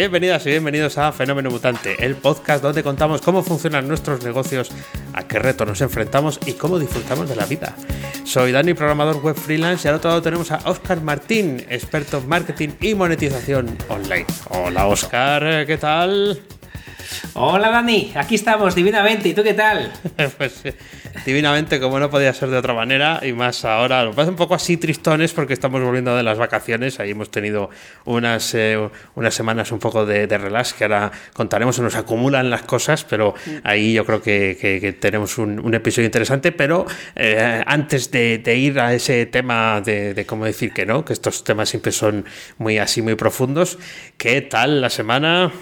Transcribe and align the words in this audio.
Bienvenidas 0.00 0.46
y 0.46 0.48
bienvenidos 0.48 0.96
a 0.96 1.12
Fenómeno 1.12 1.50
Mutante, 1.50 2.02
el 2.02 2.14
podcast 2.14 2.62
donde 2.62 2.82
contamos 2.82 3.20
cómo 3.20 3.42
funcionan 3.42 3.86
nuestros 3.86 4.24
negocios, 4.24 4.70
a 5.12 5.28
qué 5.28 5.38
retos 5.38 5.68
nos 5.68 5.82
enfrentamos 5.82 6.40
y 6.46 6.54
cómo 6.54 6.78
disfrutamos 6.78 7.28
de 7.28 7.36
la 7.36 7.44
vida. 7.44 7.76
Soy 8.24 8.50
Dani, 8.50 8.72
programador 8.72 9.22
web 9.22 9.36
freelance, 9.36 9.86
y 9.86 9.90
al 9.90 9.96
otro 9.96 10.08
lado 10.08 10.22
tenemos 10.22 10.52
a 10.52 10.62
Oscar 10.64 11.02
Martín, 11.02 11.66
experto 11.68 12.16
en 12.16 12.28
marketing 12.30 12.70
y 12.80 12.94
monetización 12.94 13.76
online. 13.90 14.24
Hola 14.48 14.86
Oscar, 14.86 15.66
¿qué 15.66 15.76
tal? 15.76 16.40
Hola 17.34 17.70
Dani, 17.70 18.12
aquí 18.14 18.34
estamos 18.34 18.74
divinamente. 18.74 19.28
¿Y 19.28 19.34
tú 19.34 19.42
qué 19.42 19.54
tal? 19.54 19.92
pues 20.38 20.62
divinamente, 21.24 21.80
como 21.80 21.98
no 21.98 22.10
podía 22.10 22.32
ser 22.32 22.50
de 22.50 22.56
otra 22.56 22.74
manera, 22.74 23.20
y 23.22 23.32
más 23.32 23.64
ahora. 23.64 24.04
Lo 24.04 24.12
pasa 24.12 24.30
un 24.30 24.36
poco 24.36 24.54
así 24.54 24.76
tristones 24.76 25.32
porque 25.32 25.52
estamos 25.52 25.82
volviendo 25.82 26.16
de 26.16 26.22
las 26.22 26.38
vacaciones. 26.38 27.00
Ahí 27.00 27.10
hemos 27.10 27.30
tenido 27.30 27.70
unas, 28.04 28.54
eh, 28.54 28.78
unas 29.14 29.34
semanas 29.34 29.72
un 29.72 29.78
poco 29.78 30.06
de, 30.06 30.26
relax 30.26 30.74
que 30.74 30.84
ahora 30.84 31.10
contaremos. 31.32 31.76
Se 31.76 31.82
nos 31.82 31.96
acumulan 31.96 32.50
las 32.50 32.62
cosas, 32.62 33.04
pero 33.04 33.34
ahí 33.64 33.94
yo 33.94 34.04
creo 34.04 34.22
que, 34.22 34.96
tenemos 35.00 35.38
un, 35.38 35.74
episodio 35.74 36.06
interesante. 36.06 36.52
Pero 36.52 36.86
eh, 37.14 37.62
antes 37.66 38.10
de, 38.10 38.56
ir 38.56 38.80
a 38.80 38.92
ese 38.92 39.26
tema 39.26 39.80
de, 39.80 40.14
de 40.14 40.26
cómo 40.26 40.44
decir 40.44 40.72
que 40.72 40.84
no, 40.84 41.04
que 41.04 41.12
estos 41.12 41.44
temas 41.44 41.68
siempre 41.68 41.92
son 41.92 42.24
muy 42.58 42.78
así, 42.78 43.02
muy 43.02 43.14
profundos, 43.14 43.78
¿qué 44.18 44.42
tal 44.42 44.80
la 44.80 44.90
semana? 44.90 45.52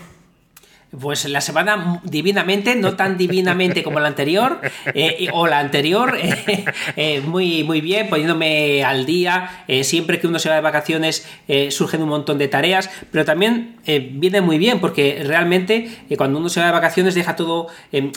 Pues 0.90 1.26
la 1.26 1.42
semana 1.42 2.00
divinamente, 2.02 2.74
no 2.74 2.96
tan 2.96 3.18
divinamente 3.18 3.82
como 3.82 4.00
la 4.00 4.08
anterior, 4.08 4.58
eh, 4.94 5.28
o 5.34 5.46
la 5.46 5.58
anterior, 5.58 6.16
eh, 6.22 6.64
eh, 6.96 7.20
muy, 7.20 7.62
muy 7.62 7.82
bien, 7.82 8.08
poniéndome 8.08 8.82
al 8.82 9.04
día. 9.04 9.64
siempre 9.82 10.18
que 10.18 10.26
uno 10.26 10.38
se 10.38 10.48
va 10.48 10.54
de 10.54 10.62
vacaciones 10.62 11.28
surgen 11.70 12.02
un 12.02 12.08
montón 12.08 12.38
de 12.38 12.48
tareas, 12.48 12.88
pero 13.10 13.24
también 13.26 13.76
viene 14.12 14.40
muy 14.40 14.58
bien 14.58 14.80
porque 14.80 15.22
realmente 15.26 15.90
cuando 16.16 16.38
uno 16.38 16.48
se 16.48 16.60
va 16.60 16.66
de 16.66 16.72
vacaciones 16.72 17.14
deja 17.14 17.36
todo, 17.36 17.68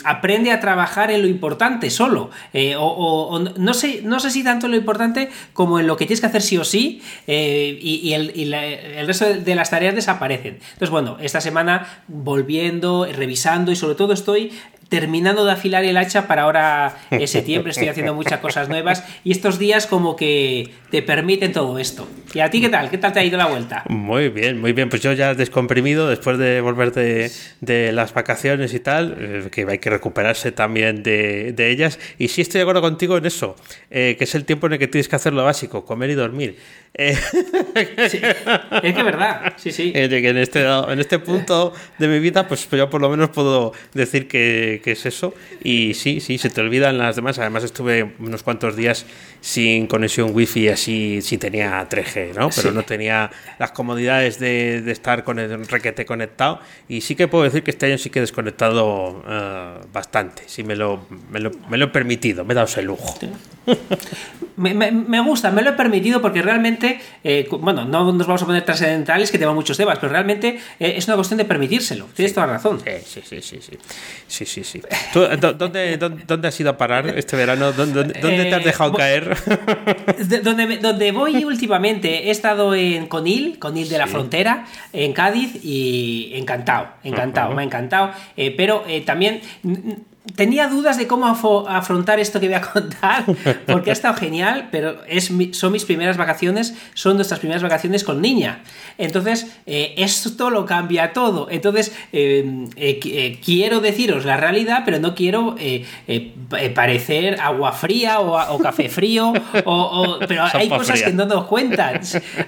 aprende 0.04 0.50
a 0.50 0.60
trabajar 0.60 1.10
en 1.10 1.20
lo 1.22 1.28
importante 1.28 1.90
solo. 1.90 2.30
O, 2.78 3.38
no, 3.56 3.74
sé, 3.74 4.00
no 4.02 4.18
sé 4.18 4.30
si 4.30 4.42
tanto 4.42 4.66
en 4.66 4.72
lo 4.72 4.78
importante 4.78 5.28
como 5.52 5.78
en 5.78 5.86
lo 5.86 5.96
que 5.96 6.06
tienes 6.06 6.20
que 6.20 6.26
hacer 6.26 6.42
sí 6.42 6.56
o 6.56 6.64
sí, 6.64 7.02
y, 7.26 8.12
el, 8.14 8.54
el, 8.54 9.06
resto 9.06 9.26
de 9.26 9.54
las 9.54 9.68
tareas 9.68 9.94
desaparecen. 9.94 10.58
Entonces, 10.72 10.90
bueno, 10.90 11.18
esta 11.20 11.40
semana 11.40 12.02
volví 12.08 12.61
revisando 13.12 13.72
y 13.72 13.76
sobre 13.76 13.94
todo 13.94 14.12
estoy 14.12 14.52
terminando 14.92 15.46
de 15.46 15.52
afilar 15.52 15.86
el 15.86 15.96
hacha 15.96 16.26
para 16.26 16.42
ahora 16.42 16.98
en 17.10 17.26
septiembre, 17.26 17.70
estoy 17.70 17.88
haciendo 17.88 18.12
muchas 18.12 18.40
cosas 18.40 18.68
nuevas 18.68 19.02
y 19.24 19.32
estos 19.32 19.58
días 19.58 19.86
como 19.86 20.16
que 20.16 20.70
te 20.90 21.00
permiten 21.00 21.50
todo 21.50 21.78
esto. 21.78 22.06
¿Y 22.34 22.40
a 22.40 22.50
ti 22.50 22.60
qué 22.60 22.68
tal? 22.68 22.90
¿Qué 22.90 22.98
tal 22.98 23.10
te 23.10 23.20
ha 23.20 23.24
ido 23.24 23.38
la 23.38 23.46
vuelta? 23.46 23.84
Muy 23.88 24.28
bien, 24.28 24.60
muy 24.60 24.74
bien. 24.74 24.90
Pues 24.90 25.00
yo 25.00 25.14
ya 25.14 25.34
descomprimido 25.34 26.10
después 26.10 26.36
de 26.36 26.60
volver 26.60 26.92
de, 26.92 27.92
las 27.92 28.12
vacaciones 28.12 28.74
y 28.74 28.80
tal, 28.80 29.16
eh, 29.18 29.48
que 29.50 29.66
hay 29.66 29.78
que 29.78 29.88
recuperarse 29.88 30.52
también 30.52 31.02
de, 31.02 31.54
ellas. 31.56 31.98
Y 32.18 32.28
sí 32.28 32.42
estoy 32.42 32.58
de 32.58 32.62
acuerdo 32.62 32.82
contigo 32.82 33.16
en 33.16 33.24
eso, 33.24 33.56
eh, 33.90 34.16
que 34.18 34.24
es 34.24 34.34
el 34.34 34.44
tiempo 34.44 34.66
en 34.66 34.74
el 34.74 34.78
que 34.78 34.88
tienes 34.88 35.08
que 35.08 35.16
hacer 35.16 35.32
lo 35.32 35.42
básico, 35.42 35.86
comer 35.86 36.10
y 36.10 36.14
dormir. 36.14 36.58
Eh, 36.94 37.16
es 38.02 38.12
que 38.12 38.88
es 38.88 38.94
verdad, 38.94 39.54
sí, 39.56 39.72
sí. 39.72 39.92
En 40.02 40.36
este, 40.36 40.62
en 40.62 41.00
este 41.00 41.18
punto 41.18 41.72
de 41.98 42.08
mi 42.08 42.18
vida, 42.18 42.46
pues 42.46 42.68
yo 42.70 42.90
por 42.90 43.00
lo 43.00 43.08
menos 43.08 43.30
puedo 43.30 43.72
decir 43.94 44.28
que, 44.28 44.81
que 44.82 44.92
es 44.92 45.06
eso. 45.06 45.34
Y 45.64 45.94
sí, 45.94 46.20
sí, 46.20 46.38
se 46.38 46.50
te 46.50 46.60
olvidan 46.60 46.98
las 46.98 47.16
demás. 47.16 47.38
Además 47.38 47.64
estuve 47.64 48.14
unos 48.18 48.42
cuantos 48.42 48.76
días 48.76 49.06
sin 49.40 49.86
conexión 49.86 50.34
wifi 50.34 50.68
así, 50.68 51.20
sí 51.22 51.38
tenía 51.38 51.88
3G, 51.88 52.34
¿no? 52.34 52.50
Pero 52.54 52.72
no 52.72 52.82
tenía 52.82 53.30
las 53.58 53.72
comodidades 53.72 54.38
de, 54.38 54.90
estar 54.90 55.24
con 55.24 55.38
el 55.38 55.66
requete 55.66 56.04
conectado. 56.04 56.60
Y 56.88 57.00
sí 57.00 57.14
que 57.14 57.28
puedo 57.28 57.44
decir 57.44 57.62
que 57.62 57.70
este 57.70 57.86
año 57.86 57.98
sí 57.98 58.10
que 58.10 58.18
he 58.18 58.22
desconectado 58.22 59.24
eh, 59.28 59.74
bastante. 59.92 60.42
Sí 60.46 60.62
me 60.62 60.76
lo, 60.76 61.06
me 61.30 61.40
lo, 61.40 61.50
me, 61.68 61.78
lo, 61.78 61.86
he 61.86 61.88
permitido, 61.88 62.44
me 62.44 62.52
he 62.52 62.54
dado 62.54 62.66
ese 62.66 62.82
lujo. 62.82 63.14
me, 64.56 65.20
gusta, 65.20 65.50
me 65.50 65.62
lo 65.62 65.70
he 65.70 65.72
permitido 65.74 66.20
porque 66.20 66.42
realmente, 66.42 67.00
eh, 67.24 67.48
bueno, 67.50 67.84
no 67.84 68.12
nos 68.12 68.26
vamos 68.26 68.42
a 68.42 68.46
poner 68.46 68.64
trascendentales 68.64 69.30
que 69.30 69.38
tengan 69.38 69.54
muchos 69.54 69.76
temas, 69.76 69.98
pero 69.98 70.12
realmente 70.12 70.58
eh, 70.78 70.94
es 70.96 71.06
una 71.06 71.16
cuestión 71.16 71.38
de 71.38 71.44
permitírselo. 71.44 72.06
Tienes 72.14 72.34
toda 72.34 72.46
razón. 72.46 72.80
Sí, 72.80 73.22
sí, 73.22 73.40
sí, 73.40 73.58
sí. 73.60 73.78
sí, 74.26 74.46
sí, 74.46 74.61
sí. 74.64 74.80
dónde, 75.14 75.96
dónde, 75.98 76.48
has 76.48 76.60
ido 76.60 76.70
a 76.70 76.76
parar 76.76 77.06
este 77.18 77.36
verano? 77.36 77.72
¿Dónde, 77.72 78.04
dónde 78.04 78.44
te 78.44 78.54
has 78.54 78.64
dejado 78.64 78.92
caer? 78.92 79.36
donde, 80.42 80.78
donde 80.78 81.12
voy 81.12 81.44
últimamente, 81.44 82.28
he 82.28 82.30
estado 82.30 82.74
en 82.74 83.06
Conil, 83.06 83.58
Conil 83.58 83.88
de 83.88 83.98
la 83.98 84.06
Frontera, 84.06 84.66
en 84.92 85.12
Cádiz 85.12 85.64
y 85.64 86.32
encantado, 86.34 86.88
encantado, 87.04 87.54
me 87.54 87.62
ha 87.62 87.64
encantado. 87.64 88.12
Eh, 88.36 88.54
pero 88.56 88.84
también 89.04 89.40
Tenía 90.36 90.68
dudas 90.68 90.98
de 90.98 91.08
cómo 91.08 91.26
afrontar 91.26 92.20
esto 92.20 92.38
que 92.38 92.46
voy 92.46 92.54
a 92.54 92.60
contar, 92.60 93.24
porque 93.66 93.90
ha 93.90 93.92
estado 93.92 94.14
genial, 94.14 94.68
pero 94.70 95.02
es 95.08 95.32
son 95.50 95.72
mis 95.72 95.84
primeras 95.84 96.16
vacaciones, 96.16 96.74
son 96.94 97.16
nuestras 97.16 97.40
primeras 97.40 97.60
vacaciones 97.60 98.04
con 98.04 98.20
niña. 98.20 98.62
Entonces, 98.98 99.48
eh, 99.66 99.94
esto 99.96 100.50
lo 100.50 100.64
cambia 100.64 101.12
todo. 101.12 101.48
Entonces, 101.50 101.92
em, 102.12 102.66
eh, 102.76 103.00
eh, 103.04 103.40
quiero 103.44 103.80
deciros 103.80 104.24
la 104.24 104.36
realidad, 104.36 104.82
pero 104.84 105.00
no 105.00 105.16
quiero 105.16 105.56
parecer 106.72 107.40
agua 107.40 107.72
fría 107.72 108.20
o, 108.20 108.58
café 108.60 108.88
frío, 108.88 109.32
o, 109.64 110.18
pero 110.28 110.44
hay 110.52 110.68
cosas 110.68 111.02
que 111.02 111.12
no 111.12 111.26
nos 111.26 111.46
cuentan. 111.46 112.00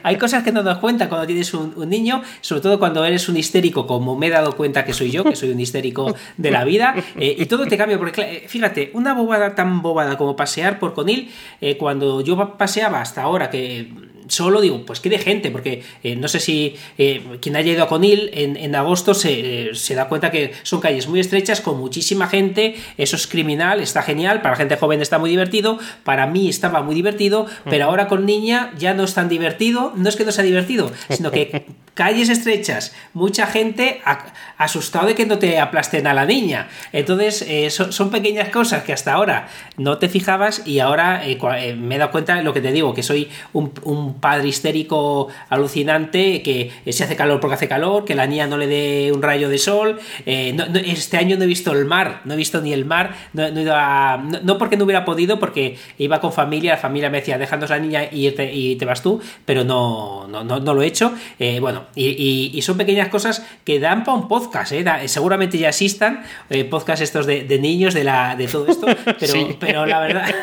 Hay 0.05 0.17
cosas 0.17 0.45
que 0.45 0.53
no 0.53 0.63
nos 0.63 0.79
cuentan 0.79 1.09
cuando 1.09 1.27
tienes 1.27 1.53
un, 1.55 1.73
un 1.75 1.89
niño, 1.89 2.23
sobre 2.41 2.63
todo 2.63 2.79
cuando 2.79 3.05
eres 3.05 3.29
un 3.29 3.37
histérico, 3.37 3.85
como 3.85 4.17
me 4.17 4.29
he 4.29 4.31
dado 4.31 4.53
cuenta 4.53 4.85
que 4.85 4.93
soy 4.93 5.11
yo, 5.11 5.25
que 5.25 5.35
soy 5.35 5.51
un 5.51 5.59
histérico 5.59 6.15
de 6.37 6.51
la 6.53 6.65
vida, 6.65 6.95
y 7.17 7.45
todo 7.47 7.64
te 7.67 7.77
cambia, 7.77 7.99
porque 7.99 8.21
eh, 8.21 8.45
fíjate, 8.49 8.91
una 8.95 9.15
bobada 9.15 9.55
tan 9.55 9.83
bobada 9.83 10.17
como 10.17 10.37
pasear 10.37 10.79
por 10.79 10.95
Conil, 10.95 11.31
eh, 11.61 11.77
cuando 11.77 12.21
yo 12.21 12.57
paseaba 12.57 13.01
hasta 13.01 13.23
ahora, 13.23 13.51
que 13.51 13.89
solo 14.29 14.61
digo, 14.61 14.85
pues 14.85 15.01
qué 15.01 15.11
de 15.11 15.19
gente, 15.19 15.51
porque 15.51 15.83
eh, 16.03 16.17
no 16.17 16.29
sé 16.29 16.41
si 16.41 16.77
quien 16.97 17.57
haya 17.57 17.73
ido 17.73 17.85
a 17.85 17.89
Conil 17.89 18.31
en, 18.33 18.75
agosto 18.75 19.15
se, 19.15 19.73
da 19.95 20.09
cuenta 20.09 20.31
que 20.31 20.53
son 20.63 20.81
calles 20.81 21.07
muy 21.09 21.21
estrechas 21.21 21.61
con 21.61 21.79
muchísima 21.79 22.27
gente, 22.27 22.77
eso 22.99 23.17
es 23.17 23.27
criminal, 23.27 23.81
está 23.81 24.03
genial, 24.03 24.41
para 24.41 24.51
la 24.53 24.57
gente 24.57 24.77
joven 24.77 25.01
está 25.01 25.19
muy 25.19 25.31
divertido, 25.31 25.79
para 26.05 26.27
mí 26.27 26.49
estaba 26.49 26.83
muy 26.83 26.95
divertido, 26.95 27.47
pero 27.69 27.85
ahora 27.87 28.09
con 28.09 28.27
niña 28.27 28.73
ya 28.79 28.95
no 28.95 29.05
es 29.05 29.15
tan 29.15 29.29
divertido, 29.29 29.93
no 29.97 30.09
es 30.09 30.17
que 30.17 30.25
no 30.25 30.33
sea 30.33 30.45
divertido, 30.45 30.91
sino 31.11 31.31
que 31.31 31.67
calles 31.95 32.29
estrechas, 32.29 32.95
mucha 33.13 33.47
gente 33.47 34.03
asustado 34.59 35.07
de 35.07 35.15
que 35.15 35.27
no 35.27 35.39
te 35.39 35.59
aplasten 35.61 36.07
a 36.07 36.15
la 36.15 36.27
niña. 36.27 36.69
Entonces, 36.93 37.43
eh, 37.47 37.71
son, 37.71 38.11
pequeñas 38.11 38.51
cosas 38.51 38.83
que 38.83 38.93
hasta 38.93 39.13
ahora 39.13 39.49
no 39.77 39.99
te 39.99 40.09
fijabas 40.09 40.67
y 40.67 40.81
ahora 40.81 41.27
eh, 41.27 41.39
eh, 41.59 41.75
me 41.75 41.95
he 41.95 41.99
dado 41.99 42.11
cuenta 42.11 42.37
de 42.37 42.43
lo 42.43 42.53
que 42.53 42.61
te 42.61 42.73
digo, 42.73 42.95
que 42.95 43.03
soy 43.03 43.31
un, 43.53 44.14
padre 44.21 44.49
histérico 44.49 45.29
alucinante, 45.49 46.43
que 46.43 46.71
se 46.93 47.05
hace 47.05 47.17
calor 47.17 47.41
porque 47.41 47.55
hace 47.55 47.69
calor, 47.69 48.05
que 48.05 48.15
la 48.15 48.27
niña 48.27 48.47
no 48.47 48.57
le 48.57 48.67
dé 48.67 49.13
un 49.13 49.23
rayo 49.23 49.49
de 49.49 49.59
sol. 49.59 49.99
este 50.27 51.17
año 51.17 51.37
no 51.37 51.45
he 51.45 51.47
visto 51.47 51.73
el 51.73 51.85
mar, 51.85 52.21
no 52.25 52.35
he 52.35 52.37
visto 52.37 52.61
ni 52.61 52.73
el 52.73 52.85
mar, 52.85 53.15
no, 53.33 54.59
porque 54.59 54.77
no 54.77 54.85
hubiera 54.85 55.05
podido, 55.05 55.39
porque 55.39 55.77
iba 55.99 56.21
con 56.21 56.33
familia, 56.33 56.73
la 56.73 56.79
familia 56.79 57.11
me 57.11 57.19
decía, 57.19 57.37
a 57.37 57.57
la 57.57 57.79
niña 57.79 58.03
y 58.11 58.31
te, 58.33 58.53
y 58.53 58.77
te 58.77 58.85
vas 58.85 59.03
tú, 59.03 59.21
pero 59.45 59.65
no, 59.65 60.27
no, 60.29 60.45
no, 60.45 60.75
lo 60.75 60.83
he 60.83 60.87
hecho. 60.87 61.13
bueno, 61.61 61.85
y, 61.95 62.61
son 62.63 62.79
pequeñas 62.79 63.09
cosas 63.09 63.45
que 63.65 63.79
dan 63.79 64.05
para 64.05 64.17
un 64.17 64.29
podcast, 64.29 64.73
¿eh? 64.73 64.85
seguramente 65.07 65.59
ya 65.59 65.69
existan 65.69 66.23
eh, 66.51 66.65
podcasts 66.65 67.03
estos 67.03 67.27
de, 67.27 67.59
niños, 67.59 67.95
de, 67.95 68.05
la, 68.05 68.37
de 68.37 68.47
todo 68.47 68.67
esto, 68.67 68.87
pero, 69.21 69.35
pero 69.61 69.87
la 69.87 70.01
verdad, 70.01 70.35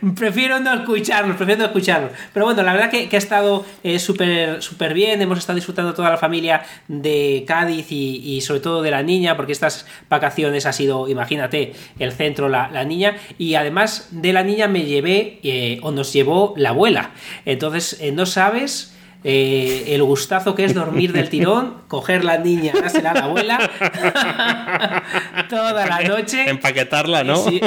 prefiero 0.16 0.58
no 0.60 0.74
escucharlos, 0.74 1.36
prefiero 1.36 1.60
no 1.60 1.66
escucharlos. 1.66 2.12
Pero 2.32 2.46
bueno, 2.46 2.62
la 2.62 2.72
verdad 2.72 2.90
que, 2.90 3.08
ha 3.12 3.18
estado 3.18 3.64
eh, 3.82 3.98
súper 3.98 4.62
súper 4.62 4.94
bien, 4.94 5.20
hemos 5.20 5.38
estado 5.38 5.56
disfrutando 5.56 5.94
toda 5.94 6.10
la 6.10 6.16
familia 6.16 6.62
de 6.88 7.44
Cádiz 7.46 7.86
y, 7.90 8.40
sobre 8.40 8.60
todo 8.60 8.82
de 8.82 8.90
la 8.90 9.02
niña, 9.02 9.36
porque 9.36 9.52
estas 9.52 9.86
vacaciones 10.08 10.66
ha 10.66 10.72
sido, 10.72 11.08
imagínate, 11.08 11.74
el 11.98 12.12
centro, 12.12 12.48
la, 12.48 12.70
la 12.70 12.84
niña, 12.84 13.16
y 13.38 13.54
además 13.54 14.08
de 14.10 14.32
la 14.32 14.42
niña 14.42 14.68
me 14.68 14.84
llevé, 14.84 15.78
o 15.82 15.90
nos 15.90 16.12
llevó 16.12 16.54
la 16.56 16.70
abuela. 16.70 17.10
Entonces, 17.44 18.00
no 18.12 18.26
sabes 18.26 18.94
eh, 19.22 19.84
el 19.88 20.02
gustazo 20.02 20.54
que 20.54 20.64
es 20.64 20.74
dormir 20.74 21.12
del 21.12 21.28
tirón, 21.28 21.74
coger 21.88 22.24
la 22.24 22.38
niña, 22.38 22.72
dársela 22.74 23.10
a 23.10 23.14
la 23.14 23.24
abuela 23.24 23.70
toda 25.50 25.86
la 25.86 26.00
noche. 26.00 26.48
Empaquetarla, 26.48 27.22
¿no? 27.22 27.36
Sí, 27.36 27.60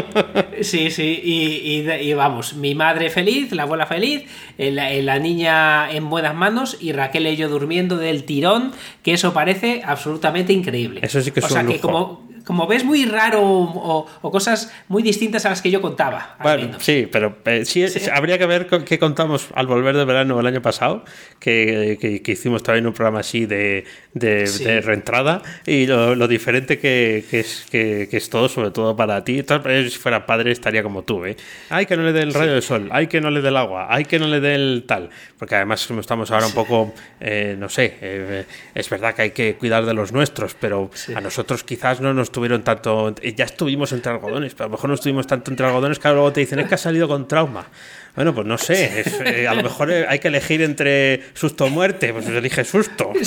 sí, 0.61 0.89
sí. 0.89 1.21
Y, 1.23 2.13
vamos, 2.13 2.55
mi 2.55 2.73
madre 2.73 3.09
feliz, 3.09 3.51
la 3.51 3.63
abuela 3.63 3.85
feliz, 3.85 4.23
eh, 4.57 4.71
la, 4.71 4.91
la, 4.93 5.19
niña 5.19 5.91
en 5.91 6.09
buenas 6.09 6.33
manos 6.33 6.77
y 6.79 6.91
Raquel 6.91 7.27
y 7.27 7.35
yo 7.35 7.49
durmiendo 7.49 7.97
del 7.97 8.23
tirón, 8.23 8.71
que 9.03 9.13
eso 9.13 9.33
parece 9.33 9.83
absolutamente 9.85 10.53
increíble. 10.53 11.01
Eso 11.03 11.21
sí 11.21 11.31
que 11.31 11.39
es 11.39 11.45
o 11.45 11.49
sea, 11.49 11.65
que 11.65 11.79
como 11.79 12.32
como 12.45 12.67
ves, 12.67 12.83
muy 12.83 13.05
raro 13.05 13.41
o, 13.43 14.31
cosas 14.31 14.71
muy 14.87 15.03
distintas 15.03 15.45
a 15.45 15.49
las 15.49 15.61
que 15.61 15.71
yo 15.71 15.81
contaba. 15.81 16.37
Bueno, 16.41 16.77
sí, 16.79 17.07
pero 17.11 17.37
eh, 17.45 17.65
sí, 17.65 17.85
habría 18.11 18.37
que 18.37 18.45
ver 18.45 18.67
qué 18.67 18.99
contamos 18.99 19.47
al 19.53 19.67
volver 19.67 19.95
de 19.95 20.05
verano 20.05 20.39
el 20.39 20.47
año 20.47 20.61
pasado, 20.61 21.05
que, 21.39 22.21
hicimos 22.25 22.63
también 22.63 22.87
un 22.87 22.93
programa 22.93 23.19
así 23.19 23.45
de, 23.45 23.85
de, 24.13 24.81
reentrada 24.81 25.41
y 25.65 25.85
lo, 25.85 26.27
diferente 26.27 26.79
que, 26.79 27.23
es, 27.31 27.65
que, 27.69 28.09
es 28.11 28.29
todo, 28.29 28.49
sobre 28.49 28.71
todo 28.71 28.95
para 28.95 29.23
ti. 29.23 29.43
Si 29.43 29.97
fuera 29.97 30.25
padre 30.25 30.51
estaría 30.51 30.83
como 30.83 31.03
tú, 31.03 31.25
¿eh? 31.25 31.37
Hay 31.69 31.85
que 31.85 31.95
no 31.95 32.03
le 32.03 32.13
dé 32.13 32.21
el 32.21 32.33
rayo 32.33 32.53
del 32.53 32.63
sol, 32.63 32.89
hay 32.91 33.07
que 33.07 33.21
no 33.21 33.29
le 33.29 33.41
dé 33.41 33.49
el 33.49 33.57
agua, 33.57 33.87
hay 33.89 34.05
que 34.05 34.19
no 34.19 34.27
le 34.27 34.39
dé 34.39 34.55
el 34.55 34.83
tal. 34.87 35.09
Porque 35.37 35.55
además 35.55 35.89
estamos 35.89 36.31
ahora 36.31 36.47
un 36.47 36.53
poco, 36.53 36.93
eh, 37.19 37.55
no 37.57 37.69
sé, 37.69 37.97
eh, 38.01 38.45
es 38.73 38.89
verdad 38.89 39.13
que 39.13 39.21
hay 39.23 39.31
que 39.31 39.55
cuidar 39.55 39.85
de 39.85 39.93
los 39.93 40.11
nuestros, 40.11 40.55
pero 40.59 40.89
a 41.15 41.21
nosotros 41.21 41.63
quizás 41.63 42.01
no 42.01 42.13
nos 42.13 42.32
tuvieron 42.33 42.63
tanto. 42.63 43.15
Ya 43.15 43.45
estuvimos 43.45 43.93
entre 43.93 44.11
algodones, 44.11 44.53
pero 44.53 44.65
a 44.65 44.67
lo 44.67 44.71
mejor 44.73 44.89
no 44.89 44.95
estuvimos 44.95 45.25
tanto 45.25 45.49
entre 45.49 45.65
algodones 45.65 45.99
que 45.99 46.09
luego 46.09 46.33
te 46.33 46.41
dicen 46.41 46.59
es 46.59 46.67
que 46.67 46.75
ha 46.75 46.77
salido 46.77 47.07
con 47.07 47.29
trauma. 47.29 47.67
Bueno, 48.15 48.35
pues 48.35 48.45
no 48.45 48.59
sé, 48.59 49.03
eh, 49.25 49.47
a 49.47 49.55
lo 49.55 49.63
mejor 49.63 49.91
eh, 49.91 50.05
hay 50.07 50.19
que 50.19 50.27
elegir 50.27 50.61
entre 50.61 51.23
susto 51.33 51.65
o 51.65 51.69
muerte, 51.69 52.13
pues 52.13 52.27
elige 52.27 52.63
susto. 52.63 53.11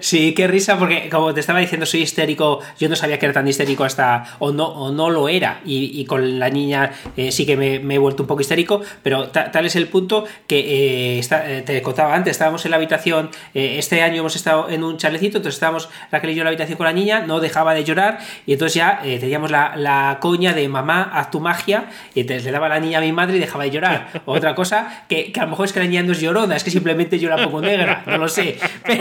Sí, 0.00 0.34
qué 0.34 0.46
risa, 0.46 0.78
porque 0.78 1.08
como 1.10 1.34
te 1.34 1.40
estaba 1.40 1.58
diciendo, 1.58 1.84
soy 1.84 2.02
histérico, 2.02 2.60
yo 2.78 2.88
no 2.88 2.96
sabía 2.96 3.18
que 3.18 3.26
era 3.26 3.32
tan 3.32 3.46
histérico 3.46 3.84
hasta, 3.84 4.36
o 4.38 4.52
no, 4.52 4.66
o 4.66 4.90
no 4.90 5.10
lo 5.10 5.28
era, 5.28 5.60
y, 5.64 6.04
con 6.06 6.38
la 6.38 6.48
niña 6.48 6.92
eh, 7.16 7.30
sí 7.30 7.44
que 7.44 7.56
me, 7.56 7.76
he 7.76 7.98
vuelto 7.98 8.22
un 8.22 8.26
poco 8.26 8.40
histérico, 8.40 8.80
pero 9.02 9.28
tal 9.28 9.66
es 9.66 9.76
el 9.76 9.88
punto 9.88 10.24
que 10.46 11.20
te 11.66 11.82
contaba 11.82 12.14
antes, 12.14 12.32
estábamos 12.32 12.64
en 12.64 12.70
la 12.70 12.76
habitación, 12.78 13.30
este 13.52 14.02
año 14.02 14.20
hemos 14.20 14.36
estado 14.36 14.70
en 14.70 14.82
un 14.84 14.96
chalecito, 14.96 15.38
entonces 15.38 15.56
estábamos 15.56 15.88
Raquel 16.10 16.30
y 16.30 16.34
yo 16.34 16.40
en 16.40 16.44
la 16.44 16.50
habitación 16.50 16.76
con 16.78 16.86
la 16.86 16.92
niña, 16.92 17.20
no 17.20 17.40
dejaba 17.40 17.74
de 17.74 17.84
llorar, 17.84 18.18
y 18.46 18.54
entonces 18.54 18.74
ya 18.74 19.00
teníamos 19.02 19.50
la, 19.50 19.74
la, 19.76 20.18
coña 20.20 20.52
de 20.54 20.68
mamá, 20.68 21.10
haz 21.12 21.30
tu 21.30 21.40
magia, 21.40 21.86
y 22.14 22.20
entonces 22.20 22.44
le 22.44 22.52
daba 22.52 22.66
a 22.66 22.70
la 22.70 22.80
niña 22.80 22.98
a 22.98 23.02
mi 23.02 23.12
madre 23.12 23.36
y 23.36 23.40
dejaba 23.40 23.64
de 23.64 23.70
llorar 23.70 23.89
otra 24.24 24.54
cosa, 24.54 25.04
que, 25.08 25.32
a 25.38 25.44
lo 25.44 25.50
mejor 25.50 25.66
es 25.66 25.72
que 25.72 25.80
la 25.80 25.86
niña 25.86 26.02
no 26.02 26.12
es 26.12 26.20
llorona, 26.20 26.56
es 26.56 26.64
que 26.64 26.70
simplemente 26.70 27.18
la 27.30 27.44
pongo 27.44 27.60
negra, 27.60 28.02
no 28.06 28.18
lo 28.18 28.28
sé. 28.28 28.58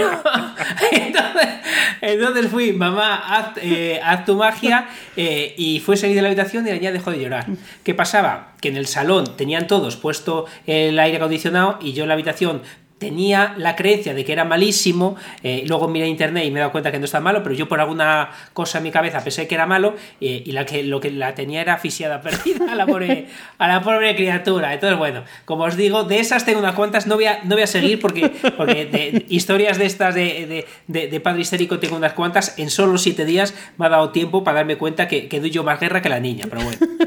Entonces, 2.02 2.48
fui, 2.50 2.74
mamá, 2.74 3.16
haz, 3.16 3.58
eh, 3.62 4.00
tu 4.26 4.36
magia, 4.36 4.88
eh, 5.16 5.54
y 5.58 5.80
fue 5.80 5.98
salir 5.98 6.16
de 6.16 6.22
la 6.22 6.30
habitación 6.30 6.66
y 6.66 6.70
la 6.70 6.76
niña 6.76 6.92
dejó 6.92 7.12
de 7.12 7.20
llorar. 7.20 7.46
¿Qué 7.84 7.94
pasaba? 7.94 8.54
Que 8.62 8.70
en 8.70 8.78
el 8.78 8.88
salón 8.88 9.36
tenían 9.36 9.68
todos 9.68 9.96
puesto 9.96 10.46
el 10.66 10.98
aire 11.00 11.18
acondicionado 11.18 11.80
y 11.82 11.94
yo 11.94 12.04
en 12.04 12.10
la 12.10 12.14
habitación 12.14 12.62
tenía 13.00 13.56
la 13.58 13.76
creencia 13.76 14.14
de 14.14 14.26
que 14.26 14.34
era 14.34 14.44
malísimo, 14.44 15.16
eh, 15.42 15.64
luego 15.66 15.88
miré 15.88 16.08
internet 16.08 16.46
y 16.46 16.52
me 16.52 16.60
he 16.60 16.62
dado 16.62 16.72
cuenta 16.72 16.92
que 16.92 17.00
no 17.00 17.06
está 17.06 17.20
malo, 17.20 17.42
pero 17.42 17.56
yo 17.56 17.68
por 17.68 17.80
alguna 17.80 18.30
cosa 18.54 18.78
en 18.78 18.84
mi 18.84 18.92
cabeza 18.92 19.24
pensé 19.24 19.48
que 19.48 19.56
era 19.56 19.66
malo 19.66 19.96
eh, 20.22 20.44
y 20.46 20.52
la 20.52 20.66
que, 20.66 20.84
lo 20.84 21.00
que 21.00 21.10
la 21.10 21.34
tenía 21.34 21.62
era 21.62 21.74
asfixiada 21.76 22.22
perdida 22.22 22.72
a 22.72 22.76
la, 22.76 22.86
pobre, 22.86 23.28
a 23.58 23.68
la 23.68 23.82
pobre 23.82 24.16
criatura. 24.16 24.74
Entonces, 24.74 24.98
bueno, 24.98 25.24
como 25.46 25.64
os 25.64 25.76
digo, 25.76 26.04
de 26.04 26.20
esas 26.20 26.46
tengo 26.46 26.60
unas 26.60 26.76
cuantas, 26.76 27.08
no 27.08 27.16
voy 27.16 27.26
a, 27.26 27.42
no 27.46 27.56
voy 27.56 27.64
a 27.64 27.68
seguir 27.68 28.00
porque, 28.00 28.32
porque 28.58 28.86
de, 28.86 29.26
historias 29.30 29.78
de 29.78 29.86
estas 29.86 30.14
de, 30.14 30.66
de, 30.88 31.20
padre 31.20 31.42
histérico 31.42 31.80
tengo 31.80 31.96
unas 31.96 32.14
cuantas, 32.14 32.58
en 32.58 32.70
solo 32.70 32.98
siete 32.98 33.26
días 33.26 33.54
me 33.78 33.86
ha 33.86 33.90
dado 33.90 34.10
tiempo 34.12 34.44
para 34.44 34.58
darme 34.58 34.78
cuenta 34.78 35.08
que, 35.08 35.28
que 35.28 35.40
doy 35.40 35.50
yo 35.50 35.64
más 35.64 35.80
guerra 35.80 36.02
que 36.02 36.10
la 36.10 36.20
niña, 36.20 36.46
pero 36.50 36.64
bueno. 36.64 36.80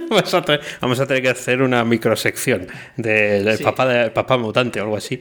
Vamos 0.80 1.00
a 1.00 1.06
tener, 1.06 1.22
que 1.22 1.28
hacer 1.28 1.62
una 1.62 1.84
microsección 1.84 2.66
del 2.96 3.58
papá, 3.58 3.86
de, 3.86 4.10
papá 4.10 4.36
mutante 4.36 4.80
o 4.80 4.84
algo 4.84 4.96
así. 4.96 5.20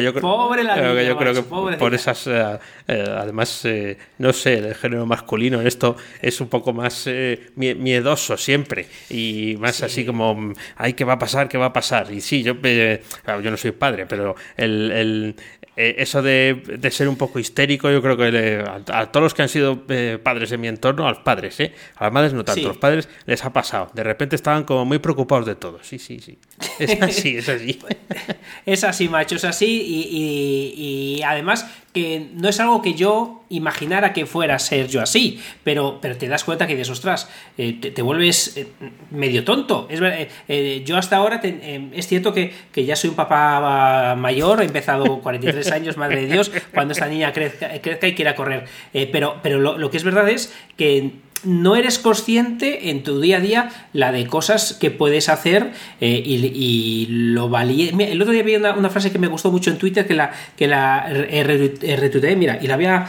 Yo, 0.00 0.14
pobre 0.14 0.64
la 0.64 1.02
yo 1.02 1.16
creo 1.16 1.34
que 1.34 1.42
por 1.42 1.94
esas, 1.94 2.26
eh, 2.26 2.58
eh, 2.88 3.04
además, 3.08 3.64
eh, 3.64 3.96
no 4.18 4.32
sé, 4.32 4.58
el 4.58 4.74
género 4.74 5.06
masculino 5.06 5.60
en 5.60 5.66
esto 5.66 5.96
es 6.20 6.40
un 6.40 6.48
poco 6.48 6.72
más 6.72 7.08
miedoso 7.56 8.36
siempre 8.36 8.86
y 9.10 9.56
más 9.58 9.82
así 9.82 10.04
como, 10.04 10.52
ay, 10.76 10.94
¿qué 10.94 11.04
va 11.04 11.14
a 11.14 11.18
pasar? 11.18 11.48
¿Qué 11.48 11.58
va 11.58 11.66
a 11.66 11.72
pasar? 11.72 12.12
Y 12.12 12.20
sí, 12.20 12.42
yo, 12.42 12.54
yo 12.54 13.50
no 13.50 13.56
soy 13.56 13.72
padre, 13.72 14.06
pero 14.06 14.36
el, 14.56 15.34
eso 15.74 16.20
de, 16.20 16.62
de, 16.78 16.90
ser 16.90 17.08
un 17.08 17.16
poco 17.16 17.38
histérico, 17.38 17.90
yo 17.90 18.02
creo 18.02 18.16
que 18.16 18.62
a, 18.92 19.06
todos 19.06 19.24
los 19.24 19.34
que 19.34 19.42
han 19.42 19.48
sido 19.48 19.82
padres 20.22 20.50
de 20.50 20.58
mi 20.58 20.68
entorno, 20.68 21.06
a 21.06 21.10
los 21.10 21.20
padres, 21.20 21.58
¿eh? 21.60 21.72
a 21.96 22.04
las 22.04 22.12
madres 22.12 22.34
no 22.34 22.44
tanto, 22.44 22.66
a 22.66 22.68
los 22.68 22.76
padres 22.76 23.08
les 23.24 23.42
ha 23.44 23.52
pasado. 23.54 23.90
De 23.94 24.02
repente 24.02 24.36
estaban 24.36 24.64
como 24.64 24.84
muy 24.84 24.98
preocupados 24.98 25.46
de 25.46 25.54
todo. 25.54 25.78
Sí, 25.82 25.98
sí, 25.98 26.20
sí. 26.20 26.38
Es 26.78 27.00
así, 27.00 27.38
es 27.38 27.48
así. 27.48 27.80
es 28.66 28.84
así, 28.84 29.08
macho, 29.08 29.36
es 29.36 29.44
así. 29.44 29.66
Y, 29.66 31.22
además 31.22 31.66
que 31.92 32.30
no 32.34 32.48
es 32.48 32.58
algo 32.58 32.80
que 32.80 32.94
yo 32.94 33.42
imaginara 33.50 34.14
que 34.14 34.24
fuera 34.24 34.54
a 34.54 34.58
ser 34.58 34.88
yo 34.88 35.02
así, 35.02 35.40
pero, 35.62 35.98
pero 36.00 36.16
te 36.16 36.26
das 36.26 36.42
cuenta 36.42 36.66
que 36.66 36.74
dices, 36.74 36.88
ostras, 36.88 37.28
eh, 37.58 37.74
te, 37.74 38.02
vuelves 38.02 38.56
eh, 38.56 38.68
medio 39.10 39.44
tonto. 39.44 39.86
Es, 39.90 40.00
eh, 40.48 40.82
yo 40.86 40.96
hasta 40.96 41.16
ahora 41.16 41.40
es 41.42 42.06
cierto 42.06 42.32
que, 42.32 42.52
ya 42.74 42.96
soy 42.96 43.10
un 43.10 43.16
papá 43.16 44.14
mayor, 44.16 44.62
he 44.62 44.64
empezado 44.64 45.20
43 45.22 45.70
años, 45.72 45.96
madre 45.98 46.22
de 46.22 46.32
Dios, 46.32 46.50
cuando 46.72 46.92
esta 46.92 47.06
niña 47.06 47.32
crezca, 47.32 47.76
y 47.76 48.14
quiera 48.14 48.34
correr. 48.34 48.64
pero 49.12 49.40
pero 49.42 49.60
lo, 49.60 49.76
lo 49.76 49.90
que 49.90 49.98
es 49.98 50.04
verdad 50.04 50.28
es 50.30 50.54
que 50.76 51.12
no 51.44 51.76
eres 51.76 51.98
consciente 51.98 52.90
en 52.90 53.02
tu 53.02 53.20
día 53.20 53.38
a 53.38 53.40
día 53.40 53.70
la 53.92 54.12
de 54.12 54.26
cosas 54.26 54.74
que 54.74 54.90
puedes 54.90 55.28
hacer 55.28 55.72
eh, 56.00 56.22
y, 56.24 57.06
lo 57.08 57.48
valía. 57.48 57.92
El 57.98 58.20
otro 58.20 58.32
día 58.32 58.42
vi 58.42 58.56
una, 58.56 58.90
frase 58.90 59.10
que 59.10 59.18
me 59.18 59.26
gustó 59.26 59.50
mucho 59.50 59.70
en 59.70 59.78
Twitter 59.78 60.06
que 60.06 60.14
la, 60.14 60.32
que 60.56 60.66
la 60.66 61.06
retuiteé, 61.08 62.36
mira, 62.36 62.58
y 62.60 62.66
la 62.66 62.74
había. 62.74 63.06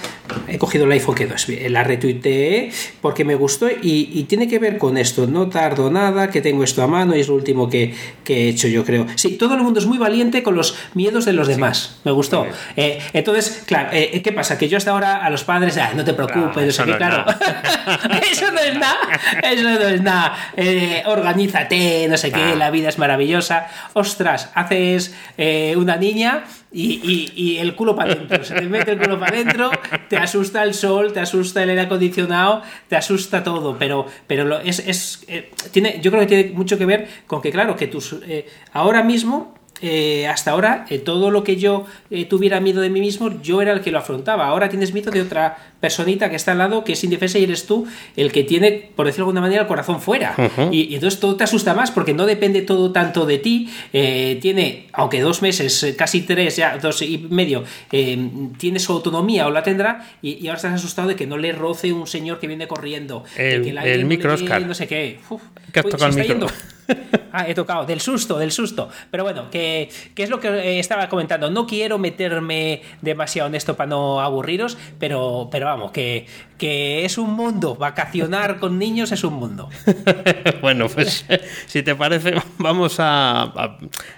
He 0.48 0.58
cogido 0.58 0.86
el 0.86 0.92
iPhone 0.92 1.16
que 1.16 1.70
la 1.70 1.84
retuiteé 1.84 2.72
porque 3.02 3.26
me 3.26 3.36
gustó 3.36 3.68
y, 3.70 4.24
tiene 4.24 4.48
que 4.48 4.60
ver 4.60 4.78
con 4.78 4.98
esto. 4.98 5.28
No 5.28 5.48
tardo 5.48 5.90
nada, 5.92 6.30
que 6.30 6.42
tengo 6.42 6.64
esto 6.64 6.82
a 6.82 6.88
mano 6.88 7.16
y 7.16 7.20
es 7.20 7.28
lo 7.28 7.36
último 7.36 7.70
que, 7.70 7.94
he 8.28 8.50
hecho, 8.50 8.68
yo 8.68 8.84
creo. 8.84 9.06
Sí, 9.16 9.38
todo 9.38 9.56
el 9.56 9.62
mundo 9.62 9.80
es 9.80 9.86
muy 9.86 9.98
valiente 9.98 10.44
con 10.44 10.56
los 10.56 10.76
miedos 10.94 11.26
de 11.26 11.34
los 11.34 11.48
demás. 11.48 12.00
Me 12.04 12.12
gustó. 12.12 12.46
Eh, 12.76 13.00
entonces, 13.14 13.64
claro, 13.66 13.90
eh, 13.94 14.22
¿qué 14.24 14.32
pasa? 14.32 14.58
Que 14.58 14.68
yo 14.70 14.78
hasta 14.78 14.92
ahora 14.92 15.24
a 15.24 15.30
los 15.30 15.44
padres, 15.44 15.78
no 15.96 16.04
te 16.04 16.14
preocupes, 16.14 16.78
claro. 16.98 17.26
eso 18.32 18.52
no 18.52 18.60
es 18.60 18.78
nada, 18.78 19.20
eso 19.44 19.64
no 19.64 19.88
es 19.88 20.02
nada. 20.02 20.52
Eh, 20.56 21.04
organízate, 21.06 22.08
no 22.08 22.18
sé 22.18 22.32
qué, 22.32 22.54
ah. 22.54 22.56
la 22.56 22.72
vida 22.72 22.90
es 22.90 22.98
maravillosa. 22.98 23.68
Ostras, 23.94 24.52
haces 24.54 25.16
eh, 25.38 25.76
una 25.78 25.98
niña 25.98 26.44
y, 26.72 27.58
el 27.60 27.76
culo 27.76 27.96
para 27.96 28.14
adentro. 28.14 28.44
Se 28.44 28.56
te 28.56 28.62
mete 28.62 28.92
el 28.92 29.00
culo 29.00 29.20
para 29.20 29.36
adentro, 29.36 29.72
te 30.10 30.18
asusta 30.18 30.64
el 30.64 30.74
sol, 30.74 31.14
te 31.14 31.20
asusta 31.20 31.64
el 31.64 31.70
aire 31.70 31.82
acondicionado, 31.84 32.62
te 32.88 32.96
asusta 32.96 33.44
todo. 33.44 33.78
Pero, 33.78 34.06
pero 34.28 34.60
es, 34.60 34.80
es 34.80 35.24
eh, 35.28 35.52
tiene, 35.72 36.00
yo 36.02 36.12
creo 36.12 36.22
que 36.22 36.28
tiene 36.28 36.52
mucho 36.52 36.78
que 36.78 36.86
ver 36.86 37.08
con 37.28 37.42
que, 37.42 37.52
claro, 37.52 37.76
que 37.76 37.88
tus, 37.88 38.16
ahora 38.74 39.04
mismo 39.04 39.56
eh, 39.86 40.28
hasta 40.28 40.52
ahora 40.52 40.86
eh, 40.90 40.98
todo 40.98 41.30
lo 41.30 41.44
que 41.44 41.58
yo 41.58 41.86
eh, 42.10 42.24
tuviera 42.24 42.62
miedo 42.62 42.80
de 42.80 42.90
mí 42.90 43.02
mismo, 43.02 43.42
yo 43.42 43.62
era 43.62 43.74
el 43.74 43.82
que 43.82 43.92
lo 43.92 44.00
afrontaba. 44.00 44.48
Ahora 44.48 44.70
tienes 44.70 44.94
miedo 44.94 45.12
de 45.12 45.22
otra 45.22 45.58
personita 45.82 46.30
que 46.30 46.38
está 46.38 46.54
al 46.54 46.60
lado, 46.60 46.86
que 46.86 46.94
es 46.94 47.04
indefensa 47.04 47.38
y 47.38 47.44
eres 47.44 47.66
tú 47.66 47.86
el 48.16 48.32
que 48.32 48.46
tiene, 48.46 48.92
por 48.96 49.06
decirlo 49.06 49.26
de 49.26 49.30
alguna 49.32 49.42
manera, 49.42 49.64
el 49.64 49.68
corazón 49.68 50.00
fuera. 50.00 50.36
y, 50.72 50.96
entonces 50.96 51.20
todo 51.20 51.36
te 51.36 51.44
asusta 51.44 51.74
más 51.74 51.92
porque 51.92 52.14
no 52.14 52.26
depende 52.26 52.62
todo 52.62 52.94
tanto 52.94 53.26
de 53.26 53.40
ti. 53.40 53.70
tiene, 53.92 54.88
aunque 54.94 55.20
dos 55.20 55.42
meses, 55.42 55.94
casi 55.98 56.22
tres, 56.22 56.56
ya 56.56 56.78
dos 56.78 57.02
y 57.02 57.18
medio, 57.18 57.66
tiene 57.90 58.80
su 58.80 58.94
autonomía 58.94 59.48
o 59.48 59.52
la 59.52 59.64
tendrá 59.64 60.08
y, 60.22 60.48
ahora 60.48 60.56
estás 60.56 60.76
asustado 60.76 61.10
de 61.10 61.18
que 61.18 61.28
no 61.28 61.38
le 61.38 61.52
roce 61.52 61.92
un 61.92 62.08
señor 62.08 62.40
que 62.40 62.48
viene 62.48 62.70
corriendo. 62.70 63.26
El, 63.36 63.64
que 63.64 63.94
el 63.94 64.06
micro, 64.06 64.38
No 64.38 64.74
sé 64.74 64.88
qué. 64.88 65.20
¿Qué 65.74 65.80
has 65.82 65.86
tocado 65.86 66.10
el 66.10 66.16
micro? 66.16 66.48
Ah, 67.36 67.50
he 67.50 67.56
tocado, 67.56 67.84
del 67.84 68.00
susto, 68.00 68.38
del 68.38 68.52
susto. 68.52 68.90
Pero 69.10 69.24
bueno, 69.24 69.50
que, 69.50 69.90
es 70.16 70.30
lo 70.30 70.40
que 70.40 70.50
eh, 70.50 70.80
estaba 70.80 71.10
comentando. 71.10 71.50
No 71.50 71.66
quiero 71.66 71.98
meterme 71.98 72.84
demasiado 73.02 73.50
en 73.50 73.56
esto 73.56 73.76
para 73.76 73.90
no 73.90 74.22
aburriros, 74.22 74.78
pero, 75.00 75.50
pero 75.52 75.66
vamos, 75.66 75.92
que, 75.92 76.28
que 76.60 77.06
es 77.06 77.18
un 77.18 77.34
mundo. 77.34 77.74
Vacacionar 77.74 78.60
con 78.60 78.78
niños 78.78 79.12
es 79.12 79.24
un 79.24 79.34
mundo. 79.34 79.68
bueno, 80.62 80.88
pues 80.90 81.26
si 81.66 81.82
te 81.82 81.96
parece, 81.96 82.36
vamos 82.60 82.98
a, 83.00 83.52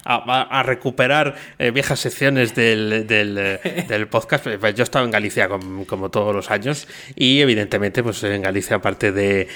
a, 0.04 0.64
recuperar 0.64 1.36
eh, 1.58 1.72
viejas 1.72 2.02
secciones 2.02 2.54
del, 2.54 3.08
del, 3.08 4.08
podcast. 4.10 4.46
Pues 4.60 4.76
yo 4.76 4.82
he 4.82 4.84
estado 4.84 5.06
en 5.06 5.12
Galicia 5.12 5.48
como, 5.48 5.88
como, 5.88 6.10
todos 6.10 6.36
los 6.36 6.52
años 6.52 6.86
y 7.16 7.40
evidentemente 7.40 8.04
pues 8.04 8.22
en 8.24 8.42
Galicia 8.42 8.76
aparte 8.76 9.14
de 9.14 9.48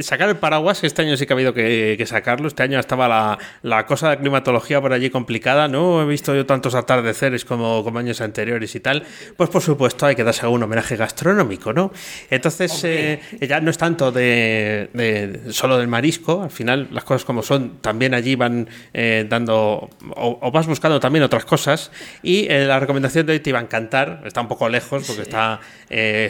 sacar 0.00 0.28
el 0.28 0.36
paraguas, 0.36 0.80
que 0.80 0.86
este 0.86 1.02
año 1.02 1.16
sí 1.16 1.26
que 1.26 1.34
ha 1.34 1.36
habido 1.36 1.52
que, 1.52 2.02
sacarlo. 2.06 2.48
Este 2.48 2.62
año 2.62 2.78
estaba 2.78 3.08
la, 3.08 3.38
la, 3.62 3.86
cosa 3.86 4.10
de 4.10 4.18
climatología 4.18 4.80
por 4.80 4.92
allí 4.92 5.10
complicada, 5.10 5.68
¿no? 5.68 6.02
He 6.02 6.06
visto 6.06 6.34
yo 6.34 6.46
tantos 6.46 6.74
atardeceres 6.74 7.44
como, 7.44 7.84
como 7.84 7.98
años 7.98 8.20
anteriores 8.20 8.74
y 8.74 8.80
tal. 8.80 9.04
Pues 9.36 9.50
por 9.50 9.60
supuesto 9.60 10.06
hay 10.06 10.16
que 10.16 10.24
darse 10.24 10.42
algún 10.42 10.62
homenaje 10.62 10.96
gastronómico, 10.96 11.72
¿no? 11.72 11.92
Entonces 12.30 12.82
eh, 12.84 13.20
ya 13.40 13.60
no 13.60 13.70
es 13.70 13.76
tanto 13.76 14.12
de, 14.12 14.88
de, 14.94 15.52
solo 15.52 15.76
del 15.76 15.88
marisco, 15.88 16.42
al 16.42 16.50
final 16.50 16.88
las 16.90 17.04
cosas 17.04 17.24
como 17.24 17.42
son, 17.42 17.78
también 17.80 18.14
allí 18.14 18.34
van 18.34 18.68
eh, 18.94 19.26
dando 19.28 19.90
o, 20.16 20.50
vas 20.50 20.66
buscando 20.66 21.00
también 21.00 21.22
otras 21.22 21.44
cosas 21.44 21.90
y 22.22 22.46
eh, 22.48 22.64
la 22.66 22.80
recomendación 22.80 23.26
de 23.26 23.34
hoy 23.34 23.40
te 23.40 23.50
iba 23.50 23.58
a 23.58 23.62
encantar, 23.62 24.22
está 24.24 24.40
un 24.40 24.48
poco 24.48 24.68
lejos 24.68 25.04
porque 25.06 25.22
está 25.22 25.60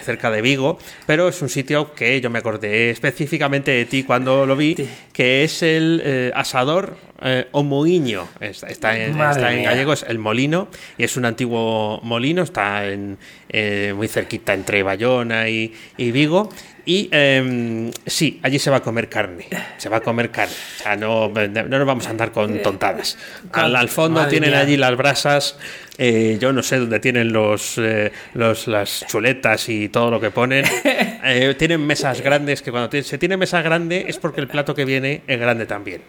cerca 0.05 0.31
de 0.33 0.43
Vigo, 0.43 0.79
pero 1.07 1.29
es 1.29 1.41
un 1.41 1.49
sitio 1.49 1.95
que 1.95 2.21
yo 2.21 2.31
me 2.31 2.41
acordé 2.41 2.91
específicamente 2.91 3.52
de 3.61 3.85
ti 3.85 4.03
cuando 4.05 4.47
lo 4.47 4.57
vi, 4.57 4.77
que 5.13 5.45
es 5.45 5.63
el 5.63 6.01
eh, 6.05 6.33
asador 6.35 6.97
eh, 7.23 7.47
o 7.53 7.63
moinho. 7.63 8.27
Está, 8.41 8.97
en, 8.97 9.17
gallego, 9.17 9.93
es 9.93 10.05
el 10.09 10.19
molino, 10.19 10.69
y 10.97 11.05
es 11.05 11.17
un 11.17 11.25
antiguo 11.25 12.01
molino, 12.03 12.43
está 12.43 12.87
en, 12.89 13.19
eh, 13.49 13.93
muy 13.95 14.09
cerquita 14.09 14.55
entre 14.55 14.83
Bayona 14.83 15.49
y, 15.49 15.73
Vigo. 15.99 16.49
Y 16.85 17.09
em, 17.13 17.93
sí, 18.07 18.41
allí 18.43 18.59
se 18.59 18.71
va 18.71 18.79
a 18.79 18.81
comer 18.81 19.09
carne. 19.09 19.47
Se 19.77 19.89
va 19.89 19.99
a 19.99 20.01
comer 20.01 20.31
carne. 20.31 20.55
O 20.55 20.83
sea, 20.83 20.97
no, 20.97 21.29
no 21.29 21.79
nos 21.79 21.87
vamos 21.87 22.07
a 22.09 22.11
andar 22.11 22.33
con 22.33 22.61
tontadas. 22.61 23.17
Al, 23.53 23.89
fondo 23.89 24.27
tienen 24.27 24.55
allí 24.55 24.77
las 24.77 24.97
brasas 24.97 25.57
eh, 25.99 26.39
yo 26.41 26.53
no 26.55 26.63
sé 26.63 26.79
dónde 26.79 27.01
tienen 27.01 27.33
los, 27.33 27.77
eh, 27.77 28.13
los, 28.35 28.67
las 28.67 29.05
chuletas 29.07 29.69
y 29.69 29.89
todo 29.89 30.11
lo 30.11 30.21
que 30.21 30.31
ponen. 30.31 30.65
Eh, 31.25 31.55
tienen 31.57 31.87
mesas 31.87 32.21
grandes 32.21 32.63
que 32.63 32.73
cuando 32.73 33.01
se 33.01 33.17
tiene 33.17 33.37
mesa 33.37 33.63
grande 33.63 34.07
es 34.09 34.19
porque 34.19 34.41
el 34.41 34.49
plato 34.49 34.75
que 34.75 34.85
viene 34.85 35.23
es 35.29 35.39
grande 35.39 35.67
también. 35.67 36.03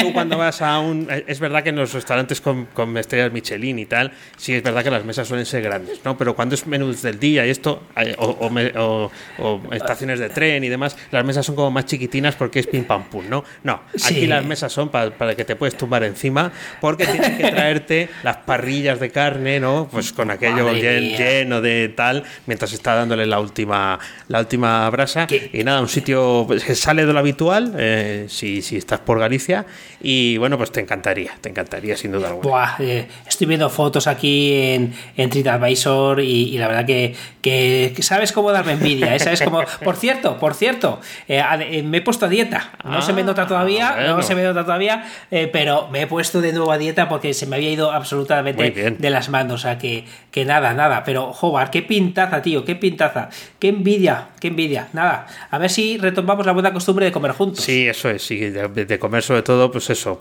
tú, 0.00 0.12
cuando 0.14 0.38
vas 0.38 0.62
a 0.62 0.78
un... 0.78 1.06
Es 1.26 1.38
verdad 1.38 1.62
que 1.62 1.68
en 1.68 1.76
los 1.76 1.92
restaurantes 1.92 2.40
con, 2.40 2.64
con, 2.66 2.96
estrellas 2.96 3.30
Michelin 3.30 3.78
y 3.78 3.84
tal, 3.84 4.12
sí 4.38 4.54
es 4.54 4.62
verdad 4.62 4.82
que 4.82 4.90
las 4.90 5.04
mesas 5.04 5.28
suelen 5.28 5.44
ser 5.44 5.62
grandes, 5.62 6.00
¿no? 6.02 6.16
Pero 6.16 6.34
cuando 6.34 6.54
es 6.54 6.66
menús 6.66 7.02
del 7.02 7.18
día 7.18 7.46
y 7.46 7.50
esto, 7.50 7.82
o, 8.16 9.10
o, 9.38 9.62
estaciones 9.74 10.18
de 10.18 10.30
tren 10.30 10.64
y 10.64 10.70
demás, 10.70 10.96
las 11.10 11.22
mesas 11.22 11.44
son 11.44 11.54
como 11.54 11.70
más 11.70 11.84
chiquitinas 11.84 12.36
porque 12.36 12.60
es 12.60 12.66
pim 12.66 12.84
pam 12.84 13.04
pum, 13.04 13.28
¿no? 13.28 13.44
No, 13.64 13.82
aquí 14.02 14.26
las 14.26 14.44
mesas 14.46 14.72
son 14.72 14.88
para, 14.88 15.10
para 15.10 15.34
que 15.34 15.44
te 15.44 15.56
puedes 15.56 15.76
tumbar 15.76 16.04
encima 16.04 16.50
porque 16.80 17.06
tienes 17.06 17.36
que 17.36 17.50
traerte 17.50 18.08
las 18.22 18.38
parrillas 18.44 19.00
de 19.00 19.10
carne, 19.10 19.60
¿no? 19.60 19.88
Pues 19.90 20.12
con 20.12 20.30
aquello 20.30 20.72
lleno 20.72 21.60
de 21.60 21.88
tal, 21.88 22.24
mientras 22.46 22.72
está 22.72 22.94
dándole 22.94 23.26
la 23.26 23.40
última, 23.40 23.98
la 24.28 24.40
última 24.40 24.88
brasa. 24.90 25.26
Y 25.52 25.64
nada, 25.64 25.80
un 25.80 25.88
sitio 25.88 26.44
pues, 26.46 26.64
que 26.64 26.74
sale 26.74 27.06
de 27.06 27.12
lo 27.12 27.18
habitual, 27.18 27.74
eh, 27.78 28.26
si, 28.28 28.62
si, 28.62 28.76
estás 28.76 29.00
por 29.00 29.18
Galicia, 29.18 29.66
y 30.00 30.36
bueno, 30.38 30.58
pues 30.58 30.72
te 30.72 30.80
encantaría, 30.80 31.32
te 31.40 31.48
encantaría 31.48 31.96
sin 31.96 32.12
duda 32.12 32.28
alguna. 32.28 32.76
Eh, 32.78 33.06
estoy 33.26 33.46
viendo 33.46 33.70
fotos 33.70 34.06
aquí 34.06 34.52
en, 34.54 34.94
en 35.16 35.30
TripAdvisor 35.30 36.20
y, 36.20 36.54
y 36.54 36.58
la 36.58 36.68
verdad 36.68 36.86
que, 36.86 37.14
que, 37.40 37.94
sabes 38.00 38.32
cómo 38.32 38.52
darme 38.52 38.72
envidia, 38.72 39.14
¿eh? 39.14 39.18
¿Sabes 39.18 39.42
cómo? 39.42 39.62
Por 39.84 39.96
cierto, 39.96 40.38
por 40.38 40.54
cierto, 40.54 41.00
me 41.28 41.98
he 41.98 42.00
puesto 42.02 42.26
a 42.26 42.28
dieta, 42.28 42.72
no 42.84 43.00
se 43.02 43.12
me 43.12 43.22
ah, 43.22 43.24
nota 43.24 43.46
todavía, 43.46 43.96
no 44.06 44.22
se 44.22 44.34
me 44.34 44.42
nota 44.42 44.64
todavía, 44.64 45.04
pero 45.52 45.88
me 45.88 46.02
he 46.02 46.06
puesto 46.06 46.40
de 46.40 46.52
nuevo 46.52 46.72
a 46.72 46.78
dieta 46.78 47.08
porque 47.08 47.34
se 47.34 47.46
me 47.46 47.56
había 47.56 47.70
ido 47.70 47.92
absolutamente 47.92 48.33
de 48.42 49.10
las 49.10 49.28
manos. 49.28 49.54
O 49.54 49.58
sea, 49.58 49.78
que, 49.78 50.04
que 50.30 50.44
nada, 50.44 50.74
nada. 50.74 51.04
Pero, 51.04 51.32
joder, 51.32 51.70
qué 51.70 51.82
pintaza, 51.82 52.42
tío, 52.42 52.64
qué 52.64 52.76
pintaza. 52.76 53.28
Qué 53.58 53.68
envidia, 53.68 54.28
qué 54.40 54.48
envidia. 54.48 54.88
Nada, 54.92 55.26
a 55.50 55.58
ver 55.58 55.70
si 55.70 55.98
retomamos 55.98 56.46
la 56.46 56.52
buena 56.52 56.72
costumbre 56.72 57.06
de 57.06 57.12
comer 57.12 57.32
juntos. 57.32 57.64
Sí, 57.64 57.88
eso 57.88 58.10
es, 58.10 58.22
sí, 58.22 58.38
de, 58.38 58.98
comer 58.98 59.22
sobre 59.22 59.42
todo, 59.42 59.70
pues 59.70 59.90
eso, 59.90 60.20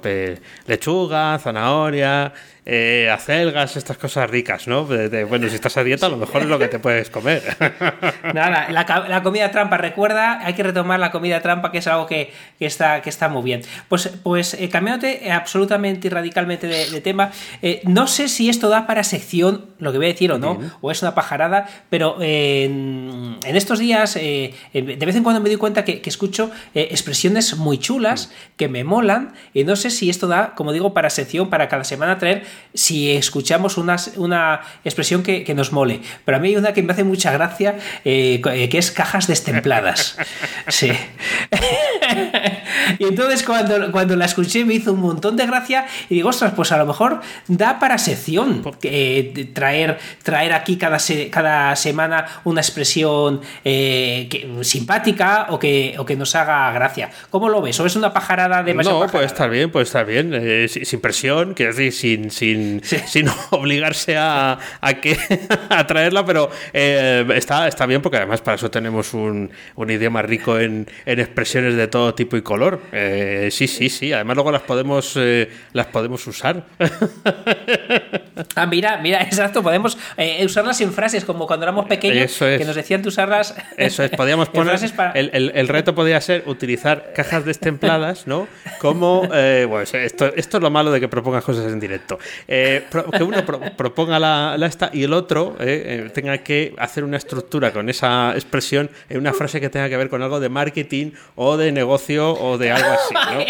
lechuga, 0.67 1.37
zanahoria 1.39 2.33
eh, 2.65 3.09
acelgas, 3.11 3.75
estas 3.75 3.97
cosas 3.97 4.29
ricas, 4.29 4.69
¿no? 4.69 4.85
bueno, 4.85 5.49
si 5.49 5.55
estás 5.55 5.75
a 5.75 5.83
dieta, 5.83 6.05
a 6.05 6.09
lo 6.09 6.15
mejor 6.15 6.43
es 6.43 6.47
lo 6.47 6.57
que 6.57 6.69
te 6.69 6.79
puedes 6.79 7.09
comer. 7.09 7.41
Nada, 8.33 8.69
la, 8.69 9.21
comida 9.21 9.51
trampa, 9.51 9.75
recuerda, 9.75 10.39
hay 10.45 10.53
que 10.53 10.63
retomar 10.63 10.97
la 10.99 11.11
comida 11.11 11.41
trampa, 11.41 11.73
que 11.73 11.79
es 11.79 11.87
algo 11.87 12.07
que, 12.07 12.31
está, 12.61 13.01
que 13.01 13.09
está 13.09 13.27
muy 13.27 13.43
bien. 13.43 13.63
Pues, 13.89 14.07
pues 14.23 14.53
eh, 14.53 14.69
cambiándote 14.69 15.29
absolutamente 15.29 16.07
y 16.07 16.09
radicalmente 16.09 16.67
de, 16.67 17.01
tema, 17.01 17.31
eh, 17.61 17.81
no 17.83 18.02
sé 18.07 18.27
si 18.27 18.49
esto 18.49 18.69
da 18.69 18.87
para 18.87 19.03
sección, 19.03 19.65
lo 19.79 19.91
que 19.91 19.97
voy 19.97 20.07
a 20.07 20.09
decir 20.09 20.31
o 20.31 20.37
no, 20.37 20.59
o 20.81 20.91
es 20.91 21.01
una 21.01 21.15
pajarada, 21.15 21.67
pero 21.89 22.17
en, 22.21 23.37
estos 23.43 23.79
días, 23.79 24.15
de 24.15 24.53
vez 24.73 25.15
en 25.15 25.23
cuando 25.23 25.41
me 25.41 25.49
doy 25.49 25.57
cuenta 25.57 25.83
que, 25.83 26.01
escucho 26.05 26.51
expresiones 26.73 27.57
muy 27.57 27.77
chulas, 27.77 28.27
mm. 28.27 28.55
que 28.57 28.67
me 28.67 28.83
molan, 28.83 29.33
y 29.53 29.63
no 29.63 29.75
sé 29.75 29.89
si 29.89 30.09
esto 30.09 30.27
da, 30.27 30.53
como 30.55 30.71
digo, 30.71 30.93
para 30.93 31.09
sección, 31.09 31.49
para 31.49 31.69
cada 31.69 31.83
semana 31.83 32.17
traer 32.17 32.43
si 32.73 33.11
escuchamos 33.11 33.77
una, 33.77 33.95
una 34.17 34.61
expresión 34.83 35.23
que, 35.23 35.53
nos 35.53 35.71
mole. 35.71 36.01
Pero 36.25 36.37
a 36.37 36.39
mí 36.39 36.49
hay 36.49 36.55
una 36.55 36.73
que 36.73 36.81
me 36.81 36.93
hace 36.93 37.03
mucha 37.03 37.31
gracia, 37.31 37.77
eh, 38.05 38.41
eh, 38.43 38.69
que 38.69 38.77
es 38.77 38.91
cajas 38.91 39.27
destempladas. 39.27 40.17
Sí. 40.69 40.91
y 42.99 43.03
entonces 43.03 43.43
cuando, 43.43 43.91
cuando 43.91 44.15
la 44.15 44.25
escuché 44.25 44.65
me 44.65 44.75
hizo 44.75 44.93
un 44.93 45.01
montón 45.01 45.35
de 45.35 45.45
gracia 45.45 45.85
y 46.09 46.15
digo, 46.15 46.29
ostras, 46.29 46.53
pues 46.55 46.71
a 46.71 46.77
lo 46.77 46.85
mejor 46.85 47.21
da 47.47 47.79
para 47.79 47.92
sección 47.97 48.63
eh, 48.83 49.49
traer, 49.53 49.99
traer 50.23 50.53
aquí 50.53 50.77
cada, 50.77 50.97
cada 51.31 51.75
semana 51.75 52.25
una 52.43 52.61
expresión 52.61 53.41
simpática 54.61 55.47
o 55.49 55.59
que, 55.59 55.95
o 55.97 56.05
que 56.05 56.15
nos 56.15 56.35
haga 56.35 56.71
gracia. 56.71 57.09
¿Cómo 57.29 57.49
lo 57.49 57.61
ves? 57.61 57.79
¿O 57.79 57.85
es 57.85 57.95
una 57.95 58.13
pajarada 58.13 58.63
de 58.63 58.73
No, 58.73 59.07
puede 59.07 59.25
estar 59.25 59.49
bien, 59.49 59.71
puede 59.71 59.83
estar 59.83 60.05
bien. 60.05 60.67
sin 60.67 61.01
presión, 61.01 61.53
quiero 61.53 61.73
decir, 61.73 61.91
sin, 61.93 62.31
sin, 62.31 62.81
sin 62.83 63.27
obligarse 63.51 64.17
a, 64.17 64.59
a, 64.81 64.93
que, 64.95 65.17
a 65.69 65.87
traerla, 65.87 66.25
pero 66.25 66.49
eh, 66.73 67.25
está, 67.35 67.67
está 67.67 67.85
bien 67.85 68.01
porque 68.01 68.17
además 68.17 68.41
para 68.41 68.55
eso 68.55 68.69
tenemos 68.69 69.13
un, 69.13 69.51
un 69.75 69.89
idioma 69.89 70.21
rico 70.21 70.59
en, 70.59 70.87
en, 71.05 71.19
expresiones 71.19 71.75
de 71.75 71.87
todo 71.87 72.13
tipo 72.13 72.37
y 72.37 72.41
color. 72.41 72.81
Eh, 72.91 73.49
sí, 73.51 73.67
sí, 73.67 73.89
sí. 73.89 74.13
Además 74.13 74.35
luego 74.35 74.51
las 74.51 74.63
podemos, 74.63 75.13
eh, 75.17 75.49
las 75.73 75.87
podemos 75.87 76.25
usar. 76.27 76.65
Ah, 78.55 78.65
mira, 78.65 78.97
mira, 78.97 79.21
exacto. 79.23 79.61
Podemos 79.61 79.97
usarlas 80.43 80.81
en 80.81 80.91
frases 80.91 81.23
como 81.23 81.45
cuando 81.45 81.65
éramos 81.65 81.85
pequeños, 81.85 82.35
que 82.37 82.63
nos 82.65 82.75
decían 82.75 83.01
de 83.01 83.09
usarlas. 83.09 83.55
Eso 83.77 84.03
es, 84.03 84.11
podíamos 84.11 84.49
poner. 84.49 84.79
El, 85.13 85.29
el, 85.33 85.51
el, 85.53 85.67
reto 85.67 85.93
podría 85.93 86.19
ser 86.19 86.43
utilizar 86.47 87.13
cajas 87.15 87.45
destempladas, 87.45 88.27
¿no? 88.27 88.47
Como. 88.79 89.27
bueno, 89.27 89.81
esto, 89.81 90.33
esto 90.35 90.57
es 90.57 90.63
lo 90.63 90.69
malo 90.69 90.91
de 90.91 90.99
que 90.99 91.07
propongas 91.07 91.43
cosas 91.43 91.71
en 91.71 91.79
directo. 91.79 92.17
Eh, 92.47 92.85
que 93.15 93.23
uno 93.23 93.37
proponga 93.75 94.19
la, 94.19 94.57
esta 94.65 94.89
y 94.93 95.03
el 95.03 95.13
otro 95.13 95.55
eh, 95.59 96.05
eh, 96.05 96.09
tenga 96.13 96.37
que 96.39 96.73
hacer 96.77 97.03
una 97.03 97.17
estructura 97.17 97.71
con 97.71 97.89
esa 97.89 98.33
expresión 98.33 98.89
en 99.09 99.19
una 99.19 99.33
frase 99.33 99.59
que 99.61 99.69
tenga 99.69 99.89
que 99.89 99.97
ver 99.97 100.09
con 100.09 100.21
algo 100.21 100.39
de 100.39 100.49
marketing 100.49 101.11
o 101.35 101.57
de 101.57 101.71
negocio 101.71 102.33
o 102.33 102.57
de 102.57 102.71
algo 102.71 102.89
así. 102.89 103.45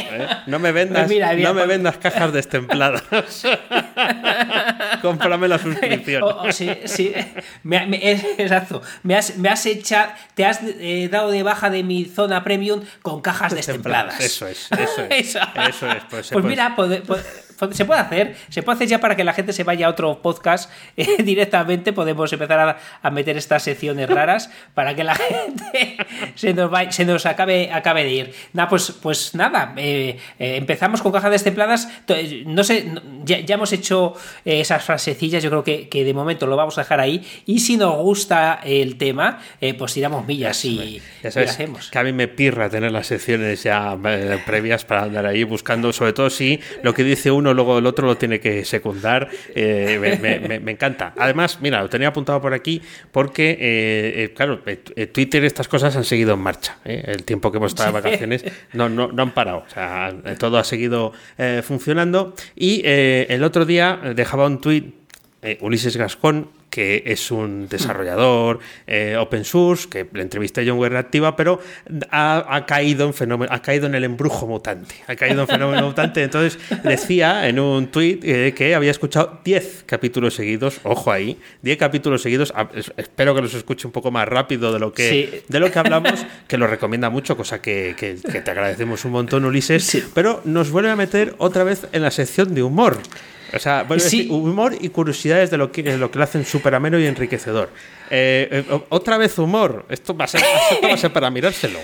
No, 0.48 0.60
me 0.60 0.72
vendas, 0.72 1.08
pues 1.08 1.38
no 1.38 1.54
me 1.54 1.62
pues 1.62 1.68
vendas 1.68 1.98
cajas 1.98 2.34
destempladas. 2.34 3.04
Cómprame 5.02 5.48
la 5.48 5.60
suscripción. 5.60 6.24
sí, 6.52 6.70
sí. 6.86 7.14
exacto. 8.38 8.82
Me 9.04 9.16
has, 9.16 9.38
me 9.38 9.50
has 9.50 9.66
echado, 9.66 10.12
te 10.36 10.46
has 10.46 10.62
dado 11.10 11.32
de 11.32 11.44
baja 11.44 11.70
de 11.70 11.84
mi 11.84 12.06
zona 12.06 12.44
premium 12.44 12.82
con 13.02 13.22
cajas 13.22 13.54
destempladas. 13.56 14.20
Eso 14.20 14.48
es, 14.48 14.70
eso 14.72 15.02
es. 15.10 15.34
Eso, 15.74 15.88
es. 15.88 16.04
Pues, 16.10 16.30
pues 16.30 16.46
mira, 16.46 16.76
se 17.72 17.86
puede 17.86 18.00
hacer, 18.00 18.36
se 18.50 18.64
puede 18.64 18.76
hacer 18.76 18.88
ya 18.88 19.00
para 19.00 19.16
que 19.16 19.24
la 19.24 19.34
gente 19.34 19.54
se 19.54 19.64
vaya 19.64 19.88
a 19.88 19.90
otro 19.90 20.22
podcast 20.22 20.72
eh, 20.98 21.24
directamente, 21.24 21.94
podemos 21.94 22.32
empezar 22.32 22.78
a, 23.02 23.12
meter 23.12 23.38
estas 23.38 23.64
secciones 23.64 24.10
raras 24.10 24.50
para 24.74 24.96
que 24.96 25.04
la 25.04 25.16
gente 25.16 25.98
se 26.36 26.54
nos, 26.54 26.72
se 26.90 27.06
nos 27.06 27.26
acabe, 27.26 27.72
acabe 27.72 28.04
de 28.04 28.12
ir. 28.12 28.34
Nada, 28.54 28.70
pues, 28.70 28.92
pues 29.02 29.36
nada, 29.36 29.74
eh, 29.78 30.18
eh, 30.40 30.56
empezamos 30.56 31.02
con 31.02 31.12
cajas 31.12 31.32
destempladas, 31.32 31.88
no 32.46 32.64
sé, 32.64 32.92
ya, 33.24 33.38
hemos 33.48 33.72
hecho 33.72 34.14
esas 34.44 34.84
frasecillas, 34.84 35.44
yo 35.44 35.50
creo 35.50 35.64
que, 35.64 36.04
de 36.04 36.14
momento 36.14 36.48
lo 36.48 36.58
vamos 36.58 36.78
a 36.78 36.82
dejar 36.82 37.00
ahí 37.00 37.26
y 37.46 37.60
si 37.60 37.78
nos 37.78 37.96
gusta 37.98 38.60
el 38.64 38.98
tema, 38.98 39.40
pues 39.78 39.94
tiramos 39.94 40.26
millas 40.26 40.66
y, 40.66 41.02
ya 41.22 41.30
hacemos. 41.30 41.90
Que 41.92 42.00
a 42.00 42.04
mí 42.04 42.12
me 42.12 42.28
pirra 42.28 42.70
tener 42.70 42.92
las 42.92 43.08
secciones 43.08 43.64
ya 43.64 43.98
previas 44.46 44.86
para 44.86 45.04
andar 45.04 45.26
ahí 45.26 45.44
buscando, 45.44 45.94
sobre 45.94 46.14
todo 46.14 46.30
si 46.30 46.60
lo 46.82 46.94
que 46.94 47.04
dice 47.04 47.32
uno 47.32 47.43
luego 47.52 47.80
el 47.80 47.88
otro 47.88 48.06
lo 48.06 48.16
tiene 48.16 48.40
que 48.40 48.64
secundar. 48.64 49.28
Eh, 49.56 50.60
me, 50.62 50.72
encanta. 50.72 51.16
Además, 51.18 51.58
mira, 51.62 51.82
lo 51.82 51.90
tenía 51.90 52.10
apuntado 52.10 52.40
por 52.40 52.54
aquí 52.54 52.80
porque, 53.12 53.50
eh, 53.52 54.24
eh, 54.24 54.34
claro, 54.36 54.62
Twitter 55.12 55.44
estas 55.44 55.68
cosas 55.68 55.96
han 55.96 56.04
seguido 56.04 56.36
en 56.36 56.40
marcha. 56.42 56.78
El 56.86 57.24
tiempo 57.24 57.52
que 57.52 57.58
hemos 57.58 57.72
estado 57.72 57.92
de 57.92 58.02
vacaciones 58.02 58.46
no, 58.74 58.88
no, 58.88 59.12
no 59.12 59.24
han 59.24 59.34
parado. 59.34 59.64
O 59.66 59.70
sea, 59.70 60.14
todo 60.38 60.60
ha 60.60 60.64
seguido 60.64 61.14
funcionando. 61.64 62.36
Y 62.56 62.84
el 62.86 63.44
otro 63.44 63.66
día 63.66 64.00
dejaba 64.16 64.46
un 64.46 64.62
tweet 64.62 64.92
Ulises 65.62 65.98
Gascón 65.98 66.50
que 66.74 67.04
es 67.06 67.30
un 67.30 67.70
desarrollador 67.70 68.58
eh, 68.88 69.16
open 69.16 69.46
source, 69.46 69.88
que 69.88 70.08
le 70.12 70.24
entrevisté 70.24 70.62
a 70.62 70.64
John 70.66 70.80
Ware 70.80 70.98
Activa, 70.98 71.36
pero 71.36 71.60
ha, 72.10 72.66
caído 72.66 73.06
en 73.06 73.14
fenómeno, 73.14 73.54
ha 73.54 73.62
caído 73.62 73.86
en 73.86 73.94
el 73.94 74.04
embrujo 74.04 74.48
mutante. 74.48 74.96
Ha 75.06 75.16
caído 75.16 75.42
en 75.42 75.48
fenómeno 75.48 75.86
mutante. 75.86 76.24
Entonces 76.24 76.58
decía 76.84 77.48
en 77.48 77.60
un 77.60 77.92
tweet 77.92 78.22
eh, 78.24 78.54
que 78.56 78.74
había 78.74 78.90
escuchado 78.90 79.40
10 79.46 79.84
capítulos 79.86 80.34
seguidos, 80.34 80.80
ojo 80.82 81.12
ahí, 81.12 81.38
10 81.62 81.78
capítulos 81.78 82.24
seguidos. 82.24 82.52
Espero 82.98 83.36
que 83.36 83.44
los 83.44 83.54
escuche 83.54 83.86
un 83.86 83.94
poco 83.94 84.10
más 84.10 84.28
rápido 84.28 84.74
de 84.74 84.80
lo 84.80 84.94
que, 84.94 85.44
de 85.48 85.60
lo 85.60 85.70
que 85.70 85.78
hablamos, 85.78 86.26
que 86.48 86.58
lo 86.58 86.66
recomienda 86.66 87.12
mucho, 87.12 87.38
cosa 87.38 87.62
que, 87.62 87.94
te 87.96 88.50
agradecemos 88.50 89.06
un 89.06 89.12
montón, 89.12 89.46
Ulises. 89.46 90.08
Pero 90.16 90.42
nos 90.44 90.72
vuelve 90.72 90.90
a 90.90 90.96
meter 90.96 91.36
otra 91.38 91.64
vez 91.64 91.86
en 91.92 92.02
la 92.02 92.10
sección 92.10 92.56
de 92.56 92.64
humor. 92.64 92.98
O 93.56 93.60
sea, 93.60 93.86
humor 94.30 94.76
y 94.80 94.90
curiosidades 94.90 95.52
de 95.52 95.58
lo 95.58 95.72
que, 95.72 95.84
de 95.84 95.98
lo 95.98 96.10
que 96.10 96.18
lo 96.18 96.24
hacen 96.24 96.46
súper 96.46 96.74
ameno 96.76 96.98
y 97.00 97.06
enriquecedor. 97.06 97.70
Eh, 98.10 98.64
eh, 98.70 98.80
otra 98.90 99.18
vez 99.18 99.38
humor. 99.38 99.86
Esto 99.90 100.16
va 100.16 100.26
a 100.26 100.28
ser, 100.28 100.42
va 100.84 100.94
a 100.94 100.98
ser 100.98 101.12
para 101.12 101.30
mirárselo. 101.30 101.80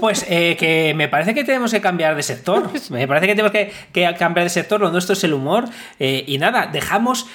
Pues 0.00 0.24
eh, 0.28 0.56
que 0.58 0.94
me 0.94 1.08
parece 1.08 1.34
que 1.34 1.44
tenemos 1.44 1.70
que 1.70 1.80
cambiar 1.80 2.16
de 2.16 2.22
sector. 2.22 2.70
Me 2.90 3.06
parece 3.06 3.26
que 3.26 3.32
tenemos 3.34 3.52
que, 3.52 3.72
que 3.92 4.14
cambiar 4.18 4.44
de 4.44 4.50
sector. 4.50 4.80
Lo 4.80 4.90
nuestro 4.90 5.12
es 5.12 5.24
el 5.24 5.34
humor. 5.34 5.64
y 5.98 6.38
nada, 6.38 6.66
dejamos 6.66 7.26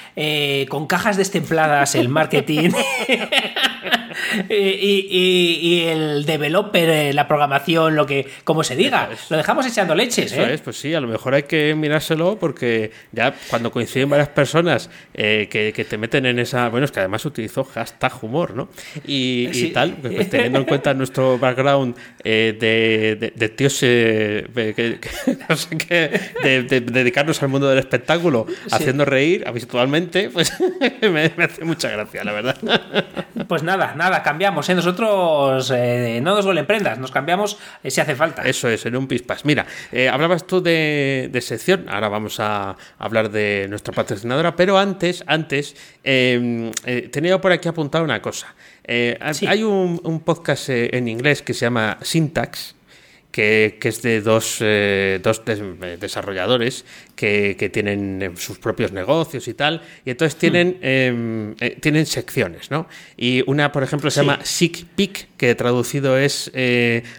con 0.70 0.88
cajas 0.88 1.18
destempladas 1.18 1.96
el 1.96 2.10
marketing 2.10 2.72
y, 4.50 5.84
el 5.86 6.26
developer, 6.26 7.14
la 7.14 7.28
programación, 7.28 7.96
lo 7.96 8.06
que, 8.06 8.28
como 8.44 8.64
se 8.64 8.76
diga. 8.76 9.10
Lo 9.30 9.38
dejamos 9.38 9.66
echando 9.66 9.96
leches. 9.96 10.32
Eso 10.32 10.46
es, 10.46 10.62
pues 10.62 10.78
sí, 10.78 10.94
a 10.94 11.00
lo 11.00 11.08
mejor 11.08 11.34
hay 11.34 11.44
que 11.44 11.76
mirárselo 11.76 12.38
porque 12.40 12.92
ya 13.12 13.34
cuando 13.50 13.72
coinciden 13.72 14.10
varias 14.10 14.30
personas 14.30 14.90
que, 15.14 15.74
que, 15.76 15.86
te 15.86 15.98
meten 15.98 16.26
en 16.26 16.40
esa. 16.40 16.70
Bueno, 16.70 16.86
es 16.86 16.92
que 16.92 17.00
además 17.00 17.26
utilizó 17.26 17.64
hashtag 17.64 18.24
humor, 18.24 18.56
¿no? 18.56 18.70
Y, 19.06 19.70
tal, 19.72 19.96
pues, 20.02 20.14
pues, 20.14 20.30
teniendo 20.30 20.60
en 20.60 20.66
cuenta 20.66 20.94
nuestro 20.94 21.38
background 21.38 21.96
eh, 22.24 22.56
de, 22.60 23.32
de, 23.36 23.50
tíos 23.50 23.80
eh, 23.82 24.46
que, 24.76 25.00
no 25.50 25.56
sé 25.56 25.78
qué, 25.78 26.20
de, 26.44 26.82
dedicarnos 26.82 27.42
al 27.42 27.50
mundo 27.50 27.70
del 27.70 27.80
espectáculo, 27.80 28.48
haciendo 28.72 29.06
reír 29.06 29.44
habitualmente, 29.48 30.30
pues 30.30 30.54
me, 31.02 31.32
hace 31.44 31.64
mucha 31.64 31.90
gracia, 31.90 32.24
la 32.24 32.32
verdad. 32.32 32.58
Pues 33.48 33.64
nada, 33.64 33.94
nada, 33.96 34.24
cambiamos, 34.26 34.68
¿eh? 34.68 34.76
Nosotros 34.76 35.72
no 35.72 36.36
nos 36.36 36.44
duelen 36.44 36.66
prendas, 36.66 37.00
nos 37.00 37.12
cambiamos 37.12 37.58
si 37.86 38.02
hace 38.02 38.16
falta. 38.16 38.42
Eso 38.42 38.68
es, 38.68 38.86
en 38.86 38.98
un 38.98 39.08
pispas. 39.08 39.46
Mira, 39.46 39.66
hablabas 40.12 40.46
tú 40.46 40.62
de, 40.62 41.40
sección, 41.42 41.86
ahora 41.88 42.10
vamos 42.10 42.40
a 42.40 42.76
hablar 43.00 43.32
de 43.32 43.68
nuestra 43.70 43.94
patrocinadora, 43.94 44.56
pero 44.56 44.78
antes, 44.78 45.24
antes, 45.28 45.76
tenía 46.04 47.40
por 47.40 47.52
aquí 47.54 47.70
apuntado 47.70 48.04
una 48.04 48.22
cosa. 48.22 48.54
Eh, 48.88 49.18
hay 49.48 49.64
un, 49.64 50.22
podcast 50.24 50.70
eh, 50.70 50.90
en 50.96 51.08
inglés 51.08 51.42
que 51.42 51.54
se 51.54 51.66
llama 51.66 51.98
Syntax, 52.02 52.76
que, 53.36 53.78
es 53.84 54.02
de 54.02 54.22
dos, 54.22 54.60
eh, 54.62 55.20
dos 55.22 55.42
desarrolladores 56.00 56.86
que, 57.18 57.70
tienen 57.74 58.32
sus 58.38 58.60
propios 58.60 58.94
negocios 58.94 59.50
y 59.50 59.54
tal, 59.54 59.82
y 60.06 60.12
entonces 60.12 60.40
tienen, 60.40 60.78
hmm. 60.80 60.82
em, 60.82 61.56
tienen 61.82 62.06
secciones, 62.06 62.72
¿no? 62.72 62.88
Y 63.18 63.44
una, 63.46 63.74
por 63.74 63.84
ejemplo, 63.84 64.10
se 64.10 64.22
llama 64.22 64.40
Sick 64.44 64.86
Pick, 64.96 65.28
que 65.36 65.54
traducido 65.54 66.18
es 66.18 66.50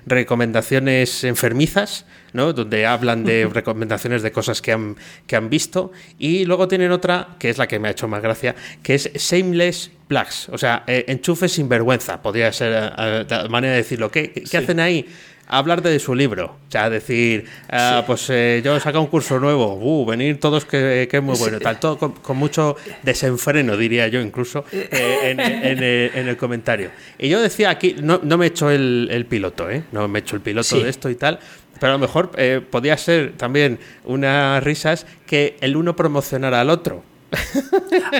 recomendaciones 0.06 1.22
enfermizas, 1.24 2.06
¿no? 2.32 2.52
donde 2.52 2.86
hablan 2.86 3.24
de 3.24 3.46
recomendaciones 3.52 4.22
de 4.22 4.32
cosas 4.32 4.62
que 4.62 4.72
han, 4.72 4.96
que 5.26 5.36
han 5.36 5.50
visto. 5.50 5.92
Y 6.18 6.44
luego 6.44 6.68
tienen 6.68 6.92
otra, 6.92 7.36
que 7.38 7.50
es 7.50 7.58
la 7.58 7.66
que 7.66 7.78
me 7.78 7.88
ha 7.88 7.90
hecho 7.90 8.08
más 8.08 8.22
gracia, 8.22 8.54
que 8.82 8.94
es 8.94 9.10
Shameless 9.12 9.90
Plugs, 10.08 10.48
o 10.50 10.58
sea, 10.58 10.84
eh, 10.86 11.04
enchufes 11.08 11.52
sin 11.52 11.68
vergüenza, 11.68 12.22
podría 12.22 12.52
ser 12.52 12.72
eh, 12.96 13.26
la 13.28 13.48
manera 13.48 13.72
de 13.72 13.78
decirlo. 13.78 14.10
¿Qué, 14.10 14.32
qué 14.32 14.56
hacen 14.56 14.78
ahí? 14.78 15.06
Hablar 15.46 15.82
de 15.82 15.98
su 15.98 16.14
libro. 16.14 16.56
O 16.68 16.70
sea, 16.70 16.90
decir, 16.90 17.46
ah, 17.70 18.04
pues 18.06 18.28
eh, 18.30 18.60
yo 18.64 18.76
he 18.76 18.80
sacado 18.80 19.02
un 19.02 19.08
curso 19.08 19.38
nuevo, 19.38 19.74
uh, 19.74 20.06
venir 20.06 20.40
todos 20.40 20.64
que, 20.64 21.08
es 21.10 21.22
muy 21.22 21.38
bueno, 21.38 21.60
tal, 21.60 21.78
todo 21.78 21.98
con, 21.98 22.36
mucho 22.36 22.76
desenfreno, 23.02 23.76
diría 23.76 24.08
yo 24.08 24.20
incluso, 24.20 24.64
en, 24.72 25.40
el, 25.40 26.36
comentario. 26.36 26.90
Y 27.18 27.28
yo 27.28 27.40
decía 27.40 27.70
aquí, 27.70 27.96
no, 28.00 28.20
no 28.22 28.36
me 28.36 28.46
he 28.46 28.48
hecho 28.48 28.70
el, 28.70 29.26
piloto, 29.28 29.70
¿eh? 29.70 29.84
No 29.92 30.06
me 30.08 30.18
he 30.18 30.22
hecho 30.22 30.36
el 30.36 30.42
piloto 30.42 30.78
de 30.80 30.88
esto 30.88 31.08
y 31.08 31.14
tal, 31.14 31.38
pero 31.80 31.92
a 31.92 31.96
lo 31.96 31.98
mejor 31.98 32.30
eh, 32.36 32.60
podía 32.68 32.96
ser 32.96 33.32
también 33.36 33.78
unas 34.04 34.62
risas 34.62 35.06
que 35.26 35.56
el 35.60 35.76
uno 35.76 35.96
promocionara 35.96 36.60
al 36.60 36.70
otro. 36.70 37.02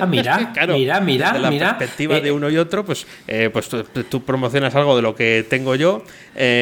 Ah, 0.01 0.05
mira, 0.05 0.53
mira, 0.67 0.99
mira, 0.99 1.31
desde 1.31 1.59
la 1.59 1.77
perspectiva 1.77 2.19
de 2.19 2.29
eh, 2.29 2.31
uno 2.31 2.49
y 2.49 2.57
otro, 2.57 2.85
pues, 2.85 3.07
eh, 3.27 3.49
pues 3.51 3.69
tú, 4.09 4.23
promocionas 4.23 4.75
algo 4.75 4.95
de 4.95 5.01
lo 5.01 5.15
que 5.15 5.45
tengo 5.49 5.75
yo, 5.75 6.03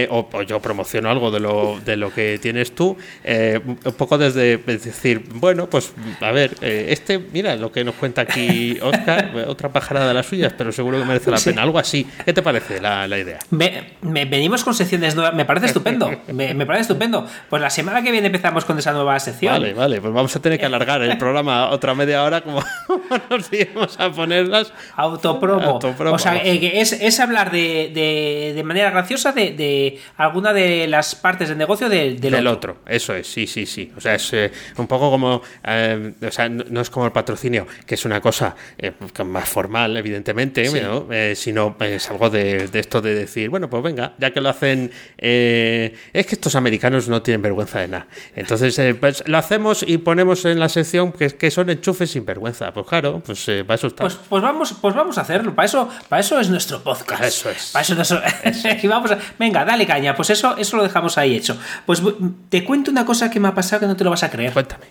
o, 0.10 0.42
yo 0.44 0.62
promociono 0.62 1.10
algo 1.10 1.32
de 1.32 1.40
lo, 1.40 1.80
de 1.84 1.98
lo 1.98 2.14
que 2.14 2.40
tienes 2.40 2.74
tú, 2.74 2.98
un 3.26 3.94
poco 3.98 4.18
desde 4.18 4.58
decir, 4.58 5.24
bueno, 5.34 5.70
pues 5.70 5.94
a 6.22 6.32
ver, 6.32 6.56
este, 6.62 7.20
mira 7.20 7.56
lo 7.56 7.72
que 7.72 7.84
nos 7.84 7.96
cuenta 7.96 8.22
aquí 8.22 8.78
Oscar, 8.82 9.46
otra 9.48 9.70
pajarada 9.70 10.08
de 10.08 10.14
las 10.14 10.26
suyas, 10.26 10.54
pero 10.58 10.72
seguro 10.72 11.00
que 11.00 11.06
merece 11.06 11.32
la 11.32 11.38
pena, 11.38 11.64
algo 11.64 11.80
así. 11.80 12.08
¿Qué 12.24 12.34
te 12.34 12.42
parece 12.42 12.80
la, 12.82 13.08
idea? 13.18 13.40
Me, 13.52 13.96
venimos 14.02 14.64
con 14.64 14.74
secciones 14.74 15.16
nuevas, 15.16 15.34
me 15.34 15.46
parece 15.46 15.68
estupendo, 15.68 16.12
me, 16.34 16.54
me, 16.54 16.66
parece 16.66 16.84
estupendo. 16.84 17.28
Pues 17.50 17.62
la 17.62 17.70
semana 17.70 18.02
que 18.02 18.12
viene 18.12 18.28
empezamos 18.28 18.66
con 18.66 18.78
esa 18.78 18.92
nueva 18.92 19.20
sección. 19.20 19.54
Vale, 19.54 19.74
vale, 19.74 20.02
pues 20.02 20.14
vamos 20.14 20.36
a 20.36 20.42
tener 20.42 20.60
que 20.60 20.66
alargar 20.66 21.02
el 21.02 21.18
programa 21.18 21.70
otra 21.70 21.96
media 21.96 22.24
hora 22.24 22.35
como 22.42 22.64
nos 23.30 23.52
íbamos 23.52 24.00
a 24.00 24.12
ponerlas. 24.12 24.74
Autopromo. 24.96 25.80
O 25.80 26.20
sea, 26.20 26.38
eh, 26.38 26.80
es, 26.80 27.20
hablar 27.20 27.52
de, 27.52 28.54
de, 28.56 28.64
manera 28.64 28.90
graciosa 28.92 29.32
de, 29.32 30.00
alguna 30.18 30.54
de 30.54 30.88
las 30.88 31.16
partes 31.16 31.50
del 31.50 31.58
negocio 31.58 31.90
del, 31.90 32.48
otro. 32.48 32.78
Eso 32.86 33.14
es, 33.16 33.28
sí, 33.28 33.48
sí, 33.48 33.66
sí. 33.66 33.92
O 33.96 34.02
sea, 34.02 34.16
es 34.16 34.34
eh, 34.34 34.52
un 34.78 34.88
poco 34.88 35.10
como. 35.10 35.42
Eh, 35.64 36.14
o 36.26 36.32
sea, 36.32 36.50
no, 36.50 36.82
es 36.82 36.90
como 36.90 37.06
el 37.06 37.12
patrocinio, 37.12 37.68
que 37.86 37.96
es 37.96 38.06
una 38.06 38.22
cosa 38.22 38.56
más 39.26 39.50
formal, 39.50 39.96
evidentemente, 39.98 40.66
sino 41.36 41.72
es 41.84 42.10
algo 42.10 42.30
de, 42.30 42.70
esto 42.74 43.02
de 43.02 43.16
decir, 43.16 43.50
bueno, 43.50 43.70
pues 43.70 43.84
venga, 43.84 44.14
ya 44.18 44.32
que 44.32 44.42
lo 44.42 44.50
hacen. 44.50 44.92
es 45.18 46.26
que 46.26 46.36
estos 46.36 46.56
americanos 46.56 47.08
no 47.08 47.22
tienen 47.22 47.42
vergüenza 47.42 47.80
de 47.80 47.88
nada. 47.88 48.08
Entonces, 48.36 48.80
pues 49.00 49.24
lo 49.28 49.38
hacemos 49.38 49.84
y 49.88 49.98
ponemos 49.98 50.46
en 50.46 50.60
la 50.60 50.70
sección 50.70 51.12
que, 51.12 51.30
que 51.30 51.52
son 51.52 51.70
enchufes 51.70 52.12
sin 52.12 52.25
vergüenza. 52.26 52.72
Pues 52.74 52.88
claro, 52.88 53.22
pues 53.26 53.48
eh, 53.48 53.64
para 53.64 53.76
eso 53.76 53.88
está. 53.88 54.04
Pues, 54.04 54.16
pues, 54.16 54.44
vamos, 54.44 54.76
pues 54.82 54.96
vamos 54.96 55.18
a 55.18 55.22
hacerlo. 55.22 55.56
Para 55.56 55.66
eso, 55.66 55.90
para 56.10 56.20
eso 56.20 56.40
es 56.40 56.50
nuestro 56.50 56.82
podcast. 56.82 57.24
Eso 57.24 57.50
es. 57.50 57.72
Para 57.72 57.84
eso, 57.84 58.20
vamos 58.90 59.12
Venga, 59.40 59.64
dale 59.66 59.86
caña. 59.86 60.16
Pues 60.16 60.30
eso, 60.32 60.58
eso 60.58 60.78
lo 60.78 60.84
dejamos 60.84 61.18
ahí 61.18 61.36
hecho. 61.36 61.58
Pues 61.86 62.02
te 62.50 62.64
cuento 62.64 62.92
una 62.92 63.06
cosa 63.06 63.30
que 63.30 63.40
me 63.40 63.48
ha 63.48 63.56
pasado 63.56 63.82
que 63.82 63.88
no 63.88 63.96
te 63.96 64.04
lo 64.04 64.10
vas 64.10 64.24
a 64.24 64.30
creer. 64.30 64.54
Cuéntame. 64.54 64.86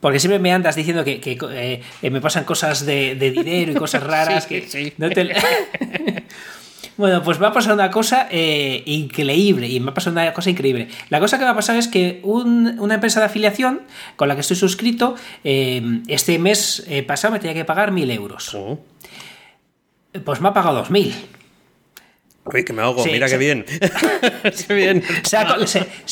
Porque 0.00 0.20
siempre 0.20 0.38
me 0.38 0.52
andas 0.52 0.76
diciendo 0.76 1.02
que, 1.02 1.20
eh, 1.52 2.10
me 2.10 2.20
pasan 2.20 2.44
cosas 2.44 2.84
de, 2.84 3.14
dinero 3.14 3.72
y 3.72 3.74
cosas 3.74 4.02
raras. 4.02 4.46
que 4.48 4.68
sí. 4.68 4.92
No 4.98 5.08
te... 5.08 5.34
Bueno, 6.96 7.22
pues 7.22 7.38
me 7.38 7.46
ha 7.46 7.52
pasado 7.52 7.74
una 7.74 7.90
cosa 7.90 8.28
eh, 8.30 8.82
increíble 8.86 9.68
y 9.68 9.80
me 9.80 9.90
ha 9.90 9.94
pasado 9.94 10.12
una 10.12 10.32
cosa 10.32 10.50
increíble. 10.50 10.88
La 11.08 11.20
cosa 11.20 11.38
que 11.38 11.44
me 11.44 11.50
ha 11.50 11.54
pasado 11.54 11.78
es 11.78 11.88
que 11.88 12.20
una 12.24 12.94
empresa 12.94 13.20
de 13.20 13.26
afiliación 13.26 13.82
con 14.16 14.28
la 14.28 14.34
que 14.34 14.40
estoy 14.40 14.56
suscrito, 14.56 15.14
eh, 15.44 16.02
este 16.08 16.38
mes 16.38 16.84
eh, 16.88 17.02
pasado 17.02 17.32
me 17.32 17.40
tenía 17.40 17.54
que 17.54 17.64
pagar 17.64 17.92
mil 17.92 18.10
euros. 18.10 18.54
Oh. 18.54 18.78
Pues 20.24 20.40
me 20.40 20.48
ha 20.48 20.52
pagado 20.52 20.76
dos 20.76 20.90
mil. 20.90 21.14
Uy, 22.46 22.62
que 22.62 22.74
me 22.74 22.82
ahogo, 22.82 23.02
mira 23.06 23.26
qué 23.26 23.38
bien. 23.38 23.64
bien. 24.68 25.02
Se, 25.22 25.38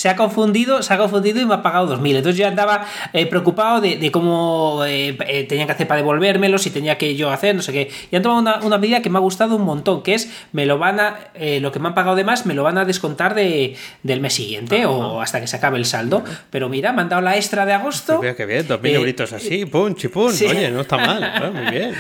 ha, 0.08 0.16
confundido, 0.16 0.82
se 0.82 0.94
ha 0.94 0.96
confundido 0.96 1.40
y 1.42 1.44
me 1.44 1.54
ha 1.54 1.62
pagado 1.62 1.94
2.000. 1.98 2.16
Entonces 2.16 2.38
yo 2.38 2.48
andaba 2.48 2.86
eh, 3.12 3.26
preocupado 3.26 3.82
de, 3.82 4.10
cómo 4.10 4.82
eh, 4.86 5.18
eh, 5.26 5.44
tenía 5.44 5.66
que 5.66 5.72
hacer 5.72 5.86
para 5.86 5.98
devolvérmelo, 6.00 6.56
si 6.56 6.70
tenía 6.70 6.96
que 6.96 7.16
yo 7.16 7.30
hacer, 7.30 7.54
no 7.54 7.60
sé 7.60 7.72
qué. 7.72 7.90
Y 8.10 8.16
han 8.16 8.22
tomado 8.22 8.66
una, 8.66 8.78
medida 8.78 9.02
que 9.02 9.10
me 9.10 9.18
ha 9.18 9.20
gustado 9.20 9.56
un 9.56 9.62
montón, 9.62 10.02
que 10.02 10.14
es, 10.14 10.30
me 10.52 10.64
lo 10.64 10.78
van 10.78 11.00
a, 11.00 11.18
lo 11.60 11.70
que 11.70 11.78
me 11.78 11.88
han 11.88 11.94
pagado 11.94 12.16
de 12.16 12.24
más, 12.24 12.46
me 12.46 12.54
lo 12.54 12.62
van 12.62 12.78
a 12.78 12.86
descontar 12.86 13.34
de, 13.34 13.76
del 14.02 14.20
mes 14.20 14.32
siguiente 14.32 14.86
o 14.86 15.20
hasta 15.20 15.38
que 15.38 15.46
se 15.46 15.56
acabe 15.56 15.76
el 15.76 15.84
saldo. 15.84 16.24
Pero 16.48 16.70
mira, 16.70 16.94
me 16.94 17.02
han 17.02 17.10
dado 17.10 17.20
la 17.20 17.36
extra 17.36 17.66
de 17.66 17.74
agosto. 17.74 18.20
Mira 18.20 18.34
qué 18.34 18.46
bien, 18.46 18.66
2.000 18.66 18.88
euritos 18.94 19.34
así, 19.34 19.66
pum, 19.66 19.94
chipum. 19.94 20.32
Oye, 20.48 20.70
no 20.70 20.80
está 20.80 20.96
mal, 20.96 21.52
muy 21.52 21.70
bien. 21.70 21.94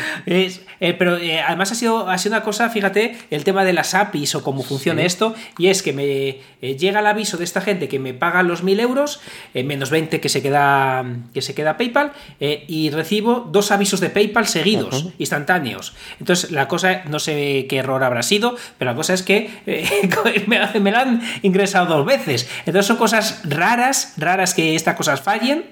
pero 0.98 1.18
además 1.46 1.72
ha 1.72 1.74
sido, 1.74 2.08
ha 2.08 2.16
sido 2.16 2.34
una 2.34 2.42
cosa, 2.42 2.70
fíjate, 2.70 3.18
el 3.30 3.44
tema 3.44 3.62
de 3.66 3.74
las 3.74 3.94
API 3.94 4.21
aviso 4.22 4.44
cómo 4.44 4.62
funciona 4.62 5.02
esto, 5.02 5.34
y 5.58 5.66
es 5.66 5.82
que 5.82 5.92
me 5.92 6.38
eh, 6.62 6.76
llega 6.78 7.00
el 7.00 7.06
aviso 7.06 7.36
de 7.36 7.44
esta 7.44 7.60
gente 7.60 7.88
que 7.88 7.98
me 7.98 8.14
paga 8.14 8.44
los 8.44 8.62
1000 8.62 8.78
euros, 8.78 9.20
eh, 9.52 9.64
menos 9.64 9.90
20 9.90 10.20
que 10.20 10.28
se 10.28 10.42
queda, 10.42 11.04
que 11.34 11.42
se 11.42 11.54
queda 11.54 11.76
PayPal, 11.76 12.12
eh, 12.38 12.64
y 12.68 12.90
recibo 12.90 13.48
dos 13.50 13.72
avisos 13.72 13.98
de 13.98 14.10
PayPal 14.10 14.46
seguidos, 14.46 15.08
instantáneos. 15.18 15.94
Entonces, 16.20 16.52
la 16.52 16.68
cosa, 16.68 17.02
no 17.08 17.18
sé 17.18 17.66
qué 17.68 17.78
error 17.78 18.04
habrá 18.04 18.22
sido, 18.22 18.56
pero 18.78 18.92
la 18.92 18.96
cosa 18.96 19.12
es 19.14 19.22
que 19.22 19.50
me, 20.46 20.80
me 20.80 20.90
la 20.92 21.00
han 21.00 21.20
ingresado 21.42 21.96
dos 21.96 22.06
veces. 22.06 22.48
Entonces, 22.60 22.86
son 22.86 22.96
cosas 22.96 23.40
raras, 23.42 24.14
raras 24.18 24.54
que 24.54 24.76
estas 24.76 24.94
cosas 24.94 25.20
fallen. 25.20 25.64